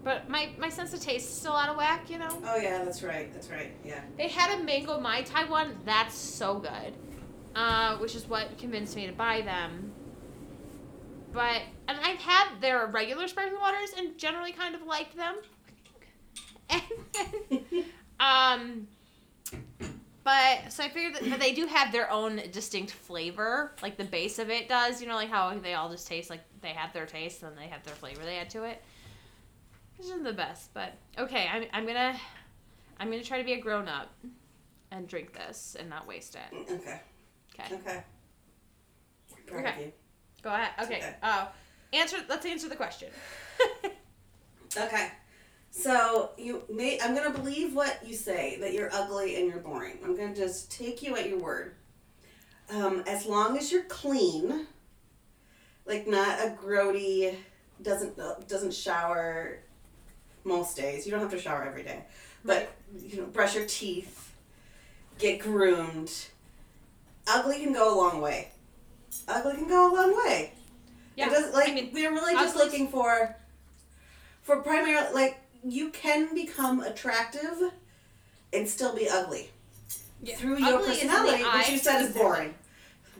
But 0.03 0.29
my, 0.29 0.49
my 0.57 0.69
sense 0.69 0.93
of 0.93 1.01
taste 1.01 1.29
is 1.29 1.35
still 1.35 1.53
out 1.53 1.67
of 1.67 1.75
whack, 1.75 2.09
you 2.09 2.17
know? 2.17 2.29
Oh 2.45 2.55
yeah, 2.55 2.83
that's 2.85 3.03
right. 3.03 3.33
That's 3.33 3.49
right. 3.49 3.73
Yeah. 3.83 3.99
They 4.17 4.29
had 4.29 4.57
a 4.57 4.63
mango 4.63 4.99
mai 4.99 5.21
tai 5.23 5.43
one 5.45 5.75
that's 5.83 6.15
so 6.15 6.59
good, 6.59 6.93
uh, 7.55 7.97
which 7.97 8.15
is 8.15 8.25
what 8.27 8.57
convinced 8.57 8.95
me 8.95 9.07
to 9.07 9.13
buy 9.13 9.41
them. 9.41 9.91
But 11.33 11.61
and 11.87 11.97
I've 12.01 12.19
had 12.19 12.61
their 12.61 12.87
regular 12.87 13.27
sparkling 13.27 13.59
waters 13.59 13.91
and 13.97 14.17
generally 14.17 14.53
kind 14.53 14.75
of 14.75 14.83
liked 14.83 15.15
them. 15.17 15.35
And 16.69 16.81
then, 17.13 17.85
um, 18.19 18.87
but 20.27 20.73
so 20.73 20.83
I 20.83 20.89
figured 20.89 21.15
that 21.15 21.29
but 21.29 21.39
they 21.39 21.53
do 21.53 21.65
have 21.67 21.93
their 21.93 22.11
own 22.11 22.41
distinct 22.51 22.91
flavor, 22.91 23.71
like 23.81 23.95
the 23.95 24.03
base 24.03 24.39
of 24.39 24.49
it 24.49 24.67
does. 24.67 25.01
You 25.01 25.07
know, 25.07 25.15
like 25.15 25.29
how 25.29 25.57
they 25.57 25.73
all 25.73 25.89
just 25.89 26.05
taste 26.05 26.29
like 26.29 26.41
they 26.59 26.73
have 26.73 26.91
their 26.91 27.05
taste 27.05 27.43
and 27.43 27.57
they 27.57 27.67
have 27.67 27.81
their 27.83 27.95
flavor 27.95 28.25
they 28.25 28.35
add 28.37 28.49
to 28.49 28.65
it. 28.65 28.83
Which 29.95 30.07
isn't 30.07 30.25
the 30.25 30.33
best, 30.33 30.73
but 30.73 30.97
okay. 31.17 31.47
I'm 31.49 31.63
I'm 31.71 31.87
gonna 31.87 32.19
I'm 32.99 33.09
gonna 33.09 33.23
try 33.23 33.37
to 33.37 33.45
be 33.45 33.53
a 33.53 33.61
grown 33.61 33.87
up 33.87 34.13
and 34.91 35.07
drink 35.07 35.31
this 35.31 35.77
and 35.79 35.89
not 35.89 36.05
waste 36.05 36.35
it. 36.35 36.69
Okay. 37.59 37.73
Okay. 37.73 37.75
Okay. 37.75 38.03
Proud 39.47 39.59
of 39.61 39.71
Okay. 39.71 39.81
you. 39.85 39.91
Go 40.43 40.49
ahead. 40.49 40.71
Okay. 40.83 40.97
Okay. 40.97 41.15
Oh, 41.23 41.47
answer. 41.93 42.17
Let's 42.27 42.45
answer 42.45 42.67
the 42.67 42.75
question. 42.75 43.09
Okay. 44.77 45.09
So 45.77 46.31
you 46.39 46.63
may 46.73 46.99
I'm 46.99 47.13
gonna 47.13 47.29
believe 47.29 47.75
what 47.75 47.99
you 48.03 48.15
say 48.15 48.57
that 48.61 48.73
you're 48.73 48.91
ugly 48.91 49.35
and 49.35 49.47
you're 49.47 49.59
boring. 49.59 49.99
I'm 50.03 50.17
gonna 50.17 50.35
just 50.35 50.71
take 50.71 51.03
you 51.03 51.15
at 51.15 51.29
your 51.29 51.37
word. 51.37 51.75
Um, 52.71 53.03
as 53.05 53.27
long 53.27 53.55
as 53.59 53.71
you're 53.71 53.83
clean, 53.83 54.65
like 55.85 56.07
not 56.07 56.39
a 56.39 56.57
grody, 56.59 57.35
doesn't 57.83 58.17
doesn't 58.47 58.73
shower 58.73 59.59
most 60.43 60.75
days. 60.75 61.05
You 61.05 61.11
don't 61.11 61.21
have 61.21 61.29
to 61.29 61.39
shower 61.39 61.63
every 61.63 61.83
day, 61.83 62.03
but 62.43 62.71
you 62.99 63.17
know, 63.17 63.27
brush 63.27 63.53
your 63.53 63.67
teeth, 63.67 64.33
get 65.19 65.39
groomed. 65.39 66.11
Ugly 67.27 67.59
can 67.59 67.73
go 67.73 67.93
a 67.93 67.95
long 67.95 68.19
way. 68.19 68.49
Ugly 69.27 69.53
can 69.53 69.67
go 69.67 69.93
a 69.93 69.95
long 69.95 70.17
way. 70.25 70.53
Yeah. 71.15 71.27
It 71.27 71.33
does, 71.33 71.53
like 71.53 71.69
I 71.69 71.73
mean, 71.75 71.91
we're 71.93 72.11
really 72.11 72.33
just 72.33 72.55
looking 72.55 72.87
for 72.87 73.35
for 74.41 74.61
primarily 74.61 75.13
like 75.13 75.39
you 75.63 75.89
can 75.89 76.33
become 76.33 76.81
attractive 76.81 77.71
and 78.53 78.67
still 78.67 78.95
be 78.95 79.07
ugly 79.09 79.49
Yeah. 80.21 80.35
through 80.37 80.57
your 80.59 80.75
Ugly 80.79 80.87
the 80.87 80.93
personality, 81.07 81.43
which 81.43 81.69
you 81.69 81.77
said 81.77 82.01
is 82.01 82.13
boring. 82.13 82.55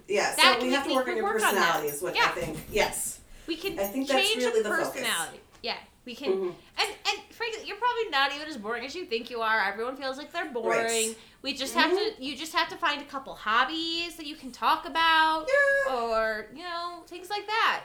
Yeah, 0.07 0.33
That 0.35 0.57
so 0.59 0.65
we 0.65 0.71
have 0.71 0.87
to 0.87 0.93
work 0.95 1.07
on 1.07 1.15
your 1.17 1.25
work 1.25 1.35
on 1.35 1.41
personality 1.41 1.87
is 1.89 2.01
what 2.01 2.15
Yeah. 2.15 2.25
I 2.25 2.27
think. 2.39 2.57
Yes. 2.71 3.19
we 3.45 3.55
can 3.57 3.77
I 3.79 3.83
think 3.87 4.07
that's 4.07 4.35
really 4.35 4.61
the 4.63 4.69
the 4.69 4.75
focus. 4.75 4.89
personality. 5.01 5.39
Yeah. 5.61 5.77
We 6.05 6.15
can. 6.15 6.31
Mhm. 6.31 6.55
And 6.79 6.89
and 7.09 7.19
frankly, 7.35 7.63
you're 7.65 7.75
probably 7.77 8.09
not 8.09 8.33
even 8.33 8.47
as 8.47 8.55
boring 8.57 8.85
as 8.85 8.95
you 8.95 9.05
think 9.05 9.29
you 9.29 9.41
are. 9.41 9.61
Everyone 9.61 9.97
feels 9.97 10.17
like 10.17 10.31
they're 10.31 10.45
boring. 10.45 10.85
Right. 10.85 11.17
We 11.41 11.53
just 11.53 11.73
have 11.73 11.91
Mhm. 11.91 12.15
to. 12.17 12.23
You 12.23 12.35
just 12.37 12.53
have 12.53 12.69
to 12.69 12.77
find 12.77 13.01
a 13.01 13.05
couple 13.05 13.35
hobbies 13.35 14.15
that 14.15 14.25
you 14.25 14.35
can 14.37 14.51
talk 14.53 14.85
about, 14.85 15.49
Yeah. 15.49 15.93
or 15.95 16.47
you 16.55 16.63
know 16.63 17.03
things 17.07 17.29
like 17.29 17.45
that. 17.47 17.81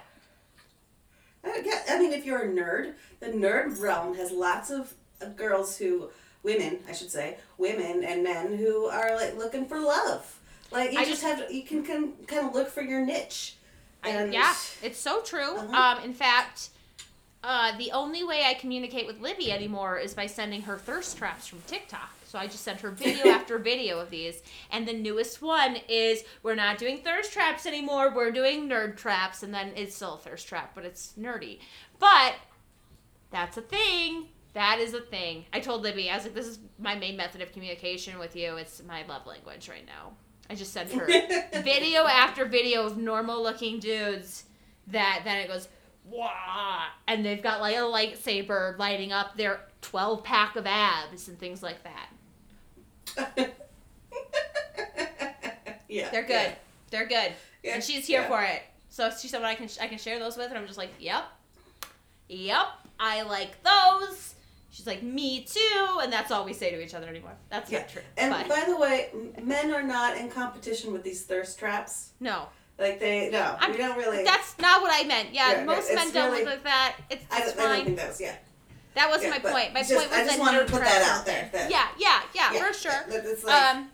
I, 1.44 1.60
get, 1.62 1.84
I 1.90 1.98
mean, 1.98 2.12
if 2.12 2.24
you're 2.24 2.42
a 2.42 2.48
nerd, 2.48 2.94
the 3.20 3.26
nerd 3.26 3.80
realm 3.80 4.14
has 4.16 4.30
lots 4.30 4.70
of 4.70 4.94
uh, 5.20 5.26
girls 5.26 5.76
who, 5.76 6.10
women, 6.42 6.78
I 6.88 6.92
should 6.92 7.10
say, 7.10 7.38
women 7.58 8.04
and 8.04 8.22
men 8.22 8.56
who 8.56 8.86
are 8.86 9.16
like 9.16 9.36
looking 9.36 9.66
for 9.66 9.80
love. 9.80 10.38
Like 10.70 10.92
you 10.92 10.98
I 10.98 11.04
just, 11.04 11.22
just- 11.22 11.38
have 11.38 11.48
to, 11.48 11.54
you 11.54 11.62
can, 11.62 11.82
can 11.84 12.12
kind 12.26 12.46
of 12.46 12.54
look 12.54 12.68
for 12.70 12.82
your 12.82 13.04
niche. 13.04 13.56
I, 14.04 14.24
yeah, 14.24 14.54
it's 14.82 14.98
so 14.98 15.20
true. 15.22 15.56
Uh-huh. 15.56 15.96
Um, 15.98 16.04
in 16.04 16.12
fact, 16.12 16.70
uh, 17.44 17.76
the 17.78 17.92
only 17.92 18.24
way 18.24 18.42
I 18.44 18.54
communicate 18.54 19.06
with 19.06 19.20
Libby 19.20 19.52
anymore 19.52 19.98
is 19.98 20.12
by 20.12 20.26
sending 20.26 20.62
her 20.62 20.76
thirst 20.76 21.18
traps 21.18 21.46
from 21.46 21.60
TikTok. 21.68 22.10
So 22.32 22.38
I 22.38 22.46
just 22.46 22.64
sent 22.64 22.80
her 22.80 22.90
video 22.90 23.28
after 23.30 23.58
video 23.58 23.98
of 23.98 24.08
these. 24.08 24.42
And 24.70 24.88
the 24.88 24.94
newest 24.94 25.42
one 25.42 25.76
is 25.86 26.24
we're 26.42 26.54
not 26.54 26.78
doing 26.78 27.02
thirst 27.02 27.30
traps 27.30 27.66
anymore. 27.66 28.10
We're 28.14 28.30
doing 28.30 28.70
nerd 28.70 28.96
traps. 28.96 29.42
And 29.42 29.52
then 29.52 29.72
it's 29.76 29.94
still 29.94 30.14
a 30.14 30.18
thirst 30.18 30.48
trap, 30.48 30.72
but 30.74 30.86
it's 30.86 31.12
nerdy. 31.20 31.58
But 31.98 32.36
that's 33.30 33.58
a 33.58 33.60
thing. 33.60 34.28
That 34.54 34.78
is 34.78 34.94
a 34.94 35.02
thing. 35.02 35.44
I 35.52 35.60
told 35.60 35.82
Libby, 35.82 36.08
I 36.08 36.16
was 36.16 36.24
like, 36.24 36.34
this 36.34 36.46
is 36.46 36.58
my 36.78 36.94
main 36.94 37.18
method 37.18 37.42
of 37.42 37.52
communication 37.52 38.18
with 38.18 38.34
you. 38.34 38.56
It's 38.56 38.82
my 38.82 39.04
love 39.06 39.26
language 39.26 39.68
right 39.68 39.84
now. 39.84 40.14
I 40.48 40.54
just 40.54 40.72
sent 40.72 40.90
her 40.92 41.06
video 41.62 42.06
after 42.06 42.46
video 42.46 42.86
of 42.86 42.96
normal 42.96 43.42
looking 43.42 43.78
dudes 43.78 44.44
that 44.86 45.20
then 45.24 45.36
it 45.36 45.48
goes 45.48 45.68
wah 46.04 46.86
and 47.06 47.24
they've 47.24 47.42
got 47.42 47.60
like 47.60 47.76
a 47.76 47.80
lightsaber 47.80 48.76
lighting 48.76 49.12
up 49.12 49.36
their 49.36 49.60
12 49.82 50.24
pack 50.24 50.56
of 50.56 50.66
abs 50.66 51.28
and 51.28 51.38
things 51.38 51.62
like 51.62 51.84
that 51.84 52.08
yeah, 55.88 56.10
they're 56.10 56.22
good. 56.22 56.28
Yeah, 56.30 56.54
they're 56.90 57.06
good. 57.06 57.32
Yeah, 57.62 57.74
and 57.74 57.82
she's 57.84 58.06
here 58.06 58.24
for 58.24 58.42
it. 58.42 58.62
So 58.88 59.10
she 59.10 59.28
said 59.28 59.40
what 59.40 59.48
i 59.48 59.54
can 59.54 59.68
i 59.80 59.86
can 59.86 59.96
share 59.98 60.18
those 60.18 60.36
with 60.36 60.48
and 60.50 60.58
i'm 60.58 60.66
just 60.66 60.78
like 60.78 60.90
yep. 60.98 61.24
Yep. 62.28 62.66
I 63.00 63.22
like 63.22 63.56
those. 63.62 64.34
She's 64.70 64.86
like 64.86 65.02
me 65.02 65.44
too. 65.44 65.98
And 66.02 66.10
that's 66.12 66.30
all 66.30 66.44
we 66.46 66.52
say 66.54 66.70
to 66.70 66.82
each 66.82 66.94
other 66.94 67.06
anymore. 67.08 67.32
That's 67.50 67.70
Yeah. 67.70 67.80
not 67.80 67.88
true. 67.90 68.02
And 68.16 68.30
but 68.32 68.48
by 68.48 68.64
the 68.66 68.76
way, 68.76 69.10
men 69.42 69.72
are 69.74 69.82
not 69.82 70.16
in 70.16 70.30
competition 70.30 70.92
with 70.92 71.02
these 71.02 71.24
thirst 71.24 71.58
traps. 71.58 72.10
no. 72.20 72.46
Like 72.78 72.98
they, 73.00 73.28
no, 73.30 73.56
I'm- 73.60 73.70
we 73.72 73.76
don't 73.76 73.98
really. 73.98 74.24
that's 74.24 74.58
not 74.58 74.80
what 74.80 74.90
i 74.92 75.06
meant. 75.06 75.32
Yeah, 75.32 75.52
Yeah, 75.58 75.64
most 75.64 75.94
men 75.94 76.10
don't 76.10 76.32
look 76.32 76.46
like 76.46 76.64
that. 76.64 76.96
It's, 77.10 77.24
I, 77.30 77.42
it's 77.42 77.52
don't- 77.52 77.68
I 77.70 77.76
don't 77.76 77.84
think 77.84 77.98
those. 77.98 78.20
Yeah. 78.20 78.34
That 78.94 79.08
wasn't 79.08 79.32
Yeah, 79.34 79.42
my 79.42 79.50
point 79.50 79.72
my 79.74 79.80
just- 79.80 79.94
point 79.94 80.10
was 80.10 80.18
I 80.18 80.24
just 80.24 80.36
that 80.36 80.40
wanted 80.40 80.66
to 80.66 80.72
put 80.72 80.82
that 80.82 81.02
out 81.02 81.24
there, 81.26 81.48
that- 81.52 81.70
yeah 81.70 81.88
yeah 81.98 82.22
yeah, 82.34 82.52
Yeah, 82.52 82.66
for 82.68 82.72
sure 82.74 83.04
that- 83.08 83.44
like 83.44 83.62
um 83.74 83.90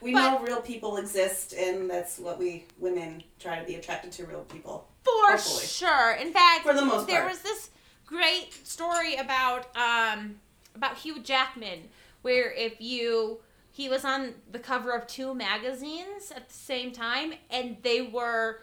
we 0.00 0.12
but- 0.12 0.20
know 0.30 0.38
real 0.40 0.60
people 0.60 0.96
exist, 0.96 1.52
and 1.54 1.90
that's 1.90 2.18
what 2.18 2.38
we 2.38 2.64
women 2.78 3.22
try 3.40 3.58
to 3.58 3.64
be 3.64 3.74
attracted 3.74 4.12
to 4.12 4.26
real 4.26 4.42
people. 4.42 4.86
For 5.04 5.32
Hopefully. 5.32 5.66
sure. 5.66 6.12
In 6.12 6.32
fact, 6.32 6.62
For 6.64 6.72
the 6.74 6.84
most 6.84 7.06
there 7.08 7.22
part. 7.22 7.32
was 7.32 7.40
this 7.40 7.70
great 8.06 8.54
story 8.66 9.16
about 9.16 9.74
um 9.76 10.40
about 10.74 10.98
Hugh 10.98 11.18
Jackman, 11.20 11.88
where 12.22 12.52
if 12.52 12.80
you 12.80 13.40
he 13.72 13.88
was 13.88 14.04
on 14.04 14.34
the 14.50 14.58
cover 14.58 14.92
of 14.92 15.06
two 15.06 15.34
magazines 15.34 16.30
at 16.34 16.48
the 16.48 16.54
same 16.54 16.92
time, 16.92 17.34
and 17.50 17.76
they 17.82 18.02
were 18.02 18.60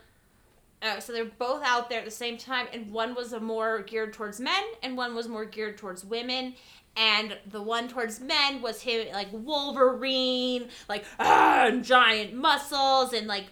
uh, 0.82 0.99
so 0.99 1.13
they're 1.13 1.26
both 1.26 1.63
out 1.63 1.89
there 1.89 1.99
at 1.99 2.05
the 2.05 2.11
same 2.11 2.38
time, 2.38 2.67
and 2.73 2.91
one 2.91 3.15
was 3.15 3.34
a 3.34 3.39
more 3.39 3.82
geared 3.82 4.13
towards 4.13 4.39
men, 4.39 4.63
and 4.84 4.97
one 4.97 5.15
was 5.15 5.28
more 5.28 5.45
geared 5.45 5.78
towards 5.78 6.05
women. 6.05 6.55
And 6.97 7.38
the 7.51 7.61
one 7.61 7.89
towards 7.89 8.21
men 8.21 8.61
was 8.61 8.82
him 8.82 9.11
like 9.11 9.28
Wolverine, 9.32 10.69
like 10.88 11.03
ah, 11.19 11.65
and 11.67 11.84
giant 11.84 12.34
muscles 12.34 13.11
and 13.11 13.28
like 13.28 13.45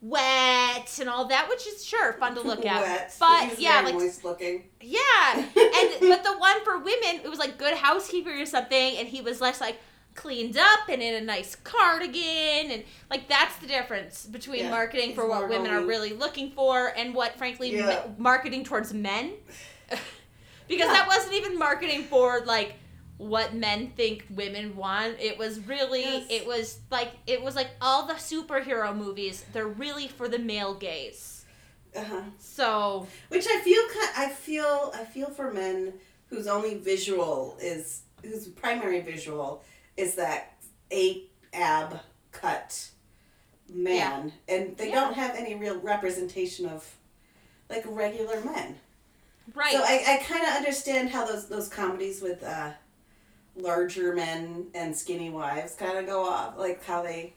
wet 0.00 0.98
and 1.00 1.08
all 1.08 1.26
that, 1.26 1.48
which 1.48 1.66
is 1.66 1.84
sure 1.84 2.12
fun 2.14 2.34
to 2.34 2.40
look 2.40 2.64
at. 2.64 2.82
Wet. 2.82 3.14
But 3.18 3.48
He's 3.48 3.60
yeah, 3.60 3.80
like 3.80 4.24
looking. 4.24 4.64
yeah, 4.80 5.34
and 5.34 5.48
but 6.00 6.22
the 6.22 6.36
one 6.38 6.64
for 6.64 6.78
women, 6.78 7.20
it 7.24 7.28
was 7.28 7.38
like 7.38 7.58
good 7.58 7.74
housekeeping 7.74 8.40
or 8.40 8.46
something, 8.46 8.96
and 8.98 9.08
he 9.08 9.20
was 9.20 9.40
less 9.40 9.60
like 9.60 9.78
cleaned 10.16 10.56
up 10.56 10.88
and 10.88 11.00
in 11.02 11.14
a 11.14 11.20
nice 11.20 11.54
cardigan, 11.56 12.70
and 12.72 12.82
like 13.10 13.28
that's 13.28 13.56
the 13.58 13.66
difference 13.66 14.26
between 14.26 14.64
Yeah, 14.64 14.70
marketing 14.70 15.14
for 15.14 15.28
what 15.28 15.48
women 15.48 15.70
are 15.70 15.82
really 15.84 16.12
looking 16.14 16.50
for 16.50 16.88
and 16.96 17.14
what, 17.14 17.36
frankly, 17.38 17.76
Yeah. 17.76 17.86
ma- 18.06 18.12
marketing 18.18 18.64
towards 18.64 18.92
men, 18.92 19.34
because 20.68 20.86
Yeah. 20.86 20.92
that 20.92 21.06
wasn't 21.06 21.34
even 21.34 21.58
marketing 21.58 22.04
for 22.04 22.40
like 22.44 22.74
what 23.18 23.54
men 23.54 23.92
think 23.96 24.26
women 24.30 24.76
want. 24.76 25.18
It 25.20 25.38
was 25.38 25.60
really, 25.60 26.02
Yes. 26.02 26.26
it 26.28 26.46
was 26.46 26.78
like 26.90 27.12
it 27.26 27.42
was 27.42 27.54
like 27.54 27.68
all 27.80 28.06
the 28.06 28.14
superhero 28.14 28.94
movies. 28.96 29.44
They're 29.52 29.66
really 29.66 30.08
for 30.08 30.28
the 30.28 30.38
male 30.38 30.74
gaze. 30.74 31.44
Uh-huh. 31.94 32.20
So 32.38 33.06
Which 33.28 33.46
I 33.48 33.60
feel 33.60 33.82
I 34.16 34.28
feel 34.28 34.92
I 34.94 35.04
feel 35.04 35.30
for 35.30 35.50
men 35.52 35.94
whose 36.28 36.46
only 36.46 36.74
visual 36.74 37.56
is 37.60 38.02
whose 38.22 38.48
primary 38.48 39.00
visual 39.00 39.62
is 39.96 40.14
that 40.16 40.54
a 40.92 41.24
ab 41.52 42.00
cut 42.32 42.90
man 43.72 44.32
and 44.48 44.76
they 44.76 44.90
Yeah. 44.90 44.94
don't 44.96 45.14
have 45.14 45.34
any 45.34 45.54
real 45.54 45.78
representation 45.80 46.66
of 46.66 46.96
like 47.68 47.82
regular 47.86 48.40
men. 48.42 48.78
right. 49.54 49.72
So 49.72 49.82
I, 49.82 50.04
I 50.06 50.22
kind 50.24 50.42
of 50.42 50.50
understand 50.54 51.10
how 51.10 51.24
those 51.26 51.48
those 51.48 51.68
comedies 51.68 52.20
with 52.22 52.42
uh, 52.44 52.72
larger 53.56 54.14
men 54.14 54.66
and 54.74 54.94
skinny 54.96 55.30
wives 55.30 55.74
kind 55.74 55.98
of 55.98 56.06
go 56.06 56.24
off, 56.28 56.56
like 56.58 56.84
how 56.84 57.02
they 57.02 57.32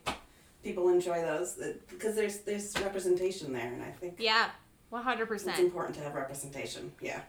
people 0.63 0.89
enjoy 0.89 1.21
those 1.21 1.57
because 1.89 2.15
there's 2.15 2.39
there's 2.39 2.77
representation 2.79 3.53
there, 3.53 3.71
and 3.73 3.81
I 3.81 3.89
think 3.91 4.15
yeah, 4.19 4.49
one 4.89 5.01
hundred 5.03 5.27
percent. 5.27 5.51
it's 5.51 5.59
important 5.59 5.95
to 5.97 6.03
have 6.03 6.13
representation. 6.13 6.91
Yeah. 7.01 7.21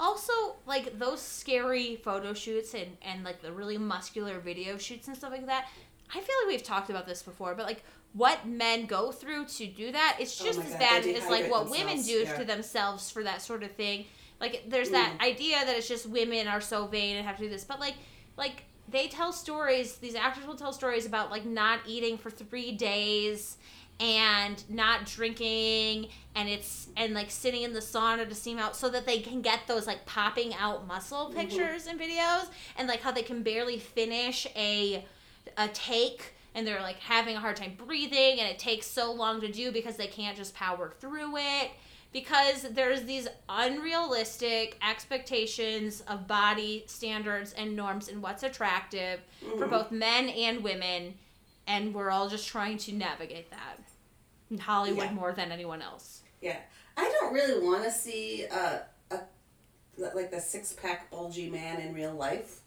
Also, 0.00 0.32
like 0.66 0.98
those 0.98 1.20
scary 1.22 1.96
photo 1.96 2.34
shoots 2.34 2.74
and 2.74 2.96
and 3.02 3.24
like 3.24 3.40
the 3.42 3.52
really 3.52 3.78
muscular 3.78 4.40
video 4.40 4.76
shoots 4.76 5.06
and 5.08 5.16
stuff 5.16 5.30
like 5.30 5.46
that. 5.46 5.66
I 6.10 6.14
feel 6.20 6.34
like 6.42 6.48
we've 6.48 6.62
talked 6.62 6.90
about 6.90 7.06
this 7.06 7.22
before, 7.22 7.54
but 7.54 7.64
like 7.66 7.82
what 8.12 8.46
men 8.46 8.86
go 8.86 9.10
through 9.12 9.46
to 9.46 9.66
do 9.66 9.90
that, 9.92 10.16
it's 10.20 10.40
Oh 10.40 10.44
just 10.44 10.58
my 10.58 10.64
as 10.66 10.70
God, 10.72 10.78
bad 10.78 11.06
as 11.06 11.26
like 11.28 11.50
what 11.50 11.70
women 11.70 12.00
do 12.02 12.22
yeah. 12.22 12.36
to 12.36 12.44
themselves 12.44 13.10
for 13.10 13.22
that 13.24 13.40
sort 13.42 13.62
of 13.62 13.72
thing. 13.72 14.04
Like 14.40 14.64
there's 14.68 14.90
that 14.90 15.16
Mm. 15.18 15.24
idea 15.24 15.56
that 15.64 15.76
it's 15.76 15.88
just 15.88 16.06
women 16.06 16.48
are 16.48 16.60
so 16.60 16.86
vain 16.86 17.16
and 17.16 17.26
have 17.26 17.36
to 17.38 17.44
do 17.44 17.48
this, 17.48 17.64
but 17.64 17.80
like 17.80 17.94
like 18.36 18.64
they 18.88 19.08
tell 19.08 19.32
stories. 19.32 19.96
These 19.96 20.14
actors 20.16 20.44
will 20.46 20.56
tell 20.56 20.72
stories 20.72 21.06
about 21.06 21.30
like 21.30 21.46
not 21.46 21.80
eating 21.86 22.18
for 22.18 22.30
three 22.30 22.72
days 22.72 23.56
and 24.00 24.64
not 24.68 25.06
drinking 25.06 26.08
and 26.34 26.48
it's 26.48 26.88
and 26.96 27.14
like 27.14 27.30
sitting 27.30 27.62
in 27.62 27.72
the 27.72 27.80
sauna 27.80 28.28
to 28.28 28.34
steam 28.34 28.58
out 28.58 28.74
so 28.74 28.88
that 28.90 29.06
they 29.06 29.20
can 29.20 29.40
get 29.40 29.60
those 29.68 29.86
like 29.86 30.04
popping 30.04 30.52
out 30.54 30.86
muscle 30.86 31.26
Mm-hmm. 31.28 31.38
pictures 31.38 31.86
and 31.86 31.98
videos 32.00 32.46
and 32.76 32.88
like 32.88 33.00
how 33.02 33.12
they 33.12 33.22
can 33.22 33.42
barely 33.42 33.78
finish 33.78 34.46
a 34.56 35.04
a 35.56 35.68
take 35.68 36.34
and 36.56 36.66
they're 36.66 36.80
like 36.80 36.98
having 36.98 37.36
a 37.36 37.40
hard 37.40 37.56
time 37.56 37.74
breathing 37.76 38.40
and 38.40 38.48
it 38.48 38.58
takes 38.58 38.86
so 38.86 39.12
long 39.12 39.40
to 39.40 39.48
do 39.50 39.70
because 39.70 39.96
they 39.96 40.06
can't 40.08 40.36
just 40.36 40.54
power 40.54 40.92
through 41.00 41.36
it 41.36 41.70
because 42.12 42.62
there's 42.70 43.02
these 43.04 43.26
unrealistic 43.48 44.76
expectations 44.88 46.02
of 46.08 46.26
body 46.26 46.84
standards 46.86 47.52
and 47.54 47.74
norms 47.76 48.08
and 48.08 48.22
what's 48.22 48.42
attractive 48.42 49.20
for 49.58 49.66
Mhm. 49.66 49.70
both 49.70 49.90
men 49.90 50.28
and 50.28 50.62
women 50.62 51.14
and 51.66 51.94
we're 51.94 52.10
all 52.10 52.28
just 52.28 52.46
trying 52.48 52.78
to 52.78 52.92
navigate 52.92 53.50
that 53.50 53.78
in 54.50 54.58
Hollywood 54.58 55.04
Yeah. 55.04 55.12
more 55.12 55.32
than 55.32 55.50
anyone 55.52 55.82
else. 55.82 56.20
Yeah. 56.40 56.58
I 56.96 57.10
don't 57.20 57.32
really 57.34 57.64
want 57.66 57.84
to 57.84 57.90
see 57.90 58.46
uh, 58.50 58.78
a 59.10 59.20
like 59.98 60.30
the 60.30 60.40
six 60.40 60.72
pack 60.72 61.10
bulgy 61.10 61.48
man 61.50 61.80
in 61.80 61.94
real 61.94 62.12
life. 62.14 62.60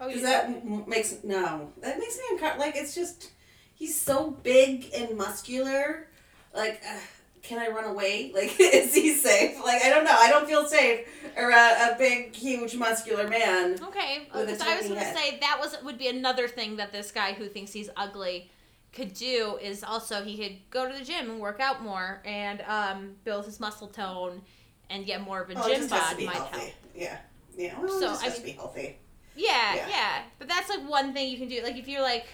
Oh, 0.00 0.08
Because 0.08 0.22
that 0.22 0.46
m- 0.46 0.84
makes 0.88 1.14
no, 1.24 1.72
that 1.80 1.98
makes 1.98 2.16
me 2.18 2.24
uncomfortable. 2.32 2.64
Like 2.66 2.76
it's 2.76 2.94
just 2.94 3.30
he's 3.74 3.98
so 4.00 4.30
big 4.42 4.90
and 4.94 5.16
muscular. 5.16 6.08
Like, 6.54 6.82
uh, 6.86 6.98
can 7.42 7.58
I 7.58 7.68
run 7.68 7.84
away? 7.84 8.30
Like, 8.34 8.54
is 8.58 8.94
he 8.94 9.12
safe? 9.14 9.58
Like, 9.64 9.82
I 9.82 9.88
don't 9.90 10.04
know. 10.04 10.16
I 10.16 10.28
don't 10.30 10.46
feel 10.46 10.66
safe 10.66 11.06
around 11.36 11.90
a 11.90 11.96
big, 11.98 12.34
huge, 12.34 12.74
muscular 12.76 13.28
man. 13.28 13.78
Okay, 13.82 14.28
With 14.32 14.42
a 14.42 14.52
because 14.52 14.60
I 14.60 14.76
was 14.76 14.86
going 14.88 15.00
to 15.00 15.12
say 15.14 15.38
that 15.40 15.58
was 15.60 15.76
would 15.84 15.98
be 15.98 16.08
another 16.08 16.46
thing 16.48 16.76
that 16.76 16.92
this 16.92 17.10
guy 17.10 17.32
who 17.32 17.48
thinks 17.48 17.72
he's 17.72 17.90
ugly 17.96 18.50
could 18.92 19.14
do 19.14 19.58
is 19.62 19.82
also 19.82 20.22
he 20.22 20.36
could 20.36 20.56
go 20.70 20.86
to 20.90 20.96
the 20.98 21.04
gym 21.04 21.30
and 21.30 21.40
work 21.40 21.60
out 21.60 21.82
more 21.82 22.20
and 22.26 22.60
um, 22.68 23.12
build 23.24 23.44
his 23.46 23.58
muscle 23.58 23.88
tone 23.88 24.42
and 24.90 25.06
get 25.06 25.20
more 25.22 25.40
of 25.40 25.48
a 25.50 25.54
Oh, 25.56 25.66
gym 25.68 25.88
bod 25.88 26.16
might 26.18 26.28
healthy. 26.28 26.58
help. 26.58 26.72
Yeah. 26.94 27.16
Yeah. 27.56 27.80
Well, 27.80 28.00
So, 28.00 28.26
I 28.26 28.30
mean- 28.30 28.42
be 28.44 28.50
healthy. 28.52 28.98
Yeah, 29.34 29.74
Yeah. 29.74 29.88
yeah, 29.88 30.22
but 30.38 30.46
that's 30.46 30.68
like 30.68 30.86
one 30.86 31.14
thing 31.14 31.30
you 31.30 31.38
can 31.38 31.48
do. 31.48 31.62
Like 31.62 31.76
if 31.78 31.88
you're 31.88 32.02
like, 32.02 32.26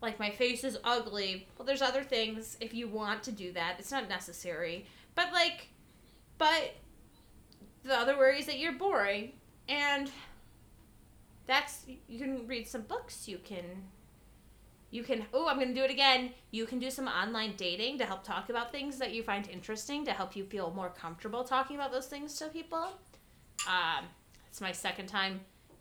like 0.00 0.18
my 0.18 0.30
face 0.30 0.64
is 0.64 0.78
ugly. 0.84 1.46
Well, 1.56 1.66
there's 1.66 1.82
other 1.82 2.02
things 2.02 2.56
if 2.60 2.74
you 2.74 2.88
want 2.88 3.22
to 3.24 3.32
do 3.32 3.52
that. 3.52 3.76
It's 3.78 3.90
not 3.90 4.08
necessary, 4.08 4.86
but 5.14 5.32
like, 5.32 5.68
but 6.38 6.74
the 7.84 7.94
other 7.94 8.16
worry 8.16 8.38
is 8.40 8.46
that 8.46 8.58
you're 8.58 8.72
boring, 8.72 9.32
and 9.68 10.10
that's 11.46 11.84
you 12.08 12.18
can 12.18 12.46
read 12.46 12.68
some 12.68 12.82
books. 12.82 13.28
You 13.28 13.38
can. 13.38 13.64
You 14.90 15.02
can. 15.02 15.26
Oh, 15.34 15.48
I'm 15.48 15.56
going 15.56 15.68
to 15.68 15.74
do 15.74 15.82
it 15.82 15.90
again. 15.90 16.30
You 16.52 16.66
can 16.66 16.78
do 16.78 16.90
some 16.90 17.08
online 17.08 17.54
dating 17.56 17.98
to 17.98 18.04
help 18.04 18.22
talk 18.22 18.50
about 18.50 18.70
things 18.72 18.98
that 18.98 19.12
you 19.12 19.22
find 19.22 19.48
interesting 19.48 20.04
to 20.04 20.12
help 20.12 20.36
you 20.36 20.44
feel 20.44 20.72
more 20.74 20.90
comfortable 20.90 21.42
talking 21.44 21.76
about 21.76 21.90
those 21.92 22.06
things 22.06 22.36
to 22.38 22.46
people. 22.48 22.92
Um, 23.68 24.04
it's 24.48 24.60
my 24.60 24.72
second 24.72 25.06
time 25.06 25.40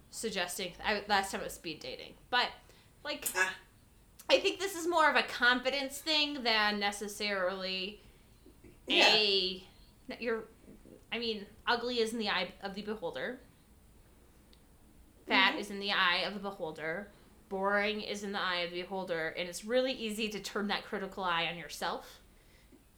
suggesting. 0.09 0.73
I, 0.83 1.03
last 1.07 1.31
time 1.31 1.41
it 1.41 1.45
was 1.45 1.53
speed 1.53 1.79
dating, 1.79 2.13
but 2.29 2.47
like, 3.03 3.27
Ah. 3.35 3.53
I 4.29 4.39
think 4.39 4.59
this 4.59 4.75
is 4.75 4.87
more 4.87 5.09
of 5.09 5.15
a 5.15 5.23
confidence 5.23 5.99
thing 5.99 6.43
than 6.43 6.79
necessarily 6.79 8.01
Yeah. 8.87 9.13
a. 9.13 9.63
You're, 10.19 10.45
I 11.11 11.19
mean, 11.19 11.45
ugly 11.67 11.99
is 11.99 12.13
in 12.13 12.19
the 12.19 12.29
eye 12.29 12.49
of 12.61 12.75
the 12.75 12.81
beholder. 12.81 13.39
Fat 15.27 15.55
Mhm. 15.55 15.59
is 15.59 15.69
in 15.71 15.79
the 15.79 15.91
eye 15.91 16.17
of 16.25 16.33
the 16.33 16.39
beholder. 16.39 17.11
Boring 17.49 18.01
is 18.01 18.23
in 18.23 18.31
the 18.31 18.41
eye 18.41 18.57
of 18.57 18.71
the 18.71 18.81
beholder, 18.81 19.29
and 19.29 19.47
it's 19.47 19.63
really 19.65 19.91
easy 19.93 20.29
to 20.29 20.39
turn 20.39 20.67
that 20.67 20.83
critical 20.85 21.23
eye 21.23 21.45
on 21.47 21.57
yourself 21.57 22.19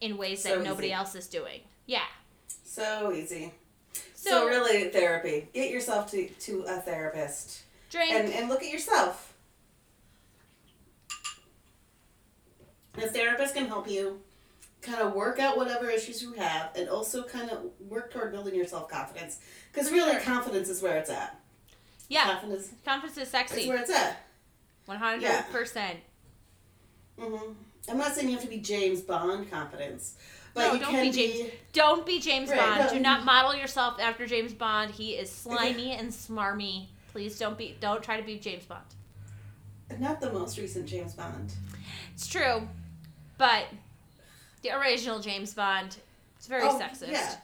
in 0.00 0.16
ways 0.16 0.42
So 0.42 0.56
that 0.56 0.64
nobody 0.64 0.88
easy. 0.88 0.94
else 0.94 1.14
is 1.14 1.26
doing. 1.26 1.62
Yeah. 1.86 2.06
So 2.64 3.12
easy. 3.12 3.52
So, 4.14 4.30
So, 4.30 4.46
really, 4.48 4.88
therapy. 4.90 5.48
Get 5.52 5.70
yourself 5.70 6.10
to, 6.10 6.28
to 6.28 6.62
a 6.62 6.80
therapist 6.80 7.62
drink. 7.90 8.12
and, 8.12 8.28
and 8.32 8.48
look 8.48 8.62
at 8.62 8.70
yourself. 8.70 9.27
The 13.00 13.08
therapist 13.08 13.54
can 13.54 13.66
help 13.66 13.88
you 13.90 14.20
kind 14.82 14.98
of 15.00 15.12
work 15.14 15.38
out 15.40 15.56
whatever 15.56 15.90
issues 15.90 16.22
you 16.22 16.32
have 16.34 16.70
and 16.76 16.88
also 16.88 17.22
kind 17.24 17.50
of 17.50 17.70
work 17.88 18.12
toward 18.12 18.32
building 18.32 18.54
your 18.54 18.66
self 18.66 18.88
confidence. 18.88 19.38
Because 19.72 19.90
really, 19.90 20.12
Sure. 20.12 20.20
confidence 20.20 20.68
is 20.68 20.82
where 20.82 20.96
it's 20.98 21.10
at. 21.10 21.38
yeah. 22.08 22.24
Confidence 22.24 22.68
Confidence 22.84 23.18
is 23.18 23.28
sexy. 23.28 23.68
where 23.68 23.78
it's 23.78 23.90
at. 23.90 24.24
One 24.86 24.98
hundred 24.98 25.44
percent. 25.52 25.98
hmm 27.18 27.52
I'm 27.90 27.96
not 27.98 28.14
saying 28.14 28.28
you 28.28 28.34
have 28.34 28.44
to 28.44 28.50
be 28.50 28.58
James 28.58 29.00
Bond 29.00 29.50
confidence, 29.50 30.14
but 30.54 30.68
No, 30.68 30.72
you 30.74 30.80
don't 30.80 31.00
be 31.00 31.10
James- 31.10 31.50
Don't 31.72 32.04
be 32.06 32.20
James 32.20 32.50
Right, 32.50 32.58
Bond. 32.58 32.80
no. 32.80 32.90
Do 32.90 33.00
not 33.00 33.24
model 33.24 33.54
yourself 33.54 33.98
after 34.00 34.26
James 34.26 34.52
Bond. 34.52 34.90
He 34.90 35.12
is 35.14 35.30
slimy 35.30 35.92
and 35.92 36.10
smarmy. 36.10 36.86
Please 37.12 37.38
don't 37.38 37.56
be. 37.56 37.76
Don't 37.80 38.02
try 38.02 38.18
to 38.20 38.22
be 38.26 38.38
James 38.38 38.64
Bond. 38.64 38.84
Not 39.98 40.20
the 40.20 40.30
most 40.32 40.58
recent 40.58 40.86
James 40.86 41.14
Bond. 41.14 41.52
It's 42.14 42.26
true, 42.26 42.68
but 43.38 43.64
the 44.62 44.70
original 44.78 45.20
James 45.20 45.54
Bond 45.54 45.96
it's 46.36 46.46
very 46.46 46.62
Oh, 46.64 46.78
sexist. 46.78 47.10
Yeah. 47.10 47.34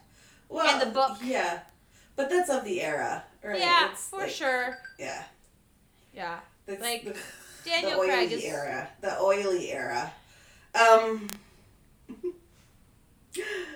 Well, 0.49 0.66
And 0.68 0.80
the 0.82 0.92
book. 0.95 1.18
Yeah, 1.22 1.61
but 2.16 2.28
that's 2.30 2.51
of 2.51 2.64
the 2.64 2.80
era, 2.82 3.24
right? 3.42 3.59
Yeah, 3.59 3.90
It's 3.90 4.09
for 4.09 4.20
like- 4.20 4.30
sure. 4.30 4.78
Yeah. 4.99 5.22
Yeah. 6.12 6.38
That's 6.66 6.80
Like, 6.80 7.05
the, 7.05 7.16
Daniel 7.64 8.01
the 8.03 8.07
Craig 8.07 8.28
oily 8.30 8.34
is. 8.34 8.45
era. 8.45 8.88
The 9.01 9.18
oily 9.20 9.72
era. 9.72 10.12
Um. 10.74 11.28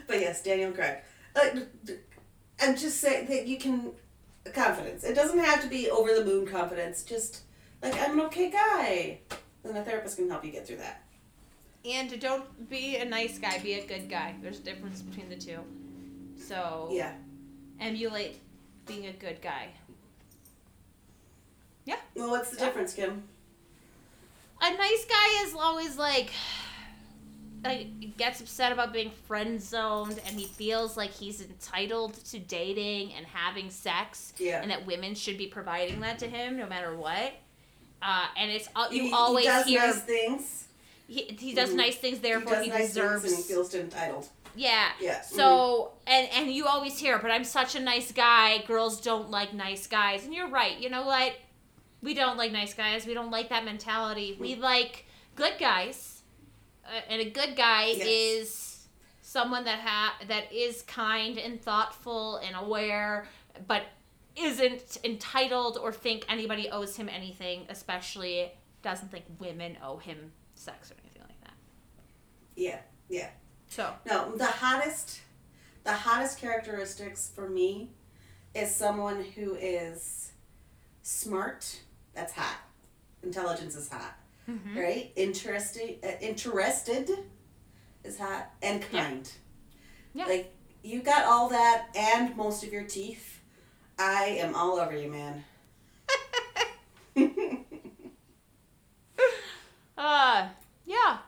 but 0.06 0.20
yes, 0.20 0.42
Daniel 0.42 0.72
Craig. 0.72 0.98
Like, 1.34 1.54
I'm 2.60 2.76
just 2.76 3.00
saying 3.00 3.26
that 3.26 3.46
you 3.46 3.58
can 3.58 3.90
confidence. 4.52 5.04
It 5.04 5.14
doesn't 5.14 5.38
have 5.38 5.62
to 5.62 5.68
be 5.68 5.90
over 5.90 6.14
the 6.14 6.24
moon 6.24 6.46
confidence. 6.46 7.02
Just 7.02 7.42
like 7.82 7.94
I'm 8.00 8.18
an 8.18 8.26
okay 8.26 8.50
guy. 8.50 9.18
Then 9.64 9.76
a 9.76 9.84
therapist 9.84 10.16
can 10.16 10.30
help 10.30 10.44
you 10.44 10.52
get 10.52 10.66
through 10.66 10.76
that. 10.78 11.02
And 11.88 12.20
don't 12.20 12.68
be 12.68 12.96
a 12.96 13.04
nice 13.04 13.38
guy, 13.38 13.58
be 13.58 13.74
a 13.74 13.86
good 13.86 14.08
guy. 14.10 14.34
There's 14.42 14.58
a 14.58 14.62
difference 14.62 15.00
between 15.00 15.28
the 15.28 15.36
two. 15.36 15.58
So 16.38 16.88
Yeah. 16.92 17.14
emulate 17.80 18.36
being 18.86 19.06
a 19.06 19.12
good 19.12 19.40
guy. 19.40 19.68
Yeah. 21.84 21.96
Well, 22.14 22.30
what's 22.30 22.50
the 22.50 22.56
difference, 22.58 22.92
Kim? 22.94 23.22
A 24.60 24.70
nice 24.76 25.04
guy 25.06 25.44
is 25.44 25.54
always 25.54 25.96
like 25.96 26.30
like 27.64 28.16
gets 28.16 28.40
upset 28.40 28.70
about 28.70 28.92
being 28.92 29.10
friend 29.26 29.60
zoned 29.60 30.20
and 30.26 30.38
he 30.38 30.46
feels 30.46 30.96
like 30.96 31.10
he's 31.10 31.40
entitled 31.40 32.14
to 32.14 32.38
dating 32.38 33.12
and 33.14 33.26
having 33.26 33.68
sex 33.68 34.32
Yeah. 34.38 34.62
and 34.62 34.70
that 34.70 34.86
women 34.86 35.16
should 35.16 35.36
be 35.36 35.48
providing 35.48 35.98
that 36.00 36.20
to 36.20 36.28
him 36.28 36.56
no 36.56 36.66
matter 36.66 36.96
what. 36.96 37.32
Uh, 38.00 38.26
and 38.36 38.50
it's 38.52 38.68
you 38.92 39.04
he, 39.04 39.12
always 39.12 39.44
he 39.44 39.50
does 39.50 39.66
hear 39.66 39.80
nice 39.80 40.00
things. 40.02 40.67
He, 41.08 41.22
he 41.38 41.54
does 41.54 41.70
Mhm. 41.70 41.76
nice 41.76 41.96
things 41.96 42.18
He 42.18 42.22
therefore 42.22 42.52
does 42.54 42.64
he, 42.64 42.70
nice 42.70 42.88
deserves 42.88 43.24
and 43.24 43.36
he 43.36 43.42
feels 43.42 43.74
entitled. 43.74 44.28
yeah 44.54 44.90
Yeah. 45.00 45.20
so 45.22 45.92
and 46.06 46.28
and 46.32 46.52
you 46.52 46.66
always 46.66 46.98
hear 46.98 47.18
but 47.18 47.30
i'm 47.30 47.44
such 47.44 47.74
a 47.74 47.80
nice 47.80 48.12
guy 48.12 48.58
girls 48.66 49.00
don't 49.00 49.30
like 49.30 49.52
nice 49.54 49.86
guys 49.86 50.24
and 50.24 50.34
you're 50.34 50.48
right 50.48 50.78
you 50.78 50.90
know 50.90 51.04
what 51.06 51.32
we 52.02 52.12
don't 52.14 52.36
like 52.36 52.52
nice 52.52 52.74
guys 52.74 53.06
we 53.06 53.14
don't 53.14 53.30
like 53.30 53.48
that 53.48 53.64
mentality 53.64 54.36
we 54.38 54.54
like 54.54 55.06
good 55.34 55.54
guys 55.58 56.22
uh, 56.86 57.00
and 57.08 57.20
a 57.22 57.30
good 57.30 57.56
guy 57.56 57.86
Yes. 57.86 58.06
is 58.06 58.86
someone 59.22 59.64
that 59.64 59.78
ha- 59.80 60.16
that 60.28 60.52
is 60.52 60.82
kind 60.82 61.38
and 61.38 61.60
thoughtful 61.62 62.36
and 62.36 62.54
aware 62.56 63.26
but 63.66 63.82
isn't 64.36 64.98
entitled 65.04 65.76
or 65.76 65.92
think 65.92 66.24
anybody 66.28 66.68
owes 66.70 66.96
him 66.96 67.08
anything 67.08 67.66
especially 67.68 68.52
doesn't 68.82 69.10
think 69.10 69.24
women 69.38 69.76
owe 69.82 69.96
him 69.98 70.32
sex 70.58 70.90
or 70.90 70.94
anything 71.02 71.22
like 71.22 71.40
that 71.42 71.54
Yeah. 72.56 72.80
Yeah. 73.08 73.30
so 73.68 73.94
No, 74.06 74.34
the 74.36 74.46
hottest, 74.46 75.20
the 75.84 75.92
hottest 75.92 76.38
characteristics 76.38 77.30
for 77.34 77.48
me 77.48 77.90
is 78.54 78.74
someone 78.74 79.22
who 79.36 79.54
is 79.54 80.32
smart. 81.02 81.80
That's 82.14 82.32
hot. 82.32 82.58
Intelligence 83.22 83.76
is 83.76 83.88
hot, 83.88 84.14
mhm. 84.48 84.76
right? 84.76 85.12
Interesting, 85.16 85.96
uh, 86.02 86.12
interested 86.20 87.10
is 88.04 88.18
hot, 88.18 88.50
and 88.62 88.84
Yeah. 88.92 89.04
kind. 89.04 89.32
Yeah. 90.14 90.26
Like 90.26 90.54
you 90.82 91.02
got 91.02 91.24
all 91.24 91.48
that 91.50 91.88
and 91.94 92.36
most 92.36 92.62
of 92.64 92.72
your 92.72 92.84
teeth. 92.84 93.40
I 93.98 94.24
am 94.40 94.54
all 94.54 94.78
over 94.78 94.96
you, 94.96 95.10
man. 95.10 95.44
uh 99.96 100.48
yeah 100.86 101.18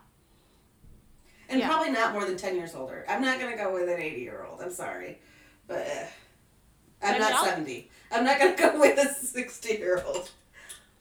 And 1.50 1.58
Yeah. 1.60 1.68
probably 1.68 1.90
not 1.90 2.12
more 2.12 2.24
than 2.24 2.36
10 2.36 2.54
years 2.56 2.74
older. 2.74 3.04
I'm 3.08 3.20
not 3.20 3.38
going 3.40 3.50
to 3.50 3.56
go 3.62 3.74
with 3.74 3.88
an 3.88 4.00
80 4.00 4.20
year 4.20 4.46
old. 4.48 4.60
I'm 4.62 4.72
sorry. 4.72 5.18
But 5.66 5.86
uh, 5.86 7.06
I'm 7.06 7.18
not 7.20 7.32
I'll- 7.32 7.44
70. 7.44 7.90
I'm 8.12 8.24
not 8.24 8.38
going 8.38 8.56
to 8.56 8.62
go 8.62 8.78
with 8.80 8.98
a 8.98 9.12
60 9.12 9.68
year 9.74 10.02
old. 10.06 10.30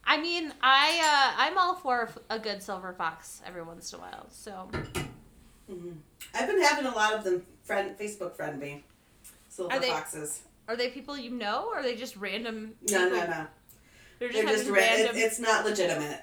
I 0.04 0.20
mean, 0.20 0.52
I 0.60 0.98
uh, 1.38 1.42
I'm 1.42 1.56
all 1.58 1.76
for 1.76 2.10
a 2.30 2.38
good 2.38 2.62
silver 2.62 2.92
fox 2.92 3.40
every 3.46 3.62
once 3.62 3.92
in 3.92 3.98
a 4.00 4.02
while. 4.02 4.26
So 4.30 4.68
hmm 5.68 5.92
I've 6.34 6.48
been 6.48 6.60
having 6.62 6.86
a 6.86 6.90
lot 6.94 7.12
of 7.14 7.22
them 7.22 7.44
friend 7.62 7.96
Facebook 7.98 8.34
friend 8.34 8.58
me. 8.58 8.82
Silver 9.48 9.72
Are 9.74 9.78
they- 9.80 9.90
foxes. 9.90 10.42
are 10.68 10.74
they 10.76 10.90
people 10.90 11.16
you 11.16 11.30
know, 11.30 11.66
or 11.70 11.78
are 11.78 11.82
they 11.82 11.94
just 11.96 12.16
random? 12.16 12.74
No, 12.90 13.04
people? 13.04 13.18
no, 13.18 13.26
no. 13.26 13.46
They're 14.18 14.28
just, 14.30 14.44
They're 14.46 14.56
just 14.56 14.68
ra- 14.68 14.76
random. 14.76 15.16
it, 15.16 15.20
it's 15.20 15.38
not 15.38 15.64
legitimate. 15.64 16.20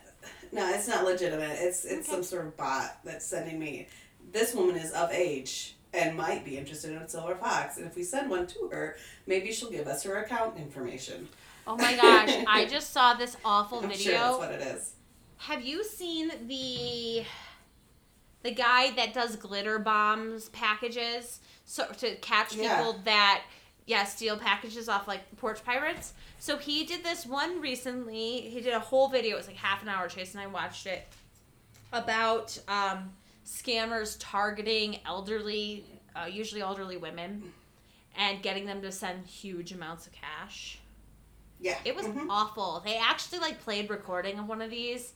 No, 0.52 0.70
it's 0.74 0.88
not 0.88 1.04
legitimate. 1.06 1.58
It's 1.60 1.84
it's 1.86 2.08
Okay. 2.08 2.16
some 2.16 2.24
sort 2.24 2.46
of 2.48 2.58
bot 2.58 2.98
that's 3.06 3.26
sending 3.26 3.58
me. 3.60 3.88
This 4.32 4.54
woman 4.54 4.76
is 4.78 4.92
of 4.92 5.12
age 5.12 5.76
and 5.94 6.16
might 6.18 6.44
be 6.44 6.58
interested 6.58 6.92
in 6.92 6.98
a 6.98 7.08
silver 7.10 7.36
fox. 7.36 7.78
And 7.78 7.86
if 7.88 7.96
we 7.96 8.04
send 8.04 8.30
one 8.30 8.46
to 8.48 8.70
her, 8.72 8.98
maybe 9.26 9.52
she'll 9.52 9.72
give 9.72 9.88
us 9.88 10.04
her 10.04 10.18
account 10.18 10.58
information. 10.58 11.28
oh 11.66 11.76
my 11.78 11.96
gosh! 11.96 12.44
I 12.48 12.66
just 12.66 12.92
saw 12.92 13.14
this 13.14 13.38
awful 13.46 13.80
I'm 13.80 13.90
video. 13.90 14.04
sure 14.04 14.14
that's 14.14 14.38
what 14.38 14.52
it 14.52 14.62
is. 14.62 14.94
Have 15.38 15.64
you 15.64 15.84
seen 15.84 16.32
the 16.48 17.24
the 18.44 18.52
guy 18.52 18.92
that 18.92 19.14
does 19.14 19.36
glitter 19.36 19.80
bombs 19.80 20.50
packages 20.50 21.40
so 21.66 21.86
to 21.98 22.16
catch 22.18 22.56
Yeah. 22.56 22.78
people 22.78 23.00
that 23.06 23.44
yeah 23.86 24.04
steal 24.04 24.38
packages 24.38 24.88
off 24.90 25.08
like 25.08 25.36
porch 25.38 25.64
pirates? 25.64 26.14
So 26.40 26.58
he 26.58 26.84
did 26.86 27.04
this 27.04 27.26
one 27.26 27.62
recently. 27.62 28.42
He 28.42 28.62
did 28.62 28.74
a 28.74 28.80
whole 28.80 29.08
video. 29.10 29.36
It 29.36 29.40
was 29.40 29.48
like 29.48 29.56
half 29.58 29.82
an 29.84 29.90
hour 29.90 30.08
chase, 30.08 30.34
and 30.34 30.42
I 30.42 30.48
watched 30.48 30.86
it 30.86 31.08
about 31.94 32.58
um, 32.68 33.12
scammers 33.48 34.18
targeting 34.20 35.00
elderly, 35.06 35.86
uh, 36.16 36.26
usually 36.26 36.62
elderly 36.62 36.98
women, 36.98 37.54
and 38.18 38.42
getting 38.44 38.66
them 38.66 38.82
to 38.82 38.92
send 38.92 39.26
huge 39.26 39.72
amounts 39.72 40.06
of 40.06 40.14
cash. 40.14 40.80
Yeah. 41.60 41.80
It 41.86 41.96
was 41.96 42.06
Mhm. 42.08 42.28
awful. 42.30 42.82
They 42.82 42.98
actually 42.98 43.40
like 43.40 43.62
played 43.62 43.90
recording 43.90 44.38
of 44.38 44.48
one 44.48 44.62
of 44.62 44.70
these. 44.70 45.14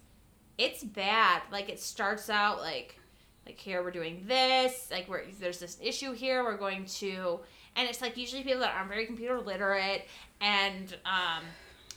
It's 0.57 0.83
bad. 0.83 1.41
Like 1.51 1.69
it 1.69 1.79
starts 1.79 2.29
out 2.29 2.59
like 2.59 2.97
like 3.45 3.59
here 3.59 3.83
we're 3.83 3.91
doing 3.91 4.23
this, 4.27 4.89
like 4.91 5.07
we're 5.09 5.23
there's 5.39 5.59
this 5.59 5.77
issue 5.81 6.13
here, 6.13 6.43
we're 6.43 6.57
going 6.57 6.85
to 6.85 7.39
and 7.75 7.87
it's 7.89 8.01
like 8.01 8.15
usually 8.17 8.43
people 8.43 8.59
that 8.61 8.73
aren't 8.75 8.89
very 8.89 9.05
computer 9.05 9.39
literate 9.41 10.07
and 10.39 10.97
um 11.05 11.43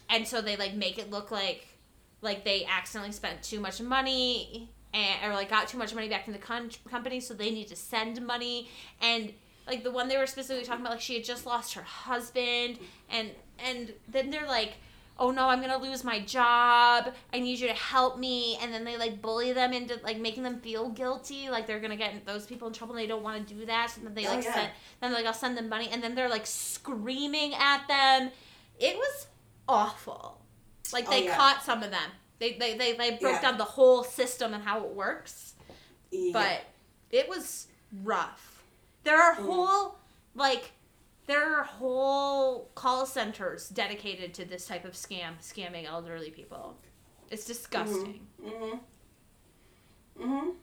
and 0.09 0.26
so 0.26 0.41
they 0.41 0.57
like 0.57 0.74
make 0.74 0.99
it 0.99 1.11
look 1.11 1.30
like 1.30 1.66
like 2.22 2.45
they 2.45 2.64
accidentally 2.64 3.12
spent 3.12 3.43
too 3.43 3.61
much 3.61 3.80
money 3.80 4.70
and 4.95 5.31
or 5.31 5.35
like 5.35 5.51
got 5.51 5.69
too 5.69 5.77
much 5.77 5.95
money 5.95 6.09
back 6.09 6.25
from 6.25 6.33
the 6.33 6.39
con- 6.39 6.71
company 6.91 7.21
so 7.21 7.35
they 7.35 7.51
need 7.51 7.69
to 7.69 7.77
send 7.77 8.25
money. 8.27 8.69
And 9.03 9.33
like 9.67 9.83
the 9.83 9.91
one 9.91 10.09
they 10.09 10.17
were 10.17 10.27
specifically 10.27 10.65
talking 10.65 10.83
about 10.83 10.93
like 10.93 11.01
she 11.01 11.15
had 11.15 11.25
just 11.25 11.45
lost 11.47 11.75
her 11.75 11.83
husband 11.83 12.79
and 13.11 13.31
and 13.59 13.93
then 14.09 14.31
they're 14.31 14.47
like 14.47 14.75
oh 15.19 15.31
no 15.31 15.49
i'm 15.49 15.61
gonna 15.61 15.79
lose 15.79 16.03
my 16.05 16.19
job. 16.21 17.13
I 17.33 17.39
need 17.41 17.59
you 17.61 17.69
to 17.69 17.73
help 17.75 18.19
me. 18.19 18.59
And 18.61 18.73
then 18.75 18.85
they 18.85 18.97
like 18.97 19.23
bully 19.23 19.53
them 19.53 19.73
into 19.73 19.99
like 20.05 20.19
making 20.19 20.43
them 20.43 20.61
feel 20.61 20.89
guilty 20.91 21.49
like 21.51 21.67
they're 21.67 21.81
gonna 21.81 21.97
get 21.97 22.27
those 22.27 22.47
people 22.47 22.67
in 22.69 22.75
trouble 22.75 22.95
and 22.95 23.03
they 23.03 23.07
don't 23.09 23.23
want 23.23 23.47
to 23.49 23.55
do 23.55 23.65
that. 23.67 23.91
So 23.91 24.01
then 24.03 24.15
they 24.15 24.27
Oh, 24.27 24.35
like 24.35 24.45
yeah. 24.45 24.55
send 24.55 24.71
then 25.01 25.13
like 25.13 25.25
i'll 25.27 25.33
send 25.33 25.57
them 25.57 25.69
money. 25.69 25.89
And 25.93 26.03
then 26.03 26.15
they're 26.15 26.29
like 26.29 26.47
screaming 26.47 27.55
at 27.55 27.87
them. 27.89 28.31
It 28.79 28.97
was 28.97 29.27
awful. 29.69 30.41
Like 30.93 31.07
Oh, 31.09 31.11
they 31.13 31.25
yeah. 31.25 31.37
caught 31.37 31.63
some 31.63 31.83
of 31.83 31.91
them 31.91 32.11
they 32.39 32.53
they, 32.55 32.76
they, 32.76 32.93
they 32.93 33.11
broke 33.12 33.35
Yeah. 33.35 33.41
down 33.43 33.59
the 33.59 33.64
whole 33.64 34.03
system 34.05 34.55
and 34.55 34.62
how 34.64 34.85
it 34.85 34.91
works 34.95 35.55
Yeah. 36.11 36.30
but 36.32 36.61
it 37.11 37.28
was 37.28 37.68
rough. 38.03 38.62
There 39.05 39.20
are 39.20 39.35
Mm. 39.37 39.45
whole 39.47 39.99
like 40.35 40.72
there 41.26 41.55
are 41.59 41.62
whole 41.64 42.70
call 42.74 43.07
centers 43.07 43.68
dedicated 43.68 44.35
to 44.35 44.45
this 44.45 44.66
type 44.66 44.85
of 44.85 44.93
scam, 44.93 45.39
scamming 45.41 45.87
elderly 45.87 46.30
people. 46.30 46.76
It's 47.30 47.45
disgusting. 47.47 48.26
Mhm. 48.43 48.80
Mhm. 50.18 50.55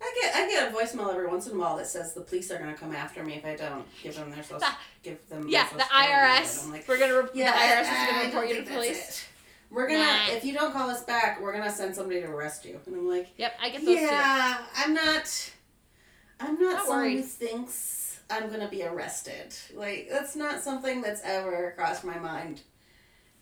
I 0.00 0.18
get 0.20 0.34
I 0.34 0.48
get 0.48 0.68
a 0.72 0.76
voicemail 0.76 1.10
every 1.10 1.26
once 1.28 1.46
in 1.46 1.54
a 1.56 1.58
while 1.58 1.76
that 1.76 1.86
says 1.86 2.12
the 2.14 2.20
police 2.20 2.50
are 2.50 2.58
gonna 2.58 2.74
come 2.76 2.94
after 2.94 3.22
me 3.24 3.34
if 3.34 3.44
I 3.44 3.54
don't 3.56 3.86
give 4.02 4.14
them 4.16 4.30
their 4.30 4.42
social 4.42 4.68
give 5.02 5.26
them. 5.28 5.48
Yeah, 5.48 5.68
their 5.68 5.78
the. 5.78 5.84
IRS. 5.84 6.64
I'm 6.64 6.72
like, 6.72 6.86
we're 6.88 6.98
gonna 6.98 7.22
re- 7.22 7.28
yeah, 7.34 7.52
the 7.52 7.58
IRS 7.58 7.86
I- 7.88 8.02
is 8.06 8.10
gonna 8.12 8.24
report 8.26 8.48
you 8.48 8.54
to 8.64 8.70
police. 8.70 9.08
it. 9.08 9.24
We're 9.74 9.88
gonna 9.88 9.98
Nah. 9.98 10.28
if 10.28 10.44
you 10.44 10.52
don't 10.54 10.72
call 10.72 10.88
us 10.88 11.02
back, 11.02 11.40
we're 11.40 11.52
gonna 11.52 11.70
send 11.72 11.94
somebody 11.96 12.20
to 12.20 12.28
arrest 12.28 12.64
you. 12.64 12.80
And 12.86 12.94
I'm 12.94 13.08
like, 13.08 13.28
Yep, 13.36 13.54
I 13.60 13.68
get 13.70 13.84
those 13.84 14.00
yeah, 14.00 14.58
I'm 14.76 14.94
not. 14.94 15.50
I'm 16.40 16.54
not 16.60 16.72
Not 16.74 16.86
someone 16.86 17.10
who 17.12 17.22
thinks 17.22 18.20
I'm 18.30 18.50
gonna 18.50 18.68
be 18.68 18.84
arrested. 18.84 19.54
Like 19.74 20.08
that's 20.10 20.36
not 20.36 20.62
something 20.62 21.02
that's 21.02 21.20
ever 21.24 21.74
crossed 21.76 22.04
my 22.04 22.18
mind. 22.18 22.60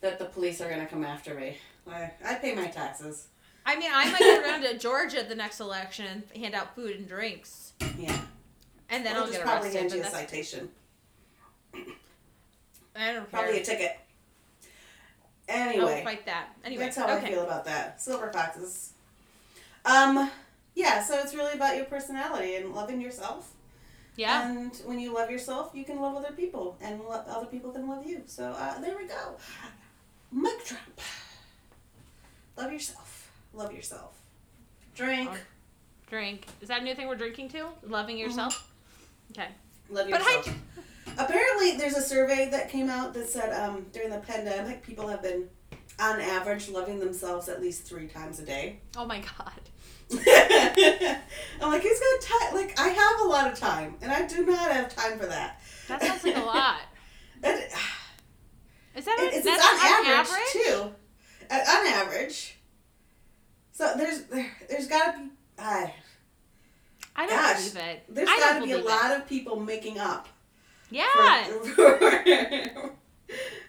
That 0.00 0.18
the 0.18 0.24
police 0.24 0.60
are 0.60 0.68
gonna 0.70 0.86
come 0.86 1.04
after 1.04 1.34
me. 1.34 1.58
I 1.86 2.10
I 2.24 2.34
pay 2.36 2.54
my 2.54 2.66
taxes. 2.66 3.28
I 3.64 3.76
mean, 3.76 3.90
I 3.94 4.10
might 4.10 4.18
go 4.20 4.40
around 4.42 4.62
to 4.62 4.78
Georgia 4.78 5.22
the 5.28 5.34
next 5.36 5.60
election 5.60 6.24
and 6.32 6.42
hand 6.42 6.54
out 6.54 6.74
food 6.74 6.96
and 6.96 7.06
drinks, 7.06 7.74
Yeah. 7.96 8.20
and 8.90 9.06
then 9.06 9.12
We'll 9.14 9.22
I'll 9.24 9.28
just 9.28 9.38
get 9.38 9.46
probably 9.46 9.68
arrested. 9.68 9.80
hand 9.80 9.92
you 9.94 10.00
a 10.02 10.10
citation. 10.10 10.68
I 12.94 13.12
don't 13.12 13.30
Probably 13.30 13.52
care. 13.52 13.62
a 13.62 13.64
ticket. 13.64 13.98
I'll 15.48 15.56
Anyway, 15.68 16.02
fight 16.04 16.26
that. 16.26 16.48
Anyway, 16.64 16.84
that's 16.84 16.96
how 16.96 17.06
I 17.08 17.20
feel 17.20 17.42
about 17.42 17.64
that. 17.64 18.00
Silver 18.00 18.30
foxes. 18.32 18.92
Um, 19.84 20.30
yeah. 20.74 21.02
So 21.02 21.18
it's 21.18 21.34
really 21.34 21.54
about 21.54 21.76
your 21.76 21.84
personality 21.86 22.54
and 22.56 22.74
loving 22.74 23.00
yourself. 23.00 23.52
Yeah. 24.16 24.48
And 24.50 24.74
when 24.84 24.98
you 24.98 25.12
love 25.14 25.30
yourself, 25.30 25.70
you 25.74 25.84
can 25.84 26.00
love 26.00 26.16
other 26.16 26.32
people, 26.32 26.76
and 26.80 27.00
lo- 27.00 27.22
other 27.28 27.46
people 27.46 27.70
can 27.72 27.88
love 27.88 28.06
you. 28.06 28.22
So 28.26 28.52
uh, 28.56 28.78
there 28.80 28.96
we 28.96 29.06
go. 29.06 29.36
Mic 30.30 30.64
drop. 30.66 30.80
Love 32.56 32.72
yourself. 32.72 33.30
Love 33.54 33.72
yourself. 33.72 34.14
Drink. 34.94 35.30
Oh. 35.32 35.36
Drink. 36.08 36.46
Is 36.60 36.68
that 36.68 36.82
a 36.82 36.84
new 36.84 36.94
thing 36.94 37.08
we're 37.08 37.16
drinking 37.16 37.48
to? 37.50 37.66
Loving 37.86 38.18
yourself. 38.18 38.70
Okay. 39.32 39.48
Love 39.90 40.10
But 40.10 40.20
I 40.22 40.36
yourself. 40.36 40.58
Apparently, 41.18 41.76
there's 41.76 41.96
a 41.96 42.02
survey 42.02 42.48
that 42.50 42.68
came 42.70 42.88
out 42.90 43.14
that 43.14 43.28
said 43.28 43.52
um, 43.52 43.86
during 43.92 44.10
the 44.10 44.18
pandemic, 44.18 44.82
people 44.82 45.06
have 45.08 45.22
been 45.22 45.48
on 46.00 46.20
average, 46.20 46.68
loving 46.68 46.98
themselves 46.98 47.48
at 47.48 47.60
least 47.60 47.84
three 47.84 48.06
times 48.08 48.38
a 48.40 48.44
day. 48.44 48.80
Oh 48.96 49.06
my 49.06 49.18
god. 49.20 49.60
I'm 50.14 51.70
like, 51.70 51.82
who's 51.82 51.98
got 52.00 52.20
time? 52.20 52.54
Like, 52.54 52.78
I 52.78 52.88
have 52.88 53.20
a 53.24 53.28
lot 53.28 53.50
of 53.50 53.58
time, 53.58 53.96
and 54.02 54.12
I 54.12 54.26
do 54.26 54.44
not 54.44 54.70
have 54.72 54.94
time 54.94 55.18
for 55.18 55.26
that. 55.26 55.60
That 55.88 56.02
sounds 56.02 56.24
like 56.24 56.36
a 56.36 56.40
lot. 56.44 56.80
And 57.42 57.58
Is 58.94 59.04
that 59.06 59.16
it's, 59.20 59.36
it's 59.38 59.44
that's 59.46 59.64
on 59.64 60.06
average, 60.06 60.52
too. 60.52 60.92
Uh, 61.50 61.54
on 61.54 61.86
average. 61.86 62.58
So 63.72 63.94
there's 63.96 64.24
there, 64.24 64.50
there's 64.68 64.86
got 64.86 65.12
to 65.14 65.18
be. 65.18 65.30
Uh, 65.58 65.86
I 67.16 67.26
don't 67.26 67.30
Gosh, 67.30 67.70
believe 67.70 67.76
it. 67.76 68.04
there's 68.08 68.28
got 68.28 68.58
to 68.58 68.64
be 68.64 68.72
a 68.72 68.78
lot 68.78 69.12
of 69.16 69.26
people 69.26 69.58
making 69.60 69.98
up 69.98 70.26
It. 70.26 70.31
Yeah. 70.92 71.44
for 71.74 71.98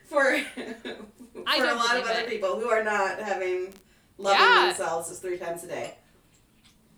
for, 0.06 0.38
for, 0.42 0.42
for 0.44 1.66
a 1.66 1.76
lot 1.76 1.98
of 1.98 2.04
other 2.04 2.20
it. 2.22 2.30
people 2.30 2.60
who 2.60 2.70
are 2.70 2.84
not 2.84 3.20
having 3.20 3.74
loving 4.18 4.40
Yeah. 4.40 4.66
themselves 4.68 5.10
is 5.10 5.20
three 5.20 5.38
times 5.38 5.64
a 5.64 5.68
day. 5.68 5.96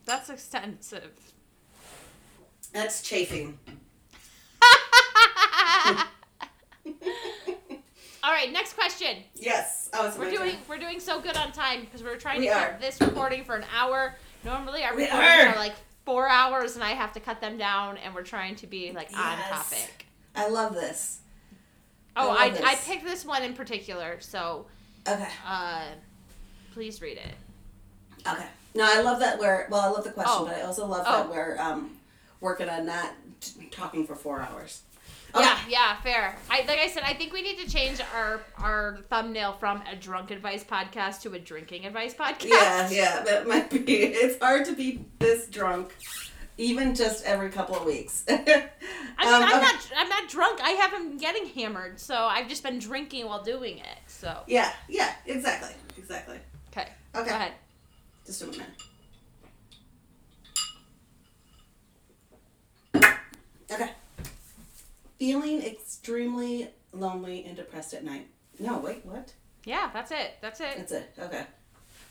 That's 0.05 0.29
extensive. 0.29 1.11
That's 2.73 3.01
chafing. 3.01 3.57
All 8.23 8.31
right, 8.31 8.51
next 8.51 8.73
question. 8.73 9.17
yes. 9.35 9.89
Oh, 9.93 10.11
We're 10.17 10.31
doing 10.31 10.51
turn. 10.51 10.59
we're 10.67 10.77
doing 10.79 10.99
so 10.99 11.19
good 11.21 11.37
on 11.37 11.51
time 11.51 11.81
because 11.81 12.01
we're 12.03 12.17
trying 12.17 12.39
We 12.41 12.47
to 12.47 12.53
are. 12.53 12.71
keep 12.71 12.81
this 12.81 12.99
recording 12.99 13.43
for 13.43 13.55
an 13.55 13.65
hour. 13.75 14.15
Normally 14.43 14.83
our 14.83 14.95
We 14.95 15.03
recordings 15.03 15.29
are. 15.31 15.47
are 15.49 15.55
like 15.57 15.75
four 16.05 16.27
hours 16.27 16.73
and 16.75 16.83
I 16.83 16.91
have 16.91 17.13
to 17.13 17.19
cut 17.19 17.39
them 17.39 17.57
down 17.57 17.97
and 17.97 18.13
we're 18.15 18.23
trying 18.23 18.55
to 18.57 18.67
be 18.67 18.91
like 18.93 19.09
on 19.15 19.37
topic. 19.49 20.04
I 20.35 20.47
love 20.49 20.73
this. 20.73 21.19
Oh, 22.17 22.29
I 22.29 22.45
I, 22.45 22.71
I, 22.71 22.75
picked 22.75 23.03
this 23.03 23.25
one 23.25 23.43
in 23.43 23.53
particular, 23.53 24.17
so 24.21 24.65
Okay. 25.07 25.27
uh, 25.45 25.85
please 26.73 27.01
read 27.01 27.17
it. 27.17 27.35
Okay. 28.27 28.45
No, 28.73 28.85
I 28.85 29.01
love 29.01 29.19
that 29.19 29.37
we're 29.39 29.67
well. 29.69 29.81
I 29.81 29.87
love 29.87 30.03
the 30.03 30.11
question, 30.11 30.33
Oh. 30.37 30.45
but 30.45 30.55
I 30.55 30.61
also 30.61 30.85
love 30.85 31.03
Oh. 31.07 31.23
that 31.23 31.29
we're 31.29 31.57
um, 31.59 31.91
working 32.41 32.69
on 32.69 32.85
not 32.85 33.11
t- 33.41 33.67
talking 33.71 34.05
for 34.07 34.15
four 34.15 34.41
hours. 34.41 34.81
Yeah, 35.37 35.59
yeah, 35.67 36.01
fair. 36.01 36.37
I 36.49 36.61
like 36.61 36.79
I 36.79 36.87
said, 36.87 37.03
I 37.05 37.13
think 37.13 37.33
we 37.33 37.41
need 37.41 37.57
to 37.59 37.69
change 37.69 37.99
our 38.15 38.39
our 38.57 38.99
thumbnail 39.09 39.53
from 39.53 39.81
a 39.91 39.95
drunk 39.95 40.31
advice 40.31 40.63
podcast 40.63 41.21
to 41.23 41.33
a 41.33 41.39
drinking 41.39 41.85
advice 41.85 42.13
podcast. 42.13 42.45
Yeah, 42.47 42.89
yeah, 42.89 43.21
that 43.23 43.45
might 43.45 43.69
be. 43.69 43.81
It's 44.03 44.41
hard 44.41 44.65
to 44.67 44.73
be 44.73 45.03
this 45.19 45.47
drunk, 45.47 45.93
even 46.57 46.95
just 46.95 47.25
every 47.25 47.49
couple 47.49 47.75
of 47.75 47.85
weeks. 47.85 48.23
I 48.29 48.35
mean, 48.35 48.45
mean, 48.47 48.67
I'm 49.19 49.61
not 49.61 49.91
I'm 49.97 50.09
not 50.09 50.29
drunk. 50.29 50.59
I 50.61 50.71
haven't 50.71 51.09
been 51.09 51.17
getting 51.17 51.45
hammered, 51.47 51.99
so 51.99 52.15
I've 52.15 52.47
just 52.47 52.63
been 52.63 52.79
drinking 52.79 53.25
while 53.25 53.43
doing 53.43 53.77
it. 53.79 53.97
So 54.07 54.37
Yeah, 54.47 54.71
yeah, 54.87 55.13
exactly, 55.25 55.73
exactly. 55.97 56.39
okay, 56.69 56.89
Okay, 57.15 57.29
go 57.29 57.35
ahead. 57.35 57.51
just 58.25 58.41
a 58.41 58.47
minute. 58.47 58.65
Okay. 63.71 63.89
Feeling 65.17 65.61
extremely 65.63 66.69
lonely 66.93 67.45
and 67.45 67.55
depressed 67.55 67.93
at 67.93 68.03
night. 68.03 68.27
No, 68.59 68.77
wait, 68.77 69.05
what? 69.05 69.33
Yeah, 69.65 69.89
that's 69.91 70.11
it. 70.11 70.35
That's 70.41 70.59
it. 70.59 70.77
That's 70.77 70.91
it. 70.91 71.13
Okay. 71.19 71.43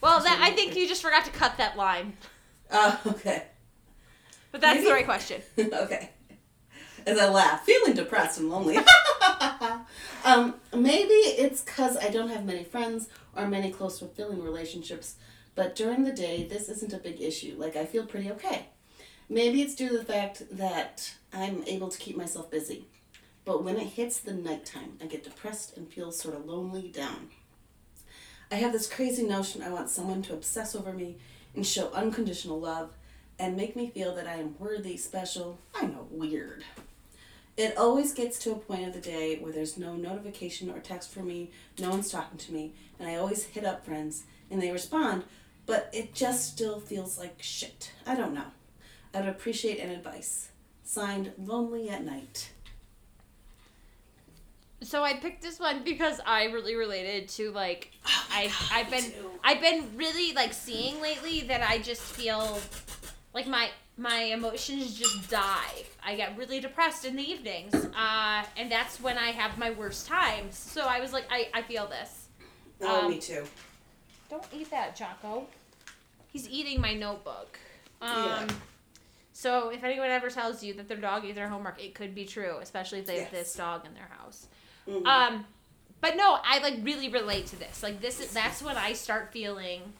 Well, 0.01 0.20
that 0.20 0.40
I 0.42 0.51
think 0.51 0.74
you 0.76 0.88
just 0.88 1.01
forgot 1.03 1.24
to 1.24 1.30
cut 1.30 1.57
that 1.59 1.76
line, 1.76 2.16
Uh, 2.70 2.97
okay. 3.07 3.45
But 4.55 4.61
that's 4.61 4.77
Maybe- 4.77 4.87
the 4.87 4.93
right 4.95 5.05
question. 5.05 5.43
okay. 5.59 6.11
As 7.05 7.19
I 7.19 7.29
laugh, 7.29 7.65
feeling 7.65 7.95
depressed 7.95 8.39
and 8.39 8.49
lonely. 8.49 8.79
um, 10.25 10.55
maybe 10.73 11.13
it's 11.13 11.61
because 11.61 11.97
I 11.97 12.09
don't 12.09 12.29
have 12.29 12.45
many 12.45 12.63
friends 12.63 13.09
or 13.35 13.49
many 13.49 13.73
close 13.73 13.99
fulfilling 13.99 14.41
relationships, 14.45 15.17
but 15.57 15.75
during 15.75 16.05
the 16.05 16.13
day, 16.13 16.47
this 16.49 16.69
isn't 16.69 16.93
a 16.93 16.99
big 16.99 17.21
issue. 17.21 17.57
Like, 17.59 17.75
I 17.75 17.85
feel 17.85 18.07
pretty 18.07 18.31
okay. 18.31 18.67
Maybe 19.29 19.61
it's 19.61 19.75
due 19.75 19.89
to 19.89 19.99
the 19.99 20.05
fact 20.05 20.45
that 20.53 21.15
I'm 21.33 21.65
able 21.67 21.89
to 21.89 21.99
keep 21.99 22.17
myself 22.17 22.49
busy. 22.49 22.85
But 23.45 23.65
when 23.65 23.77
it 23.77 23.89
hits 23.89 24.21
the 24.21 24.35
nighttime, 24.35 24.99
I 25.03 25.07
get 25.07 25.25
depressed 25.25 25.77
and 25.77 25.93
feel 25.93 26.13
sort 26.13 26.37
of 26.37 26.47
lonely 26.47 26.93
down. 26.93 27.31
I 28.53 28.55
have 28.55 28.71
this 28.71 28.89
crazy 28.89 29.27
notion 29.27 29.65
I 29.65 29.71
want 29.71 29.91
someone 29.91 30.23
to 30.23 30.33
obsess 30.33 30.77
over 30.77 30.93
me 30.93 31.17
and 31.57 31.67
show 31.67 31.91
unconditional 31.93 32.61
love 32.61 32.91
and 33.39 33.57
make 33.57 33.76
me 33.76 33.91
feel 33.91 34.14
that 34.14 34.26
I 34.26 34.35
am 34.35 34.57
worthy, 34.59 34.97
special, 34.97 35.59
I 35.74 35.87
know, 35.87 36.07
weird. 36.11 36.64
It 37.57 37.76
always 37.76 38.12
gets 38.12 38.39
to 38.41 38.53
a 38.53 38.57
point 38.57 38.87
of 38.87 38.95
the 38.95 39.01
day 39.01 39.39
where 39.39 39.53
there's 39.53 39.78
no 39.78 39.95
notification 39.95 40.70
or 40.70 40.80
text 40.80 41.12
for 41.12 41.20
me, 41.20 41.51
no 41.78 41.91
one's 41.91 42.11
talking 42.11 42.39
to 42.39 42.53
me, 42.53 42.74
and 42.99 43.09
I 43.09 43.16
always 43.16 43.45
hit 43.45 43.64
up 43.64 43.85
friends 43.85 44.24
and 44.51 44.61
they 44.61 44.70
respond, 44.70 45.24
but 45.66 45.89
it 45.93 46.14
just 46.14 46.53
still 46.53 46.80
feels 46.80 47.18
like 47.18 47.37
shit. 47.41 47.93
I 48.07 48.16
don't 48.16 48.35
know. 48.35 48.47
I'd 49.14 49.28
appreciate 49.28 49.78
an 49.78 49.91
advice. 49.91 50.51
Signed, 50.82 51.32
Lonely 51.39 51.89
at 51.89 52.05
Night. 52.05 52.51
So 54.82 55.03
I 55.03 55.14
picked 55.14 55.41
this 55.41 55.59
one 55.59 55.82
because 55.82 56.20
I 56.26 56.45
really 56.45 56.74
related 56.74 57.28
to 57.30 57.51
like 57.53 57.91
Oh 58.05 58.26
I 58.30 58.53
I've 58.70 58.91
been 58.91 59.05
too. 59.05 59.30
I've 59.43 59.61
been 59.61 59.89
really 59.97 60.35
like 60.35 60.53
seeing 60.53 61.01
lately 61.01 61.41
that 61.43 61.62
I 61.62 61.78
just 61.78 62.03
feel 62.03 62.59
like 63.35 63.47
my 63.47 63.70
my 63.97 64.16
emotions 64.24 64.99
just 64.99 65.30
die. 65.30 65.85
I 66.05 66.16
get 66.16 66.37
really 66.37 66.61
depressed 66.61 67.05
in 67.05 67.14
the 67.16 67.22
evenings, 67.22 67.74
uh, 67.74 68.45
and 68.57 68.70
that's 68.70 69.01
when 69.01 69.18
I 69.18 69.30
have 69.30 69.59
my 69.59 69.70
worst 69.70 70.07
times. 70.09 70.57
So 70.57 70.82
I 70.82 71.01
was 71.01 71.12
like, 71.12 71.24
I, 71.30 71.49
I 71.55 71.62
feel 71.62 71.87
this. 71.87 72.28
Oh, 72.80 73.03
Um, 73.05 73.11
me 73.11 73.18
too. 73.20 73.45
Don't 74.30 74.45
eat 74.53 74.70
that, 74.70 74.97
Jocko. 74.97 75.47
He's 76.26 76.49
eating 76.49 76.80
my 76.80 76.95
notebook. 76.95 77.57
Um, 78.03 78.24
Yeah. 78.24 78.49
So 79.32 79.70
if 79.70 79.82
anyone 79.85 80.11
ever 80.11 80.30
tells 80.30 80.62
you 80.62 80.74
that 80.74 80.89
their 80.89 80.97
dog 80.97 81.24
ate 81.24 81.35
their 81.35 81.49
homework, 81.49 81.82
it 81.82 81.95
could 81.95 82.14
be 82.14 82.24
true, 82.24 82.59
especially 82.61 83.01
if 83.01 83.07
they 83.07 83.16
Yes. 83.16 83.24
have 83.24 83.32
this 83.32 83.55
dog 83.55 83.85
in 83.87 83.95
their 83.95 84.11
house. 84.18 84.47
Mhm. 84.89 85.07
Um, 85.07 85.47
but 86.01 86.16
no, 86.16 86.39
I 86.45 86.59
like 86.59 86.78
really 86.82 87.09
relate 87.09 87.47
to 87.49 87.57
this. 87.57 87.82
Like 87.82 88.01
this 88.01 88.20
is 88.20 88.32
that's 88.32 88.61
when 88.62 88.76
I 88.76 88.93
start 88.93 89.32
feeling 89.32 89.93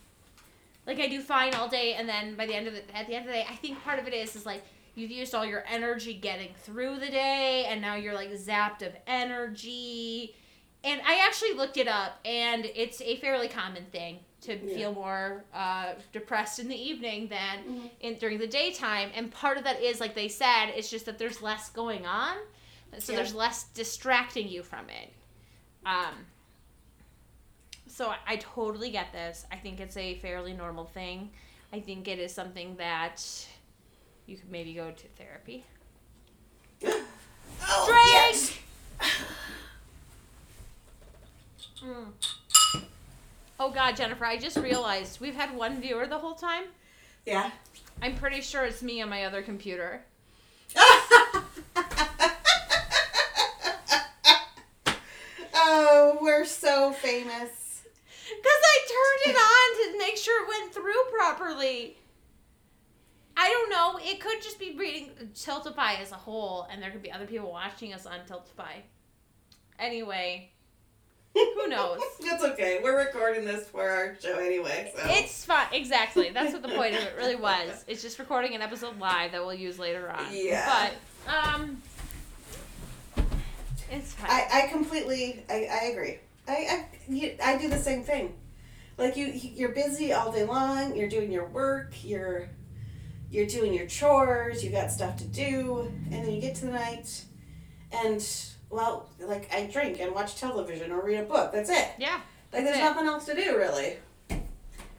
like 0.87 0.99
I 1.01 1.09
do 1.09 1.20
fine 1.20 1.55
all 1.55 1.68
day, 1.68 1.95
and 1.95 2.09
then 2.09 2.35
by 2.35 2.47
the 2.47 2.55
end 2.55 2.66
of 2.66 2.74
the 2.74 2.97
at 2.97 3.07
the 3.07 3.14
end 3.14 3.26
of 3.26 3.32
the 3.32 3.39
day, 3.39 3.47
I 3.49 3.57
think 3.57 3.82
part 3.82 3.99
of 3.99 4.07
it 4.07 4.14
is 4.14 4.37
is 4.37 4.45
like 4.47 4.62
you've 4.95 5.11
used 5.11 5.35
all 5.35 5.45
your 5.45 5.64
energy 5.68 6.14
getting 6.14 6.51
through 6.62 6.99
the 6.99 7.09
day, 7.11 7.66
and 7.68 7.80
now 7.80 7.95
you're 7.97 8.14
like 8.14 8.30
zapped 8.32 8.82
of 8.82 8.93
energy. 9.07 10.35
And 10.85 11.01
I 11.07 11.24
actually 11.26 11.55
looked 11.55 11.78
it 11.78 11.89
up, 11.89 12.18
and 12.26 12.66
it's 12.66 13.01
a 13.01 13.16
fairly 13.16 13.49
common 13.49 13.87
thing 13.87 14.18
to 14.43 14.53
Yeah. 14.55 14.74
feel 14.76 14.93
more 14.93 15.43
uh, 15.55 15.95
depressed 16.12 16.59
in 16.59 16.68
the 16.68 16.76
evening 16.76 17.28
than 17.28 17.64
Mhm. 17.64 17.91
in 18.01 18.14
during 18.18 18.37
the 18.39 18.47
daytime. 18.47 19.11
And 19.14 19.32
part 19.32 19.57
of 19.57 19.64
that 19.64 19.80
is, 19.80 19.99
like 19.99 20.14
they 20.14 20.28
said, 20.28 20.66
it's 20.76 20.91
just 20.91 21.07
that 21.07 21.16
there's 21.18 21.41
less 21.41 21.70
going 21.70 22.05
on, 22.05 22.37
so 22.99 23.12
Yeah. 23.12 23.16
there's 23.16 23.35
less 23.35 23.64
distracting 23.72 24.47
you 24.49 24.62
from 24.62 24.91
it. 24.91 25.11
Um, 25.87 26.26
so 27.95 28.09
I, 28.09 28.16
I 28.26 28.36
totally 28.36 28.90
get 28.90 29.12
this. 29.12 29.47
I 29.53 29.57
think 29.57 29.78
it's 29.78 29.97
a 29.97 30.16
fairly 30.16 30.53
normal 30.53 30.84
thing. 30.84 31.30
I 31.72 31.78
think 31.78 32.09
it 32.09 32.18
is 32.18 32.34
something 32.34 32.74
that 32.76 33.24
you 34.26 34.36
could 34.36 34.51
maybe 34.51 34.74
go 34.74 34.90
to 34.90 35.07
therapy. 35.16 35.64
Oh, 37.66 37.86
Drink! 37.86 38.07
yes. 38.09 38.59
Mm. 41.82 42.07
Oh 43.61 43.70
God, 43.70 43.95
Jennifer! 43.95 44.24
I 44.24 44.36
just 44.36 44.57
realized 44.57 45.20
we've 45.20 45.36
had 45.36 45.55
one 45.55 45.80
viewer 45.80 46.09
the 46.09 46.18
whole 46.18 46.34
time. 46.34 46.64
Yeah. 47.24 47.53
I'm 48.03 48.16
pretty 48.16 48.40
sure 48.40 48.64
it's 48.64 48.82
me 48.82 49.01
on 49.01 49.09
my 49.09 49.24
other 49.24 49.42
computer. 49.42 50.03
oh, 55.55 56.18
we're 56.20 56.45
so 56.45 56.92
famous. 56.92 57.64
Because 58.45 58.61
I 58.62 58.78
turned 59.24 59.34
it 59.34 59.40
on 59.40 59.92
to 59.92 59.99
make 59.99 60.18
sure 60.18 60.45
it 60.45 60.49
went 60.49 60.74
through 60.74 61.18
properly. 61.18 61.97
I 63.38 63.49
don't 63.49 63.70
know. 63.70 63.99
It 64.05 64.20
could 64.20 64.42
just 64.42 64.59
be 64.59 64.76
reading 64.76 65.12
Tiltify 65.34 65.99
as 65.99 66.12
a 66.12 66.16
whole, 66.16 66.68
and 66.70 66.82
there 66.82 66.90
could 66.90 67.03
be 67.03 67.11
other 67.11 67.26
people 67.26 67.51
watching 67.51 67.95
us 67.95 68.05
on 68.05 68.18
Tiltify. 68.28 68.82
Anyway, 69.78 70.51
who 71.32 71.68
knows? 71.68 72.01
That's 72.20 72.45
okay. 72.45 72.80
We're 72.82 72.99
recording 72.99 73.47
this 73.47 73.66
for 73.66 73.88
our 73.88 74.14
show 74.22 74.38
anyway. 74.38 74.92
So. 74.95 75.03
It's 75.07 75.47
fun. 75.47 75.66
Exactly. 75.72 76.28
That's 76.28 76.53
what 76.53 76.61
the 76.61 76.68
point 76.68 76.97
of 76.97 77.03
it 77.03 77.14
really 77.18 77.36
was. 77.36 77.82
It's 77.88 78.03
just 78.03 78.18
recording 78.18 78.55
an 78.55 78.61
episode 78.61 78.99
live 78.99 79.32
that 79.32 79.40
we'll 79.40 79.55
use 79.55 79.78
later 79.78 80.11
on. 80.11 80.26
Yeah. 80.30 80.90
But, 81.26 81.34
um, 81.34 81.82
it's 83.90 84.12
fine. 84.12 84.30
I, 84.30 84.64
I 84.64 84.66
completely 84.68 85.45
I, 85.49 85.68
I 85.72 85.84
agree. 85.86 86.18
I 86.47 86.53
I, 86.53 86.86
you, 87.09 87.36
I 87.42 87.57
do 87.59 87.68
the 87.68 87.78
same 87.78 88.03
thing. 88.03 88.34
Like 88.97 89.16
you 89.16 89.26
you're 89.26 89.70
busy 89.72 90.12
all 90.12 90.30
day 90.32 90.45
long. 90.45 90.97
You're 90.97 91.09
doing 91.09 91.32
your 91.32 91.47
work. 91.49 91.95
You're 92.05 92.49
you're 93.30 93.47
doing 93.47 93.74
your 93.74 93.86
chores. 93.86 94.62
You 94.62 94.70
got 94.70 94.90
stuff 94.90 95.16
to 95.16 95.24
do, 95.24 95.92
and 96.11 96.24
then 96.24 96.30
you 96.32 96.40
get 96.40 96.55
to 96.57 96.66
the 96.66 96.72
night, 96.72 97.24
and 97.92 98.24
well, 98.70 99.09
like 99.20 99.53
I 99.53 99.66
drink 99.66 100.01
and 100.01 100.14
watch 100.14 100.36
television 100.36 100.92
or 100.92 101.05
read 101.05 101.18
a 101.18 101.24
book. 101.24 101.53
That's 101.53 101.70
it. 101.70 101.88
yeah. 101.99 102.20
Like 102.53 102.64
there's 102.64 102.76
it. 102.76 102.80
nothing 102.80 103.07
else 103.07 103.26
to 103.26 103.34
do 103.34 103.57
really. 103.57 103.97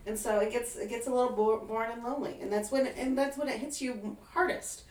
And 0.07 0.19
so 0.19 0.39
it 0.39 0.51
gets 0.51 0.75
it 0.75 0.89
gets 0.89 1.07
a 1.07 1.09
little 1.09 1.31
bo- 1.31 1.65
boring 1.65 1.91
and 1.93 2.03
lonely, 2.03 2.37
and 2.41 2.51
that's 2.51 2.71
when 2.71 2.85
and 2.87 3.17
that's 3.17 3.37
when 3.37 3.47
it 3.47 3.59
hits 3.59 3.81
you 3.81 4.17
hardest. 4.33 4.83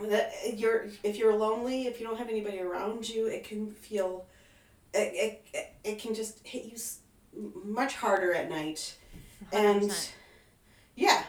That 0.00 0.32
you're 0.56 0.86
if 1.02 1.16
you're 1.16 1.34
lonely, 1.34 1.86
if 1.86 1.98
you 2.00 2.06
don't 2.06 2.18
have 2.18 2.28
anybody 2.28 2.60
around 2.60 3.08
you, 3.08 3.26
it 3.26 3.42
can 3.44 3.70
feel, 3.70 4.26
it 4.94 5.42
it, 5.54 5.74
it, 5.84 5.98
can 5.98 6.14
just 6.14 6.46
hit 6.46 6.64
you 6.64 6.76
much 7.64 7.94
harder 7.94 8.32
at 8.32 8.48
night, 8.50 8.96
and 9.52 9.82
100%. 9.90 10.10
yeah, 10.96 11.22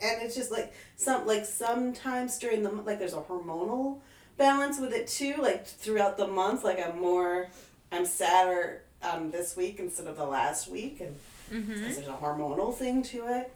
and 0.00 0.22
it's 0.22 0.34
just 0.34 0.50
like 0.50 0.72
some 0.96 1.26
like 1.26 1.44
sometimes 1.46 2.38
during 2.38 2.62
the 2.62 2.70
like 2.70 2.98
there's 2.98 3.14
a 3.14 3.20
hormonal 3.20 3.98
balance 4.36 4.78
with 4.80 4.92
it 4.92 5.06
too. 5.06 5.34
Like 5.38 5.66
throughout 5.66 6.16
the 6.16 6.26
month, 6.26 6.64
like 6.64 6.78
I'm 6.84 7.00
more 7.00 7.48
I'm 7.92 8.04
sadder 8.04 8.82
um, 9.02 9.30
this 9.30 9.56
week 9.56 9.78
instead 9.78 10.06
of 10.06 10.16
the 10.16 10.26
last 10.26 10.68
week, 10.68 11.00
and 11.00 11.16
Mhm. 11.52 11.78
there's 11.80 11.98
a 12.08 12.12
hormonal 12.20 12.74
thing 12.74 13.02
to 13.04 13.26
it. 13.28 13.52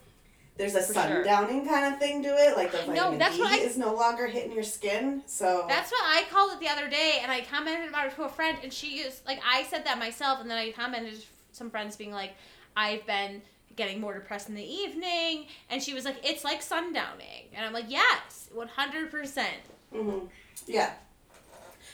There's 0.58 0.74
a 0.74 0.82
For 0.82 0.92
sure. 0.92 1.02
sundowning 1.24 1.66
kind 1.68 1.94
of 1.94 2.00
thing 2.00 2.22
to 2.24 2.28
it, 2.30 2.56
like 2.56 2.72
the 2.72 2.78
vitamin 2.78 3.16
that's 3.18 3.36
D 3.36 3.42
what 3.42 3.52
I- 3.52 3.58
is 3.58 3.78
no 3.78 3.94
longer 3.94 4.26
hitting 4.26 4.52
your 4.52 4.64
skin. 4.64 5.22
So 5.26 5.64
That's 5.68 5.90
what 5.92 6.02
I 6.04 6.24
called 6.30 6.52
it 6.52 6.60
the 6.60 6.68
other 6.68 6.88
day, 6.88 7.20
and 7.22 7.30
I 7.30 7.42
commented 7.42 7.88
about 7.88 8.08
it 8.08 8.16
to 8.16 8.24
a 8.24 8.28
friend, 8.28 8.58
and 8.62 8.72
she 8.72 8.98
used 8.98 9.24
like 9.26 9.40
I 9.48 9.62
said 9.62 9.84
that 9.86 9.98
myself, 9.98 10.40
and 10.40 10.50
then 10.50 10.58
I 10.58 10.72
commented 10.72 11.14
to 11.20 11.26
some 11.52 11.70
friends 11.70 11.94
being 11.96 12.10
like, 12.12 12.32
I've 12.76 13.06
been 13.06 13.40
getting 13.76 14.00
more 14.00 14.12
depressed 14.14 14.48
in 14.48 14.56
the 14.56 14.64
evening, 14.68 15.46
and 15.70 15.80
she 15.80 15.94
was 15.94 16.04
like, 16.04 16.16
it's 16.24 16.42
like 16.42 16.60
sundowning, 16.60 17.44
and 17.54 17.64
I'm 17.64 17.72
like, 17.72 17.86
yes, 17.88 18.50
one 18.52 18.66
hundred 18.68 19.10
percent. 19.12 19.54
hmm 19.92 20.18
yeah. 20.66 20.90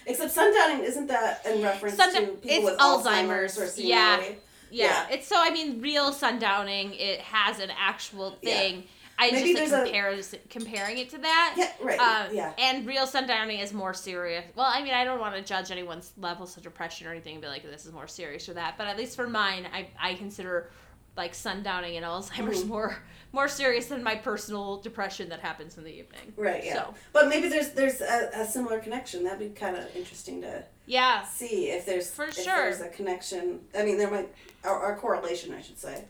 Except 0.07 0.35
sundowning 0.35 0.81
isn't 0.85 1.07
that 1.09 1.45
in 1.47 1.63
reference 1.63 1.97
Sundown- 1.97 2.27
to 2.27 2.33
people 2.33 2.65
with 2.65 2.79
Alzheimer's, 2.79 3.57
Alzheimer's, 3.59 3.79
or 3.79 3.83
yeah. 3.83 4.23
Yeah. 4.71 4.87
Yeah. 4.87 5.15
it's 5.15 5.27
so 5.27 5.37
I 5.39 5.51
mean, 5.51 5.81
real 5.81 6.13
sundowning, 6.13 6.99
it 6.99 7.21
has 7.21 7.59
an 7.61 7.71
actual 7.79 8.37
Yeah. 8.43 8.55
thing. 8.55 8.85
I 9.17 9.31
Maybe 9.31 9.55
just 9.55 9.73
like 9.73 9.83
a- 9.83 9.85
compares 9.85 10.35
comparing 10.51 10.99
it 10.99 11.09
to 11.11 11.19
that. 11.19 11.55
Yeah, 11.57 11.71
right. 11.81 12.01
Um, 12.01 12.35
yeah. 12.35 12.53
And 12.59 12.85
real 12.85 13.07
sundowning 13.07 13.63
is 13.63 13.73
more 13.73 13.95
serious. 13.95 14.45
Well, 14.57 14.67
I 14.69 14.83
mean, 14.83 14.93
I 14.93 15.05
don't 15.05 15.21
want 15.21 15.37
to 15.37 15.43
judge 15.43 15.71
anyone's 15.71 16.11
levels 16.19 16.57
of 16.57 16.65
depression 16.65 17.07
or 17.07 17.13
anything 17.13 17.35
and 17.35 17.41
be 17.43 17.47
like, 17.47 17.63
this 17.63 17.87
is 17.87 17.93
more 17.93 18.09
serious 18.09 18.49
or 18.49 18.55
that. 18.55 18.77
But 18.77 18.89
at 18.89 18.97
least 18.97 19.15
for 19.15 19.29
mine, 19.29 19.69
I, 19.73 19.87
I 20.01 20.15
consider 20.15 20.69
like 21.17 21.33
sundowning 21.33 21.95
and 21.97 22.05
Alzheimer's 22.05 22.65
Mhm. 22.65 22.69
more 22.69 22.99
more 23.31 23.47
serious 23.49 23.87
than 23.87 24.03
my 24.03 24.17
personal 24.17 24.81
depression 24.81 25.29
that 25.29 25.39
happens 25.41 25.77
in 25.79 25.85
the 25.85 25.91
evening. 25.97 26.33
Right, 26.37 26.65
yeah. 26.65 26.75
So, 26.75 26.95
But 27.13 27.29
maybe 27.29 27.47
there's 27.49 27.71
there's 27.71 28.01
a, 28.01 28.31
a 28.35 28.45
similar 28.45 28.81
connection. 28.81 29.23
That'd 29.23 29.39
be 29.39 29.49
kind 29.55 29.77
of 29.77 29.95
interesting 29.95 30.41
to 30.43 30.65
yeah. 30.87 31.23
see 31.25 31.71
if 31.71 31.87
there's 31.87 32.11
For 32.11 32.27
if 32.27 32.35
sure. 32.35 32.45
there's 32.45 32.81
a 32.81 32.89
connection. 32.89 33.61
I 33.77 33.85
mean, 33.85 33.99
there 33.99 34.11
might 34.11 34.33
or, 34.65 34.79
or 34.79 34.97
correlation, 34.97 35.55
I 35.55 35.61
should 35.63 35.79
say. 35.79 36.05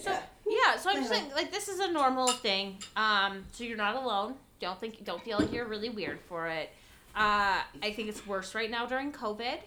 So 0.00 0.10
yeah. 0.10 0.20
yeah, 0.46 0.76
so 0.76 0.90
I'm 0.90 0.96
just 0.96 1.10
saying 1.10 1.30
like 1.34 1.52
this 1.52 1.68
is 1.68 1.80
a 1.80 1.90
normal 1.90 2.28
thing. 2.28 2.78
Um, 2.96 3.44
so 3.52 3.64
you're 3.64 3.76
not 3.76 3.96
alone. 3.96 4.34
Don't 4.60 4.78
think 4.80 5.04
don't 5.04 5.22
feel 5.22 5.38
like 5.38 5.52
you're 5.52 5.66
really 5.66 5.90
weird 5.90 6.20
for 6.20 6.46
it. 6.48 6.70
Uh, 7.14 7.60
I 7.82 7.92
think 7.92 8.08
it's 8.08 8.26
worse 8.26 8.54
right 8.54 8.70
now 8.70 8.86
during 8.86 9.12
COVID 9.12 9.58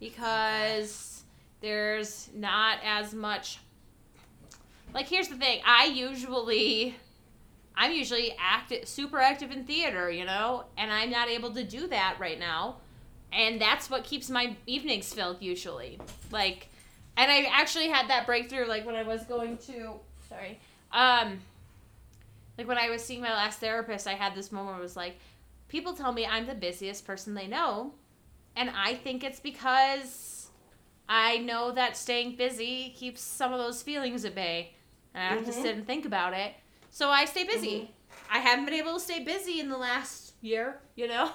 because 0.00 1.22
there's 1.60 2.28
not 2.34 2.78
as 2.84 3.14
much. 3.14 3.58
Like 4.94 5.06
here's 5.06 5.28
the 5.28 5.36
thing. 5.36 5.60
I 5.64 5.86
usually, 5.86 6.96
I'm 7.76 7.92
usually 7.92 8.34
active, 8.38 8.88
super 8.88 9.20
active 9.20 9.50
in 9.50 9.64
theater, 9.64 10.10
you 10.10 10.24
know, 10.24 10.64
and 10.76 10.92
I'm 10.92 11.10
not 11.10 11.28
able 11.28 11.52
to 11.52 11.62
do 11.62 11.86
that 11.88 12.16
right 12.18 12.38
now, 12.38 12.76
and 13.32 13.60
that's 13.60 13.88
what 13.90 14.04
keeps 14.04 14.28
my 14.30 14.56
evenings 14.66 15.12
filled 15.12 15.40
usually. 15.42 15.98
Like, 16.30 16.68
and 17.16 17.30
I 17.30 17.44
actually 17.52 17.88
had 17.88 18.08
that 18.08 18.26
breakthrough 18.26 18.66
like 18.66 18.84
when 18.86 18.94
I 18.94 19.02
was 19.02 19.22
going 19.24 19.56
to 19.58 19.94
sorry, 20.28 20.58
um, 20.92 21.40
like 22.58 22.68
when 22.68 22.78
I 22.78 22.90
was 22.90 23.04
seeing 23.04 23.20
my 23.20 23.32
last 23.32 23.60
therapist, 23.60 24.06
I 24.06 24.14
had 24.14 24.34
this 24.34 24.52
moment 24.52 24.72
where 24.74 24.80
it 24.80 24.82
was 24.82 24.96
like, 24.96 25.18
people 25.68 25.94
tell 25.94 26.12
me 26.12 26.26
I'm 26.26 26.46
the 26.46 26.54
busiest 26.54 27.06
person 27.06 27.34
they 27.34 27.46
know, 27.46 27.94
and 28.56 28.70
I 28.70 28.94
think 28.94 29.24
it's 29.24 29.40
because 29.40 30.48
I 31.08 31.38
know 31.38 31.72
that 31.72 31.96
staying 31.96 32.36
busy 32.36 32.90
keeps 32.96 33.20
some 33.20 33.52
of 33.52 33.58
those 33.58 33.82
feelings 33.82 34.24
at 34.24 34.34
bay, 34.34 34.74
and 35.14 35.22
I 35.22 35.34
have 35.34 35.44
to 35.46 35.52
Mhm. 35.52 35.62
sit 35.62 35.76
and 35.76 35.86
think 35.86 36.04
about 36.04 36.34
it. 36.34 36.54
So 36.90 37.08
I 37.08 37.24
stay 37.24 37.44
busy. 37.44 37.90
I 38.30 38.38
haven't 38.38 38.66
been 38.66 38.74
able 38.74 38.94
to 38.94 39.00
stay 39.00 39.20
busy 39.24 39.60
in 39.60 39.68
the 39.68 39.78
last 39.78 40.31
year, 40.42 40.76
you 40.96 41.08
know. 41.08 41.30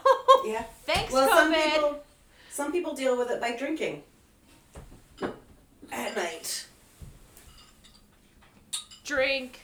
Yeah. 0.46 0.64
Thanks, 0.86 1.12
Well, 1.12 1.28
some 1.30 1.54
people 1.54 2.04
some 2.52 2.72
people 2.72 2.94
deal 2.96 3.18
with 3.18 3.30
it 3.32 3.40
by 3.42 3.56
drinking 3.56 4.04
at 5.92 6.16
night. 6.16 6.66
Drink. 9.06 9.62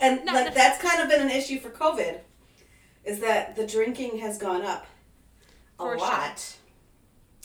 And 0.00 0.24
No, 0.24 0.32
like 0.32 0.48
no. 0.48 0.54
that's 0.54 0.80
kind 0.80 1.02
of 1.02 1.08
been 1.08 1.20
an 1.22 1.30
issue 1.30 1.58
for 1.58 1.70
COVID, 1.70 2.18
is 3.04 3.20
that 3.20 3.56
the 3.56 3.66
drinking 3.66 4.18
has 4.18 4.38
gone 4.38 4.62
up 4.62 4.86
a 5.78 5.82
For 5.82 5.98
sure. 5.98 6.06
lot. 6.06 6.56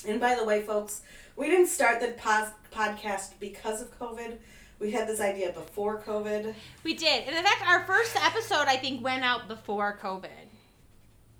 And 0.07 0.19
by 0.19 0.35
the 0.35 0.43
way, 0.43 0.61
folks, 0.61 1.01
we 1.35 1.47
didn't 1.49 1.67
start 1.67 1.99
the 1.99 2.09
pos- 2.09 2.51
podcast 2.71 3.39
because 3.39 3.81
of 3.81 3.97
COVID. 3.97 4.37
We 4.83 4.91
had 4.91 5.07
this 5.07 5.21
idea 5.21 5.53
before 5.53 6.01
COVID. 6.01 6.53
We 6.83 6.93
did, 6.93 7.25
and 7.25 7.33
in 7.37 7.41
fact, 7.43 7.65
our 7.65 7.85
first 7.85 8.17
episode 8.17 8.65
I 8.67 8.75
think 8.75 9.01
went 9.01 9.23
out 9.23 9.47
before 9.47 9.97
COVID. 10.03 10.27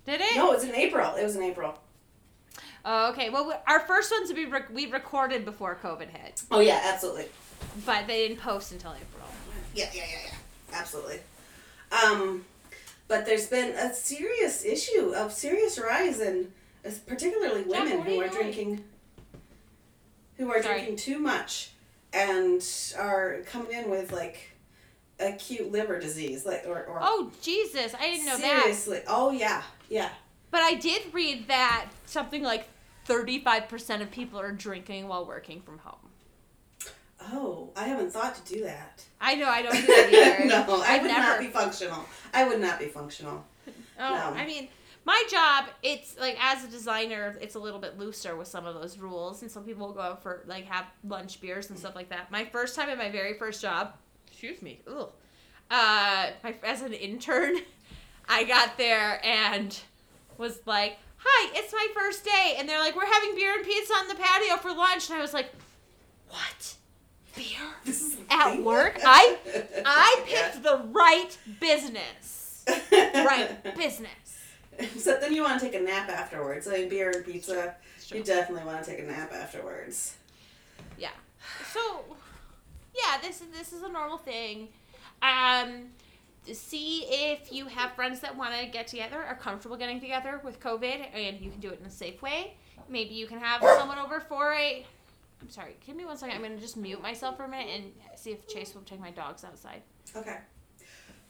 Did 0.06 0.22
it? 0.22 0.34
No, 0.36 0.50
it 0.52 0.54
was 0.54 0.64
in 0.64 0.74
April. 0.74 1.14
It 1.16 1.22
was 1.24 1.36
in 1.36 1.42
April. 1.42 1.78
Oh, 2.86 3.10
okay. 3.12 3.28
Well, 3.28 3.46
we- 3.48 3.54
our 3.66 3.80
first 3.80 4.10
ones 4.10 4.32
we 4.32 4.46
rec- 4.46 4.70
we 4.72 4.86
recorded 4.90 5.44
before 5.44 5.78
COVID 5.82 6.08
hit, 6.08 6.42
Oh 6.50 6.60
yeah, 6.60 6.80
absolutely. 6.84 7.26
but 7.84 8.06
they 8.06 8.26
didn't 8.28 8.40
post 8.40 8.72
until 8.72 8.92
April. 8.92 9.28
Yeah, 9.74 9.90
yeah, 9.92 10.04
yeah, 10.10 10.18
yeah. 10.30 10.78
Absolutely. 10.78 11.20
Um, 12.02 12.46
but 13.08 13.26
there's 13.26 13.46
been 13.46 13.74
a 13.74 13.92
serious 13.92 14.64
issue 14.64 15.12
of 15.14 15.32
serious 15.34 15.78
rise 15.78 16.18
in 16.20 16.50
particularly 17.06 17.62
women 17.64 17.92
are 17.92 18.00
who 18.00 18.20
are 18.22 18.28
doing? 18.28 18.30
drinking 18.30 18.84
who 20.38 20.50
are 20.50 20.62
Sorry. 20.62 20.76
drinking 20.76 20.96
too 20.96 21.18
much 21.18 21.70
and 22.14 22.62
are 22.98 23.40
coming 23.50 23.72
in 23.72 23.90
with 23.90 24.12
like 24.12 24.50
acute 25.20 25.70
liver 25.70 25.98
disease 26.00 26.44
like 26.46 26.64
or, 26.66 26.84
or 26.84 26.98
Oh 27.02 27.30
Jesus, 27.42 27.94
I 27.98 28.10
didn't 28.10 28.26
know 28.26 28.38
that. 28.38 28.60
seriously. 28.62 29.00
Oh 29.06 29.30
yeah. 29.30 29.62
Yeah. 29.88 30.08
But 30.50 30.62
I 30.62 30.74
did 30.74 31.02
read 31.12 31.48
that 31.48 31.86
something 32.06 32.42
like 32.42 32.68
thirty-five 33.06 33.68
percent 33.68 34.02
of 34.02 34.10
people 34.10 34.38
are 34.40 34.52
drinking 34.52 35.08
while 35.08 35.26
working 35.26 35.60
from 35.60 35.78
home. 35.78 35.98
Oh, 37.32 37.70
I 37.76 37.84
haven't 37.84 38.12
thought 38.12 38.34
to 38.44 38.54
do 38.54 38.62
that. 38.64 39.02
I 39.20 39.34
know 39.34 39.48
I 39.48 39.62
don't 39.62 39.74
do 39.80 39.86
that 39.86 40.08
either. 40.12 40.44
no, 40.46 40.82
I 40.82 40.94
I've 40.96 41.02
would 41.02 41.08
never. 41.08 41.20
not 41.20 41.40
be 41.40 41.46
functional. 41.48 42.04
I 42.34 42.46
would 42.46 42.60
not 42.60 42.78
be 42.78 42.86
functional. 42.86 43.44
Oh, 43.66 43.72
No. 43.98 44.34
I 44.38 44.44
mean, 44.46 44.68
my 45.06 45.22
job, 45.30 45.66
it's 45.82 46.18
like 46.18 46.36
as 46.40 46.64
a 46.64 46.68
designer, 46.68 47.36
it's 47.40 47.54
a 47.54 47.58
little 47.58 47.78
bit 47.80 47.98
looser 47.98 48.36
with 48.36 48.48
some 48.48 48.66
of 48.66 48.74
those 48.74 48.98
rules, 48.98 49.42
and 49.42 49.50
some 49.50 49.64
people 49.64 49.86
will 49.86 49.94
go 49.94 50.00
out 50.00 50.22
for 50.22 50.42
like 50.46 50.64
have 50.66 50.86
lunch 51.06 51.40
beers 51.40 51.68
and 51.70 51.78
stuff 51.78 51.94
like 51.94 52.08
that. 52.10 52.30
My 52.30 52.44
first 52.46 52.74
time 52.76 52.88
at 52.88 52.96
my 52.98 53.10
very 53.10 53.34
first 53.34 53.60
job, 53.60 53.94
excuse 54.26 54.62
me, 54.62 54.80
ugh, 54.88 55.10
uh, 55.70 56.30
my, 56.42 56.54
as 56.64 56.82
an 56.82 56.92
intern, 56.92 57.56
I 58.28 58.44
got 58.44 58.78
there 58.78 59.20
and 59.24 59.78
was 60.38 60.58
like, 60.66 60.96
"Hi, 61.18 61.50
it's 61.54 61.72
my 61.72 61.86
first 61.94 62.24
day," 62.24 62.56
and 62.58 62.66
they're 62.68 62.80
like, 62.80 62.96
"We're 62.96 63.06
having 63.12 63.34
beer 63.34 63.54
and 63.56 63.64
pizza 63.64 63.92
on 63.94 64.08
the 64.08 64.14
patio 64.14 64.56
for 64.56 64.72
lunch," 64.72 65.10
and 65.10 65.18
I 65.18 65.20
was 65.22 65.34
like, 65.34 65.50
"What? 66.30 66.74
Beer?" 67.36 67.58
At 68.30 68.62
work, 68.62 68.98
I- 69.04 69.36
I 69.84 70.22
picked 70.26 70.62
the 70.62 70.82
right 70.92 71.36
business. 71.60 72.64
Right 72.92 73.76
business. 73.76 74.08
Except 74.78 75.20
then 75.20 75.34
you 75.34 75.42
want 75.42 75.60
to 75.60 75.66
take 75.66 75.78
a 75.78 75.82
nap 75.82 76.08
afterwards. 76.08 76.66
I 76.66 76.78
mean, 76.78 76.88
beer 76.88 77.10
and 77.10 77.24
pizza. 77.24 77.74
You 78.08 78.22
definitely 78.22 78.64
want 78.64 78.84
to 78.84 78.90
take 78.90 79.00
a 79.00 79.06
nap 79.06 79.32
afterwards. 79.32 80.16
Yeah. 80.98 81.10
So, 81.72 82.04
yeah, 82.94 83.18
this 83.22 83.40
is 83.40 83.48
this 83.48 83.72
is 83.72 83.82
a 83.82 83.88
normal 83.88 84.18
thing. 84.18 84.68
Um, 85.22 85.86
to 86.46 86.54
see 86.54 87.04
if 87.08 87.52
you 87.52 87.66
have 87.66 87.92
friends 87.92 88.20
that 88.20 88.36
want 88.36 88.54
to 88.58 88.66
get 88.66 88.86
together, 88.86 89.22
are 89.22 89.34
comfortable 89.34 89.76
getting 89.76 90.00
together 90.00 90.40
with 90.44 90.60
COVID, 90.60 91.06
and 91.14 91.40
you 91.40 91.50
can 91.50 91.60
do 91.60 91.70
it 91.70 91.80
in 91.80 91.86
a 91.86 91.90
safe 91.90 92.20
way. 92.20 92.54
Maybe 92.88 93.14
you 93.14 93.26
can 93.26 93.38
have 93.38 93.62
someone 93.62 93.98
over 93.98 94.20
for 94.20 94.52
a. 94.52 94.84
I'm 95.40 95.50
sorry. 95.50 95.76
Give 95.86 95.96
me 95.96 96.04
one 96.04 96.16
second. 96.16 96.36
I'm 96.36 96.42
gonna 96.42 96.58
just 96.58 96.76
mute 96.76 97.02
myself 97.02 97.36
for 97.36 97.44
a 97.44 97.48
minute 97.48 97.68
and 97.74 97.92
see 98.16 98.32
if 98.32 98.46
Chase 98.48 98.74
will 98.74 98.82
take 98.82 99.00
my 99.00 99.10
dogs 99.10 99.44
outside. 99.44 99.82
Okay. 100.16 100.38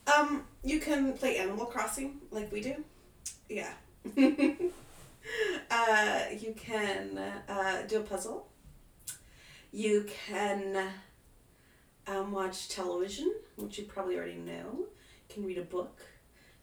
Um, 0.07 0.45
you 0.63 0.81
can 0.81 1.15
play 1.15 1.39
Animal 1.39 1.67
Crossing 1.67 2.21
like 2.31 2.53
we 2.53 2.61
do. 2.61 2.85
Yeah. 3.49 3.73
uh, 5.71 6.21
you 6.39 6.55
can 6.57 7.19
uh, 7.49 7.83
do 7.89 7.99
a 7.99 8.03
puzzle. 8.03 8.49
You 9.73 10.07
can 10.27 10.89
um, 12.07 12.33
watch 12.33 12.69
television, 12.69 13.33
which 13.57 13.79
you 13.79 13.85
probably 13.85 14.17
already 14.17 14.35
know. 14.37 14.79
You 14.79 14.87
can 15.29 15.45
read 15.45 15.59
a 15.59 15.63
book. 15.63 16.01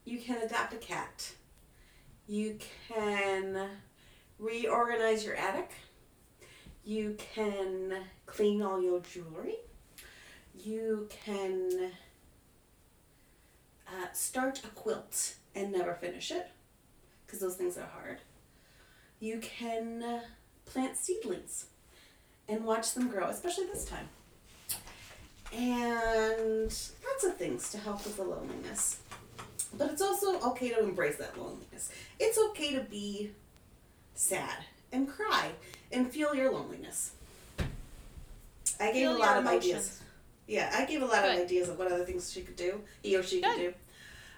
You 0.05 0.20
can 0.20 0.41
adopt 0.41 0.74
a 0.74 0.78
cat. 0.78 1.32
You 2.28 2.57
can 2.88 3.70
reorganize 4.39 5.26
your 5.26 5.36
attic. 5.36 5.72
You 6.84 7.16
can 7.34 7.95
clean 8.26 8.62
all 8.62 8.82
your 8.82 9.01
jewelry. 9.01 9.57
You 10.57 11.07
can 11.26 11.91
uh, 13.88 14.07
start 14.14 14.62
a 14.64 14.68
quilt 14.70 15.36
and 15.56 15.72
never 15.72 15.93
finish 15.93 16.32
it 16.32 16.47
because 17.26 17.39
those 17.39 17.56
things 17.56 17.78
are 17.78 17.89
hard. 17.93 18.20
You 19.20 19.39
can 19.39 20.02
uh, 20.04 20.22
plant 20.66 20.97
seedlings 20.97 21.66
and 22.49 22.66
watch 22.66 22.93
them 22.93 23.08
grow, 23.10 23.28
especially 23.28 23.66
this 23.66 23.86
time. 23.86 24.08
And 25.54 26.66
lots 26.66 27.24
of 27.26 27.36
things 27.38 27.70
to 27.72 27.78
help 27.78 28.04
with 28.06 28.16
the 28.16 28.24
loneliness. 28.24 28.99
But 29.78 29.91
it's 29.91 30.02
also 30.02 30.39
okay 30.52 30.70
to 30.70 30.80
embrace 30.80 31.18
that 31.18 31.38
loneliness. 31.38 31.91
It's 32.20 32.38
okay 32.49 32.74
to 32.76 32.82
be 32.82 33.32
sad 34.16 34.58
and 34.91 35.08
cry 35.08 35.52
and 35.91 36.10
feel 36.10 36.34
your 36.34 36.52
loneliness. 36.52 37.12
I 38.80 38.86
gave 38.88 38.93
Feel 39.08 39.18
a 39.18 39.20
lot 39.20 39.38
of 39.38 39.43
emotions. 39.45 39.64
ideas. 39.66 40.02
Yeah, 40.47 40.72
I 40.74 40.86
gave 40.86 41.02
a 41.02 41.06
lot 41.06 41.24
of 41.26 41.32
ideas 41.38 41.70
of 41.70 41.78
what 41.78 41.91
other 41.91 42.04
things 42.04 42.32
she 42.32 42.41
could 42.41 42.56
do, 42.56 42.82
he 43.04 43.16
or 43.16 43.24
she 43.24 43.41
could 43.41 43.56
do. 43.58 43.74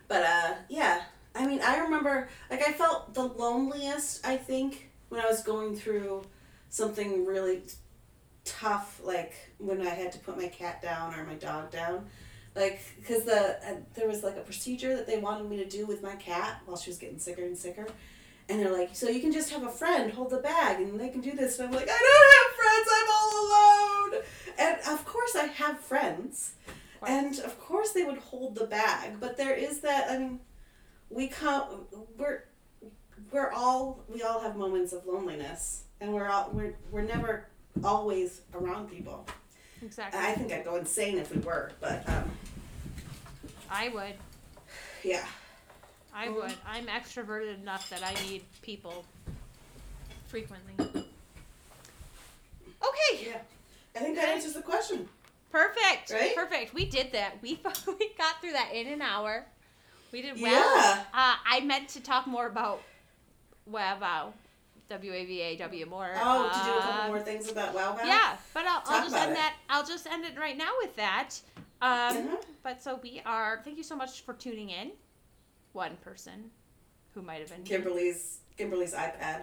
But 0.07 0.23
uh, 0.23 0.53
yeah, 0.69 1.01
I 1.35 1.47
mean, 1.47 1.61
I 1.61 1.79
remember 1.79 2.29
like 2.49 2.61
I 2.61 2.71
felt 2.71 3.13
the 3.13 3.23
loneliest. 3.23 4.25
I 4.25 4.37
think 4.37 4.89
when 5.09 5.21
I 5.21 5.25
was 5.25 5.43
going 5.43 5.75
through 5.75 6.23
something 6.69 7.25
really 7.25 7.63
tough, 8.45 8.99
like 9.03 9.33
when 9.57 9.81
I 9.81 9.89
had 9.89 10.11
to 10.13 10.19
put 10.19 10.37
my 10.37 10.47
cat 10.47 10.81
down 10.81 11.13
or 11.15 11.23
my 11.23 11.35
dog 11.35 11.71
down, 11.71 12.07
like 12.55 12.81
because 12.97 13.23
the 13.23 13.57
uh, 13.67 13.75
there 13.95 14.07
was 14.07 14.23
like 14.23 14.37
a 14.37 14.41
procedure 14.41 14.95
that 14.95 15.07
they 15.07 15.17
wanted 15.17 15.49
me 15.49 15.57
to 15.57 15.69
do 15.69 15.85
with 15.85 16.03
my 16.03 16.15
cat 16.15 16.61
while 16.65 16.77
she 16.77 16.89
was 16.89 16.97
getting 16.97 17.19
sicker 17.19 17.43
and 17.43 17.57
sicker. 17.57 17.87
And 18.49 18.59
they're 18.59 18.73
like, 18.73 18.93
so 18.93 19.07
you 19.07 19.21
can 19.21 19.31
just 19.31 19.51
have 19.51 19.63
a 19.63 19.69
friend 19.69 20.11
hold 20.11 20.29
the 20.29 20.37
bag 20.37 20.81
and 20.81 20.99
they 20.99 21.07
can 21.07 21.21
do 21.21 21.31
this. 21.31 21.59
And 21.59 21.69
I'm 21.69 21.73
like, 21.73 21.89
I 21.89 21.97
don't 21.97 22.33
have 22.35 22.55
friends. 22.59 22.87
I'm 22.93 23.09
all 23.15 23.45
alone. 23.45 24.23
And 24.59 24.99
of 24.99 25.05
course, 25.05 25.35
I 25.35 25.45
have 25.45 25.79
friends. 25.79 26.53
And 27.07 27.39
of 27.39 27.59
course, 27.59 27.91
they 27.91 28.03
would 28.03 28.17
hold 28.17 28.55
the 28.55 28.65
bag. 28.65 29.19
But 29.19 29.37
there 29.37 29.53
is 29.53 29.79
that, 29.81 30.09
I 30.09 30.17
mean, 30.17 30.39
we 31.09 31.27
come, 31.27 31.85
we're, 32.17 32.43
we're 33.31 33.51
all, 33.51 34.03
we 34.07 34.21
all 34.23 34.39
have 34.39 34.55
moments 34.55 34.93
of 34.93 35.05
loneliness. 35.05 35.83
And 36.01 36.13
we're 36.13 36.27
all, 36.29 36.49
we're, 36.53 36.75
we're 36.91 37.03
never 37.03 37.47
always 37.83 38.41
around 38.53 38.89
people. 38.89 39.25
Exactly. 39.81 40.19
I 40.19 40.33
think 40.33 40.51
I'd 40.51 40.65
go 40.65 40.75
insane 40.75 41.17
if 41.17 41.33
we 41.33 41.41
were. 41.41 41.71
But 41.79 42.07
um, 42.09 42.31
I 43.69 43.89
would. 43.89 44.15
yeah. 45.03 45.25
I 46.15 46.29
would. 46.29 46.53
I'm 46.67 46.85
extroverted 46.85 47.59
enough 47.59 47.89
that 47.89 48.03
I 48.03 48.13
need 48.29 48.43
people 48.61 49.03
frequently. 50.27 50.73
Okay. 52.83 53.25
Yeah. 53.25 53.39
I 53.95 53.99
think 53.99 54.15
that 54.15 54.29
answers 54.29 54.53
the 54.53 54.61
question. 54.61 55.07
Perfect. 55.53 56.11
Right? 56.11 56.35
Perfect. 56.35 56.73
We 56.73 56.85
did 56.85 57.11
that. 57.11 57.33
We 57.43 57.59
we 57.87 58.09
got 58.17 58.41
through 58.41 58.53
that 58.53 58.71
in 58.73 58.87
an 58.87 59.01
hour. 59.03 59.45
We 60.11 60.23
did 60.23 60.41
well. 60.41 60.51
Yeah. 60.77 61.03
Uh, 61.13 61.35
I 61.45 61.59
meant 61.61 61.89
to 61.89 62.01
talk 62.01 62.25
more 62.27 62.47
about 62.47 62.81
WAVAW, 63.71 64.33
W 64.89 65.13
A 65.13 65.25
V 65.25 65.41
A 65.41 65.57
W 65.57 65.85
more. 65.85 66.11
Oh, 66.15 66.49
to 66.49 66.65
do 66.65 66.77
a 66.77 66.81
couple 66.81 67.01
Um, 67.03 67.07
more 67.09 67.19
things 67.21 67.51
about 67.51 67.73
Wow 67.75 67.93
Wow? 67.95 68.03
Yeah, 68.03 68.35
but 68.53 68.65
I'll, 68.65 68.81
I'll 68.87 69.03
just 69.03 69.15
end 69.15 69.31
it. 69.31 69.35
that. 69.35 69.55
I'll 69.69 69.85
just 69.85 70.07
end 70.07 70.25
it 70.25 70.37
right 70.39 70.57
now 70.57 70.71
with 70.81 70.95
that. 70.95 71.29
Um, 71.81 72.17
Mhm. 72.17 72.43
But 72.63 72.81
so 72.81 72.99
we 73.03 73.21
are. 73.25 73.61
Thank 73.63 73.77
you 73.77 73.83
so 73.83 73.95
much 73.95 74.21
for 74.21 74.33
tuning 74.33 74.71
in. 74.71 74.91
One 75.73 75.97
person, 75.97 76.49
who 77.13 77.21
might 77.21 77.41
have 77.41 77.49
been. 77.49 77.63
Kimberly's 77.63 78.39
Kimberly's 78.57 78.93
iPad. 78.93 79.41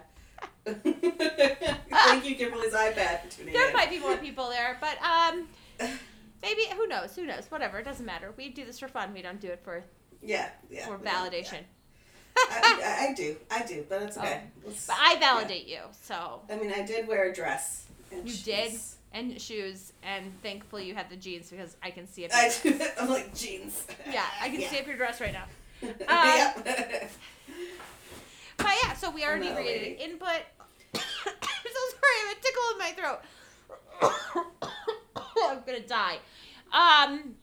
Thank 0.64 2.28
you, 2.28 2.34
Kimberly's 2.36 2.72
iPad, 2.72 3.22
for 3.22 3.36
tuning 3.36 3.52
There 3.52 3.66
in. 3.68 3.68
There 3.68 3.72
might 3.74 3.90
be 3.90 3.98
more 3.98 4.16
people 4.16 4.48
there, 4.48 4.76
but 4.80 4.96
um, 5.02 5.46
maybe 6.42 6.62
who 6.76 6.86
knows? 6.86 7.14
Who 7.16 7.26
knows? 7.26 7.46
Whatever. 7.50 7.78
It 7.78 7.84
doesn't 7.84 8.06
matter. 8.06 8.32
We 8.36 8.48
do 8.50 8.64
this 8.64 8.78
for 8.78 8.88
fun. 8.88 9.12
We 9.12 9.22
don't 9.22 9.40
do 9.40 9.48
it 9.48 9.60
for 9.64 9.82
Yeah, 10.22 10.48
yeah. 10.70 10.86
for 10.86 10.98
validation. 10.98 11.60
yeah. 11.62 12.48
I, 12.52 13.08
I, 13.10 13.14
do, 13.14 13.36
I 13.50 13.62
do, 13.64 13.84
but 13.88 14.02
it's 14.02 14.16
oh, 14.16 14.20
okay. 14.22 14.42
Let's- 14.64 14.86
But 14.86 14.96
I 14.98 15.16
validate 15.18 15.66
you. 15.68 15.80
So 16.02 16.40
I 16.50 16.56
mean, 16.56 16.72
I 16.72 16.82
did 16.82 17.06
wear 17.08 17.30
a 17.30 17.34
dress. 17.34 17.86
and 18.12 18.26
You 18.26 18.32
shoes. 18.32 18.42
did? 18.44 18.72
and 19.12 19.40
shoes, 19.40 19.92
and 20.04 20.32
thankfully 20.40 20.86
you 20.86 20.94
had 20.94 21.10
the 21.10 21.16
jeans 21.16 21.50
because 21.50 21.76
I 21.82 21.90
can 21.90 22.06
see 22.06 22.24
it. 22.24 22.30
I 22.32 22.52
do. 22.62 22.80
I'm 23.00 23.08
like 23.08 23.34
jeans. 23.34 23.84
yeah, 24.10 24.24
I 24.40 24.48
can 24.48 24.60
yeah. 24.60 24.68
see 24.70 24.78
up 24.78 24.86
your 24.86 24.96
dress 24.96 25.20
right 25.20 25.32
now. 25.32 25.44
Um, 25.82 25.88
yeah. 26.08 27.08
But 28.58 28.72
yeah, 28.84 28.92
so 28.94 29.10
we 29.10 29.24
already 29.24 29.50
created 29.50 29.98
input. 30.00 30.28
I'm 30.94 31.00
so 31.24 31.82
sorry, 31.90 32.16
I 32.16 32.28
have 32.28 32.36
a 32.36 32.40
tickle 32.42 32.62
in 32.72 32.78
my 32.78 32.92
throat. 32.92 34.70
I'm 35.48 35.62
gonna 35.66 35.80
die. 35.80 36.18
Um, 36.72 37.34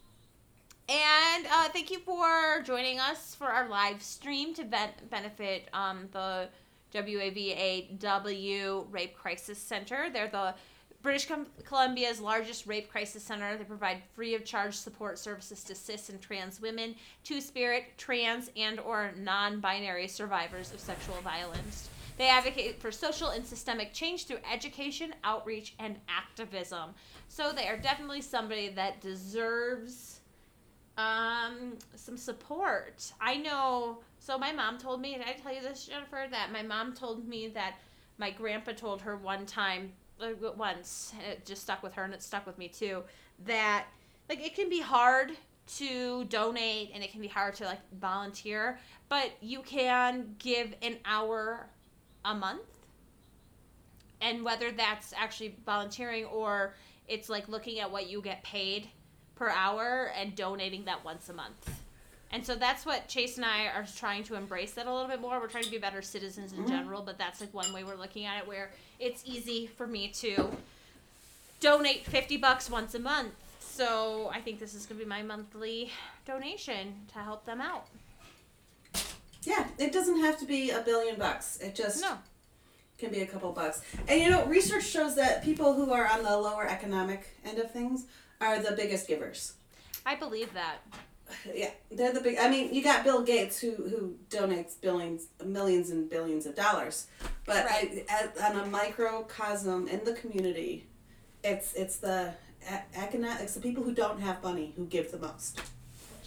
and 0.90 1.46
uh, 1.52 1.70
thank 1.70 1.92
you 1.92 2.00
for 2.00 2.62
joining 2.64 3.00
us 3.00 3.36
for 3.36 3.48
our 3.48 3.68
live 3.68 4.02
stream 4.02 4.54
to 4.54 4.64
ben- 4.64 4.94
benefit 5.10 5.68
um, 5.74 6.08
the 6.12 6.48
WAVAW 6.94 8.86
Rape 8.90 9.16
Crisis 9.16 9.58
Center. 9.60 10.10
They're 10.12 10.30
the 10.30 10.56
British 11.02 11.28
Columbia's 11.64 12.20
largest 12.20 12.66
rape 12.66 12.90
crisis 12.90 13.24
center. 13.24 13.56
They 13.56 13.64
provide 13.64 14.02
free 14.14 14.34
of 14.36 14.44
charge 14.44 14.74
support 14.74 15.20
services 15.20 15.64
to 15.66 15.76
cis 15.76 16.10
and 16.10 16.22
trans 16.22 16.60
women, 16.60 16.96
two-spirit, 17.24 17.98
trans, 17.98 18.50
and 18.58 18.80
or 18.80 19.14
non-binary 19.16 20.08
survivors 20.08 20.74
of 20.74 20.80
sexual 20.80 21.16
violence. 21.22 21.90
They 22.18 22.30
advocate 22.30 22.82
for 22.82 22.92
social 22.92 23.30
and 23.30 23.46
systemic 23.46 23.94
change 23.94 24.26
through 24.26 24.40
education, 24.52 25.14
outreach, 25.24 25.76
and 25.80 25.98
activism. 26.10 26.96
So 27.28 27.52
they 27.52 27.68
are 27.68 27.78
definitely 27.78 28.22
somebody 28.22 28.70
that 28.70 29.02
deserves 29.02 30.22
um, 30.98 31.78
some 31.96 32.18
support. 32.18 33.12
I 33.22 33.38
know. 33.38 34.00
So 34.20 34.38
my 34.38 34.52
mom 34.52 34.80
told 34.80 35.00
me. 35.00 35.14
Did 35.14 35.28
I 35.28 35.34
tell 35.34 35.54
you 35.54 35.62
this, 35.62 35.86
Jennifer? 35.86 36.26
That 36.30 36.52
my 36.52 36.64
mom 36.64 36.94
told 36.94 37.28
me 37.28 37.50
that 37.50 37.76
my 38.18 38.32
grandpa 38.32 38.72
told 38.72 39.02
her 39.04 39.16
one 39.16 39.46
time, 39.46 39.94
once, 40.58 41.14
and 41.16 41.32
it 41.32 41.46
just 41.46 41.62
stuck 41.62 41.84
with 41.84 41.94
her, 41.94 42.04
and 42.04 42.14
it 42.16 42.24
stuck 42.24 42.48
with 42.48 42.58
me 42.58 42.68
too. 42.68 43.04
That 43.46 43.86
like 44.28 44.44
it 44.44 44.56
can 44.56 44.70
be 44.70 44.82
hard 44.82 45.34
to 45.76 46.24
donate, 46.26 46.92
and 46.96 47.04
it 47.04 47.12
can 47.12 47.22
be 47.22 47.28
hard 47.28 47.54
to 47.56 47.66
like 47.66 47.82
volunteer, 48.00 48.80
but 49.08 49.32
you 49.40 49.62
can 49.62 50.36
give 50.40 50.74
an 50.82 50.96
hour 51.06 51.70
a 52.28 52.36
month, 52.36 52.62
and 54.22 54.44
whether 54.44 54.72
that's 54.72 55.14
actually 55.14 55.56
volunteering 55.66 56.26
or 56.26 56.74
it's 57.08 57.30
like 57.30 57.48
looking 57.48 57.80
at 57.80 57.92
what 57.92 58.10
you 58.10 58.22
get 58.22 58.44
paid 58.44 58.90
per 59.36 59.50
hour 59.50 60.12
and 60.20 60.36
donating 60.36 60.86
that 60.86 61.04
once 61.06 61.30
a 61.30 61.34
month. 61.34 61.70
And 62.32 62.46
so 62.46 62.56
that's 62.56 62.86
what 62.86 63.08
Chase 63.08 63.38
and 63.38 63.46
I 63.46 63.68
are 63.68 63.86
trying 63.96 64.24
to 64.26 64.36
embrace 64.36 64.72
that 64.74 64.86
a 64.88 64.94
little 64.94 65.08
bit 65.08 65.22
more. 65.22 65.40
We're 65.40 65.48
trying 65.48 65.64
to 65.64 65.72
be 65.72 65.78
better 65.78 66.02
citizens 66.02 66.52
in 66.52 66.66
Mhm. 66.66 66.70
general, 66.70 67.02
but 67.02 67.18
that's 67.18 67.40
like 67.40 67.54
one 67.54 67.72
way 67.72 67.86
we're 67.86 67.96
looking 67.96 68.26
at 68.26 68.40
it 68.40 68.48
where 68.48 68.72
it's 69.00 69.24
easy 69.26 69.68
for 69.68 69.88
me 69.88 70.10
to 70.10 70.52
donate 71.62 72.06
50 72.06 72.36
bucks 72.36 72.70
once 72.70 72.94
a 72.96 73.00
month. 73.00 73.34
So 73.62 74.30
I 74.34 74.42
think 74.42 74.60
this 74.60 74.74
is 74.74 74.86
going 74.86 75.00
to 75.00 75.06
be 75.06 75.10
my 75.10 75.24
monthly 75.24 75.92
donation 76.26 77.06
to 77.14 77.20
help 77.20 77.46
them 77.46 77.62
out. 77.62 77.88
Yeah, 79.52 79.64
it 79.78 79.92
doesn't 79.94 80.20
have 80.20 80.38
to 80.40 80.46
be 80.46 80.72
a 80.72 80.82
billion 80.82 81.16
bucks. 81.18 81.58
It 81.62 81.74
just 81.76 82.02
No. 82.02 82.18
can 82.98 83.12
be 83.12 83.22
a 83.22 83.28
couple 83.28 83.52
bucks. 83.54 83.82
And 84.08 84.20
you 84.22 84.30
know, 84.30 84.46
research 84.46 84.86
shows 84.86 85.16
that 85.16 85.44
people 85.44 85.74
who 85.74 85.92
are 85.94 86.06
on 86.08 86.24
the 86.24 86.36
lower 86.38 86.66
economic 86.68 87.22
end 87.46 87.58
of 87.58 87.72
things 87.72 88.06
are 88.42 88.60
the 88.60 88.74
biggest 88.74 89.08
givers. 89.08 89.54
I 90.06 90.16
believe 90.16 90.54
that. 90.54 90.78
Yeah, 91.54 91.72
they're 91.92 92.14
the 92.14 92.22
big. 92.22 92.38
I 92.38 92.48
mean, 92.50 92.74
you 92.74 92.82
got 92.92 93.04
Bill 93.04 93.22
Gates 93.22 93.60
who 93.60 93.72
who 93.92 94.00
donates 94.30 94.74
billions, 94.80 95.22
millions, 95.44 95.90
and 95.90 96.10
billions 96.10 96.46
of 96.46 96.56
dollars, 96.56 97.08
but 97.46 97.66
Right. 97.66 98.06
I, 98.10 98.20
on 98.50 98.56
a 98.62 98.66
microcosm 98.66 99.88
in 99.90 100.04
the 100.06 100.14
community, 100.22 100.88
it's 101.44 101.74
it's 101.74 101.98
the 101.98 102.34
economic. 102.96 103.42
It's 103.44 103.56
the 103.56 103.60
people 103.68 103.84
who 103.84 103.94
don't 103.94 104.20
have 104.22 104.42
money 104.44 104.74
who 104.78 104.86
give 104.86 105.12
the 105.12 105.20
most. 105.20 105.62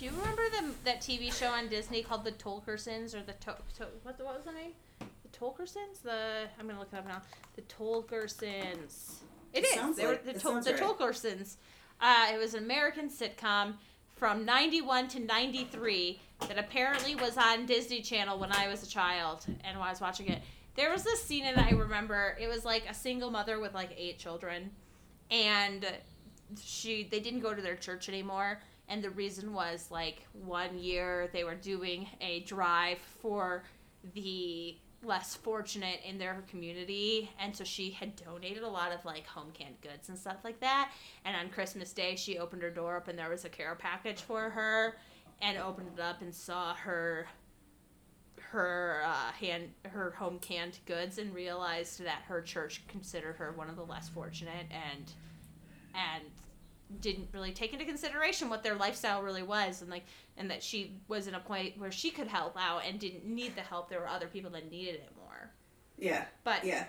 Do 0.01 0.07
you 0.07 0.13
remember 0.13 0.41
the, 0.49 0.73
that 0.85 1.03
TV 1.03 1.31
show 1.31 1.49
on 1.49 1.69
Disney 1.69 2.03
called 2.03 2.25
The 2.25 2.33
Torkelsons 2.33 3.15
or 3.15 3.23
the 3.23 3.35
to, 3.35 3.55
to, 3.77 3.87
what, 4.03 4.19
what 4.19 4.35
was 4.35 4.45
the 4.47 4.53
name? 4.53 4.71
The 4.99 5.39
Torkelsons? 5.39 6.01
The 6.03 6.47
I'm 6.59 6.67
gonna 6.67 6.79
look 6.79 6.89
it 6.91 6.97
up 6.97 7.07
now. 7.07 7.21
The 7.55 7.61
Torkelsons. 7.63 9.17
It 9.53 9.63
It 9.63 9.67
is. 9.67 9.97
They 9.97 10.07
were 10.07 10.19
the, 10.25 10.33
Tol- 10.33 10.59
the 10.63 10.73
right. 10.73 10.81
Torkelsons. 10.81 11.57
Uh, 12.01 12.29
it 12.33 12.39
was 12.39 12.55
an 12.55 12.65
American 12.65 13.11
sitcom 13.11 13.75
from 14.17 14.47
91 14.47 15.09
to 15.09 15.21
93 15.21 16.19
that 16.49 16.59
apparently 16.59 17.15
was 17.15 17.37
on 17.37 17.67
Disney 17.67 18.01
Channel 18.01 18.39
when 18.39 18.53
I 18.53 18.69
was 18.69 18.83
a 18.83 18.89
child 18.89 19.45
and 19.65 19.79
when 19.79 19.87
I 19.87 19.91
was 19.91 20.01
watching 20.01 20.29
it. 20.29 20.41
There 20.77 20.91
was 20.91 21.03
this 21.03 21.23
scene 21.23 21.45
that 21.45 21.59
I 21.59 21.73
remember. 21.73 22.39
It 22.41 22.49
was 22.49 22.65
like 22.65 22.85
a 22.89 22.95
single 22.95 23.31
mother 23.31 23.61
with 23.61 23.75
like 23.75 23.91
eight 23.99 24.19
children, 24.19 24.71
and 25.31 25.87
she 26.59 27.07
they 27.11 27.21
didn't 27.21 27.41
go 27.41 27.53
to 27.53 27.61
their 27.61 27.77
church 27.77 28.09
anymore. 28.09 28.61
And 28.91 29.03
the 29.03 29.11
reason 29.11 29.55
was 29.55 29.87
like 29.91 30.27
one 30.33 30.79
year 30.79 31.31
they 31.33 31.45
were 31.45 31.55
doing 31.55 32.09
a 32.21 32.41
drive 32.41 32.99
for 32.99 33.63
the 34.15 34.77
less 35.03 35.35
fortunate 35.35 36.01
in 36.07 36.19
their 36.19 36.45
community 36.51 37.31
and 37.41 37.57
so 37.57 37.65
she 37.65 37.91
had 37.91 38.15
donated 38.17 38.63
a 38.63 38.69
lot 38.69 38.93
of 38.93 39.03
like 39.07 39.27
home 39.27 39.51
canned 39.55 39.81
goods 39.81 40.11
and 40.11 40.19
stuff 40.19 40.37
like 40.45 40.61
that. 40.61 40.91
And 41.25 41.35
on 41.35 41.49
christmas 41.49 41.93
day 41.93 42.17
she 42.17 42.39
opened 42.39 42.63
her 42.63 42.71
door 42.71 42.99
up 42.99 43.09
and 43.09 43.19
there 43.19 43.31
was 43.31 43.47
a 43.47 43.49
care 43.49 43.75
package 43.75 44.21
for 44.21 44.51
her 44.51 44.97
and 45.41 45.57
opened 45.57 45.89
it 45.97 46.01
up 46.01 46.21
and 46.21 46.35
saw 46.35 46.75
her 46.75 47.27
her 48.51 49.03
uh, 49.05 49.33
hand 49.33 49.71
her 49.85 50.11
home 50.11 50.39
canned 50.41 50.79
goods 50.87 51.19
and 51.19 51.33
realized 51.35 52.03
that 52.05 52.23
her 52.27 52.43
church 52.43 52.83
considered 52.89 53.37
her 53.37 53.53
one 53.53 53.71
of 53.71 53.77
the 53.77 53.85
less 53.85 54.09
fortunate 54.09 54.67
and 54.71 55.13
and 55.95 56.25
didn't 57.01 57.29
really 57.33 57.53
take 57.53 57.73
into 57.73 57.85
consideration 57.85 58.49
what 58.49 58.63
their 58.63 58.75
lifestyle 58.75 59.23
really 59.23 59.43
was 59.45 59.81
and 59.83 59.91
like 59.91 60.05
and 60.37 60.51
that 60.51 60.63
she 60.63 60.97
was 61.09 61.27
in 61.29 61.35
a 61.35 61.41
point 61.41 61.79
where 61.79 61.93
she 61.93 62.11
could 62.11 62.27
help 62.27 62.57
out 62.59 62.83
and 62.87 62.99
didn't 62.99 63.25
need 63.25 63.55
the 63.55 63.61
help 63.61 63.89
there 63.89 64.01
were 64.01 64.09
other 64.09 64.27
people 64.27 64.51
that 64.51 64.71
needed 64.71 64.95
it 64.97 65.13
more 65.17 65.51
Yeah. 65.99 66.25
but 66.43 66.65
Yeah. 66.65 66.87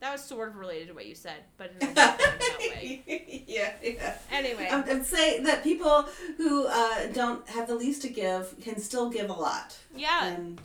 that 0.00 0.12
was 0.12 0.22
sort 0.22 0.48
of 0.48 0.56
related 0.56 0.88
to 0.88 0.94
what 0.94 1.06
you 1.06 1.14
said 1.14 1.44
but 1.56 1.72
in 1.80 1.88
a 1.88 1.94
different 1.94 2.58
way 2.58 3.44
yeah, 3.48 3.72
yeah. 3.82 4.14
anyway 4.30 4.68
I'm, 4.70 4.84
I'm 4.88 5.04
saying 5.04 5.44
that 5.44 5.62
people 5.64 6.06
who 6.36 6.66
uh, 6.66 7.06
don't 7.14 7.48
have 7.48 7.66
the 7.68 7.74
least 7.74 8.02
to 8.02 8.08
give 8.10 8.54
can 8.60 8.78
still 8.78 9.08
give 9.08 9.30
a 9.30 9.34
lot. 9.34 9.76
yeah 9.96 10.26
And 10.26 10.60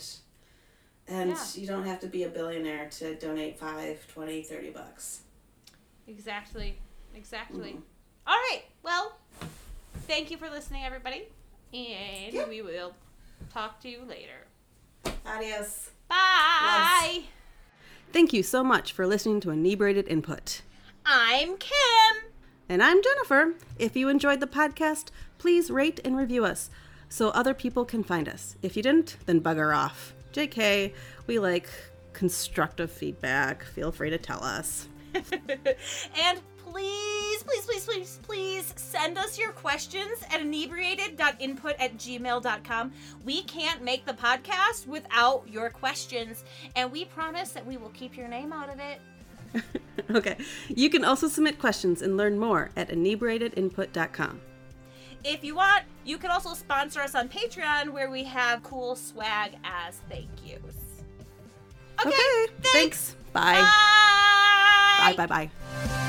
and 1.08 1.30
Yeah. 1.30 1.46
you 1.56 1.66
don't 1.66 1.86
have 1.86 2.02
to 2.02 2.08
be 2.08 2.24
a 2.24 2.28
billionaire 2.30 2.90
to 3.00 3.16
donate 3.16 3.58
5, 3.58 4.08
20, 4.14 4.42
30 4.44 4.70
bucks. 4.72 5.22
exactly 6.08 6.78
exactly 7.16 7.72
Mhm. 7.74 7.82
All 8.28 8.36
right 8.36 8.64
well 8.84 9.18
thank 10.08 10.30
you 10.32 10.38
for 10.38 10.50
listening 10.50 10.84
everybody 10.84 11.24
and 11.74 12.34
Yeah. 12.34 12.48
we 12.48 12.62
will 12.62 12.94
talk 13.54 13.80
to 13.82 13.90
you 13.90 14.02
later 14.08 14.46
Adios. 15.26 15.92
bye 16.10 17.24
Thank 18.14 18.32
you 18.32 18.42
so 18.42 18.64
much 18.64 18.94
for 18.94 19.06
listening 19.06 19.42
to 19.42 19.50
Inebriated 19.52 20.08
Input. 20.08 20.62
i'm 21.06 21.58
kim 21.58 22.24
And 22.70 22.82
I'm 22.84 23.02
Jennifer. 23.02 23.54
If 23.80 23.96
you 23.96 24.10
enjoyed 24.10 24.40
the 24.42 24.48
podcast, 24.48 25.06
please 25.38 25.70
rate 25.72 26.00
and 26.04 26.18
review 26.18 26.44
us 26.46 26.70
so 27.08 27.30
other 27.30 27.54
people 27.54 27.86
can 27.86 28.04
find 28.04 28.28
us. 28.28 28.58
If 28.62 28.76
you 28.76 28.84
didn't, 28.84 29.16
then 29.26 29.40
bugger 29.40 29.74
off. 29.74 30.14
JK, 30.34 30.92
we 31.28 31.40
like 31.40 31.70
constructive 32.12 32.92
feedback. 32.92 33.64
Feel 33.64 33.94
free 33.94 34.10
to 34.10 34.18
tell 34.18 34.44
us. 34.44 34.90
and 35.14 36.42
please, 36.58 37.17
please, 37.48 37.66
please, 37.66 37.86
please, 37.86 38.20
please 38.24 38.74
send 38.76 39.18
us 39.18 39.40
your 39.40 39.52
questions 39.52 40.22
at 40.32 40.42
inebriated.input 40.42 41.76
at 41.80 41.98
gmail.com. 41.98 42.92
We 43.26 43.44
can't 43.44 43.82
make 43.82 44.06
the 44.06 44.14
podcast 44.14 44.88
without 44.88 45.44
your 45.48 45.70
questions, 45.70 46.44
and 46.76 46.92
we 46.92 47.06
promise 47.06 47.52
that 47.52 47.66
we 47.66 47.78
will 47.78 47.90
keep 47.90 48.18
your 48.18 48.28
name 48.28 48.52
out 48.54 48.70
of 48.70 48.80
it. 48.80 49.64
okay. 50.16 50.38
You 50.68 50.90
can 50.90 51.06
also 51.06 51.28
submit 51.28 51.60
questions 51.60 52.02
and 52.02 52.18
learn 52.18 52.38
more 52.38 52.70
at 52.76 52.90
inebriatedinput.com. 52.90 54.42
If 55.24 55.44
you 55.44 55.56
want, 55.56 55.84
you 56.06 56.18
can 56.18 56.32
also 56.32 56.54
sponsor 56.54 57.02
us 57.02 57.16
on 57.16 57.28
Patreon 57.28 57.90
where 57.90 58.10
we 58.10 58.24
have 58.26 58.64
cool 58.64 58.96
swag 58.96 59.54
as 59.64 60.02
thank 60.10 60.30
yous. 60.46 60.62
Okay, 62.00 62.10
Okay. 62.10 62.54
thanks. 62.62 63.16
Bye. 63.34 63.56
Bye. 65.00 65.14
Bye 65.16 65.28
bye 65.28 65.50
bye. 65.88 66.07